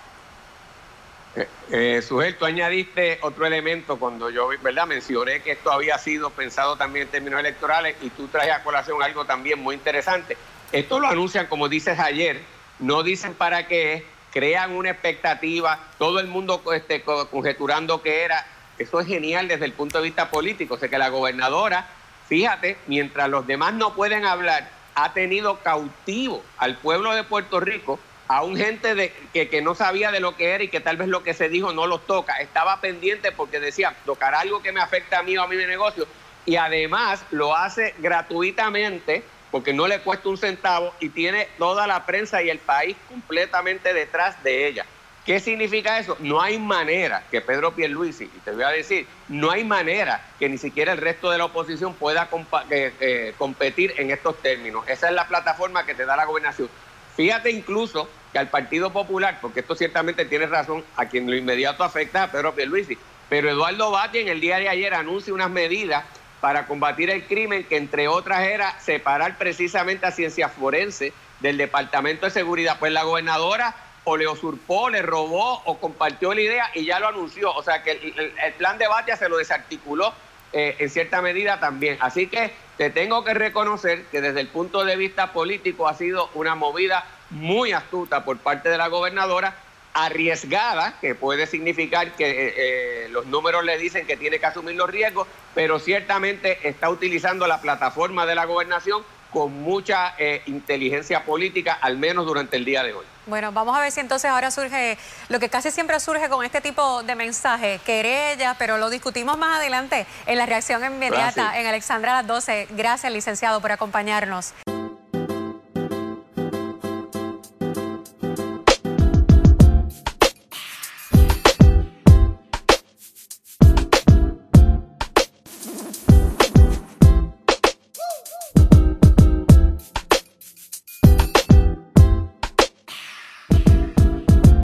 Eh, 1.37 1.49
eh, 1.70 2.03
sujeto, 2.03 2.47
añadiste 2.47 3.18
otro 3.22 3.47
elemento 3.47 3.99
cuando 3.99 4.30
yo 4.30 4.49
¿verdad? 4.62 4.87
mencioné 4.87 5.43
que 5.43 5.53
esto 5.53 5.70
había 5.70 5.99
sido 5.99 6.30
pensado 6.30 6.76
también 6.76 7.07
en 7.07 7.12
términos 7.12 7.39
electorales 7.41 7.97
y 8.01 8.11
tú 8.11 8.28
traes 8.28 8.53
a 8.53 8.62
colación 8.62 9.03
algo 9.03 9.24
también 9.24 9.62
muy 9.62 9.74
interesante. 9.74 10.37
Esto 10.72 10.99
lo 10.99 11.09
anuncian, 11.09 11.47
como 11.47 11.68
dices 11.68 11.99
ayer, 11.99 12.41
no 12.78 13.03
dicen 13.03 13.34
para 13.34 13.68
qué, 13.68 14.05
crean 14.32 14.72
una 14.72 14.91
expectativa, 14.91 15.78
todo 15.99 16.20
el 16.20 16.26
mundo 16.26 16.62
este, 16.74 17.03
conjeturando 17.03 18.03
que 18.03 18.22
era. 18.22 18.47
Eso 18.78 19.01
es 19.01 19.07
genial 19.07 19.49
desde 19.49 19.64
el 19.64 19.72
punto 19.72 19.99
de 19.99 20.05
vista 20.05 20.30
político. 20.30 20.74
O 20.74 20.78
sea, 20.78 20.89
que 20.89 20.99
la 20.99 21.09
gobernadora 21.09 21.87
fíjate, 22.28 22.76
mientras 22.87 23.28
los 23.28 23.47
demás 23.47 23.74
no 23.74 23.95
pueden 23.95 24.24
hablar, 24.24 24.68
ha 24.95 25.12
tenido 25.12 25.59
cautivo 25.61 26.43
al 26.59 26.76
pueblo 26.76 27.12
de 27.14 27.24
Puerto 27.24 27.61
Rico, 27.61 27.99
a 28.28 28.42
un 28.42 28.56
gente 28.56 28.94
de, 28.94 29.12
que, 29.32 29.48
que, 29.48 29.62
no 29.62 29.74
sabía 29.74 30.10
de 30.10 30.20
lo 30.20 30.36
que 30.36 30.50
era 30.50 30.64
y 30.64 30.68
que 30.68 30.80
tal 30.80 30.96
vez 30.96 31.08
lo 31.08 31.22
que 31.22 31.34
se 31.34 31.48
dijo 31.48 31.72
no 31.72 31.86
los 31.86 32.06
toca. 32.06 32.36
Estaba 32.40 32.80
pendiente 32.80 33.32
porque 33.32 33.60
decía, 33.60 33.94
tocar 34.04 34.34
algo 34.34 34.62
que 34.62 34.72
me 34.72 34.80
afecta 34.80 35.20
a 35.20 35.22
mí 35.22 35.36
o 35.36 35.42
a 35.42 35.48
mi 35.48 35.56
negocio. 35.56 36.06
Y 36.44 36.56
además 36.56 37.24
lo 37.30 37.56
hace 37.56 37.94
gratuitamente 37.98 39.22
porque 39.50 39.72
no 39.72 39.86
le 39.86 40.00
cuesta 40.00 40.28
un 40.28 40.38
centavo 40.38 40.92
y 41.00 41.08
tiene 41.08 41.48
toda 41.58 41.86
la 41.86 42.04
prensa 42.04 42.42
y 42.42 42.50
el 42.50 42.58
país 42.58 42.96
completamente 43.08 43.94
detrás 43.94 44.42
de 44.42 44.66
ella. 44.66 44.86
¿Qué 45.24 45.40
significa 45.40 45.98
eso? 45.98 46.16
No 46.20 46.40
hay 46.40 46.56
manera 46.56 47.24
que 47.32 47.40
Pedro 47.40 47.74
Pierluisi, 47.74 48.24
y 48.24 48.38
te 48.44 48.52
voy 48.52 48.62
a 48.62 48.68
decir, 48.68 49.08
no 49.26 49.50
hay 49.50 49.64
manera 49.64 50.24
que 50.38 50.48
ni 50.48 50.56
siquiera 50.56 50.92
el 50.92 50.98
resto 50.98 51.32
de 51.32 51.38
la 51.38 51.46
oposición 51.46 51.94
pueda 51.94 52.28
eh, 52.70 52.92
eh, 53.00 53.34
competir 53.36 53.92
en 53.96 54.12
estos 54.12 54.40
términos. 54.40 54.84
Esa 54.86 55.08
es 55.08 55.14
la 55.14 55.26
plataforma 55.26 55.84
que 55.84 55.96
te 55.96 56.06
da 56.06 56.16
la 56.16 56.26
gobernación. 56.26 56.68
Fíjate 57.16 57.50
incluso 57.50 58.08
que 58.32 58.38
al 58.38 58.48
Partido 58.48 58.92
Popular, 58.92 59.38
porque 59.40 59.60
esto 59.60 59.74
ciertamente 59.74 60.24
tiene 60.26 60.46
razón, 60.46 60.84
a 60.96 61.06
quien 61.06 61.28
lo 61.28 61.36
inmediato 61.36 61.82
afecta 61.82 62.24
a 62.24 62.30
Pedro 62.30 62.54
Pierluisi, 62.54 62.98
pero 63.28 63.50
Eduardo 63.50 63.90
Bati 63.90 64.18
en 64.18 64.28
el 64.28 64.40
día 64.40 64.58
de 64.58 64.68
ayer 64.68 64.94
anuncia 64.94 65.32
unas 65.34 65.50
medidas 65.50 66.04
para 66.40 66.66
combatir 66.66 67.10
el 67.10 67.24
crimen 67.24 67.64
que 67.64 67.76
entre 67.76 68.08
otras 68.08 68.46
era 68.46 68.78
separar 68.78 69.38
precisamente 69.38 70.06
a 70.06 70.12
ciencias 70.12 70.52
forenses 70.52 71.12
del 71.40 71.56
Departamento 71.56 72.26
de 72.26 72.30
Seguridad. 72.30 72.78
Pues 72.78 72.92
la 72.92 73.02
gobernadora 73.02 73.74
o 74.04 74.16
le 74.16 74.28
usurpó, 74.28 74.88
le 74.90 75.02
robó 75.02 75.62
o 75.64 75.78
compartió 75.78 76.32
la 76.34 76.40
idea 76.40 76.70
y 76.74 76.84
ya 76.84 77.00
lo 77.00 77.08
anunció. 77.08 77.52
O 77.52 77.62
sea 77.62 77.82
que 77.82 77.92
el, 77.92 78.52
plan 78.54 78.78
de 78.78 78.86
Batia 78.86 79.16
se 79.16 79.28
lo 79.28 79.38
desarticuló 79.38 80.14
eh, 80.52 80.76
en 80.78 80.90
cierta 80.90 81.20
medida 81.20 81.58
también. 81.58 81.96
Así 82.00 82.28
que 82.28 82.52
te 82.76 82.90
tengo 82.90 83.24
que 83.24 83.34
reconocer 83.34 84.04
que 84.06 84.20
desde 84.20 84.40
el 84.40 84.48
punto 84.48 84.84
de 84.84 84.96
vista 84.96 85.32
político 85.32 85.88
ha 85.88 85.94
sido 85.94 86.28
una 86.34 86.54
movida 86.54 87.04
muy 87.30 87.72
astuta 87.72 88.24
por 88.24 88.38
parte 88.38 88.68
de 88.68 88.78
la 88.78 88.88
gobernadora, 88.88 89.56
arriesgada, 89.94 90.98
que 91.00 91.14
puede 91.14 91.46
significar 91.46 92.12
que 92.16 92.28
eh, 92.30 92.54
eh, 92.56 93.08
los 93.08 93.26
números 93.26 93.64
le 93.64 93.78
dicen 93.78 94.06
que 94.06 94.18
tiene 94.18 94.38
que 94.38 94.46
asumir 94.46 94.76
los 94.76 94.90
riesgos, 94.90 95.26
pero 95.54 95.78
ciertamente 95.78 96.68
está 96.68 96.90
utilizando 96.90 97.46
la 97.46 97.62
plataforma 97.62 98.26
de 98.26 98.34
la 98.34 98.44
gobernación 98.44 99.02
con 99.30 99.62
mucha 99.62 100.14
inteligencia 100.46 101.24
política, 101.24 101.78
al 101.80 101.98
menos 101.98 102.26
durante 102.26 102.56
el 102.56 102.64
día 102.64 102.82
de 102.82 102.94
hoy. 102.94 103.04
Bueno, 103.26 103.50
vamos 103.50 103.76
a 103.76 103.80
ver 103.80 103.90
si 103.90 104.00
entonces 104.00 104.30
ahora 104.30 104.50
surge 104.50 104.96
lo 105.28 105.40
que 105.40 105.48
casi 105.48 105.72
siempre 105.72 105.98
surge 105.98 106.28
con 106.28 106.44
este 106.44 106.60
tipo 106.60 107.02
de 107.02 107.16
mensajes, 107.16 107.82
querella, 107.82 108.54
pero 108.58 108.78
lo 108.78 108.88
discutimos 108.88 109.36
más 109.36 109.58
adelante 109.58 110.06
en 110.26 110.38
la 110.38 110.46
reacción 110.46 110.84
inmediata 110.84 111.58
en 111.58 111.66
Alexandra 111.66 112.12
a 112.12 112.22
las 112.22 112.26
12. 112.28 112.68
Gracias, 112.70 113.12
licenciado, 113.12 113.60
por 113.60 113.72
acompañarnos. 113.72 114.54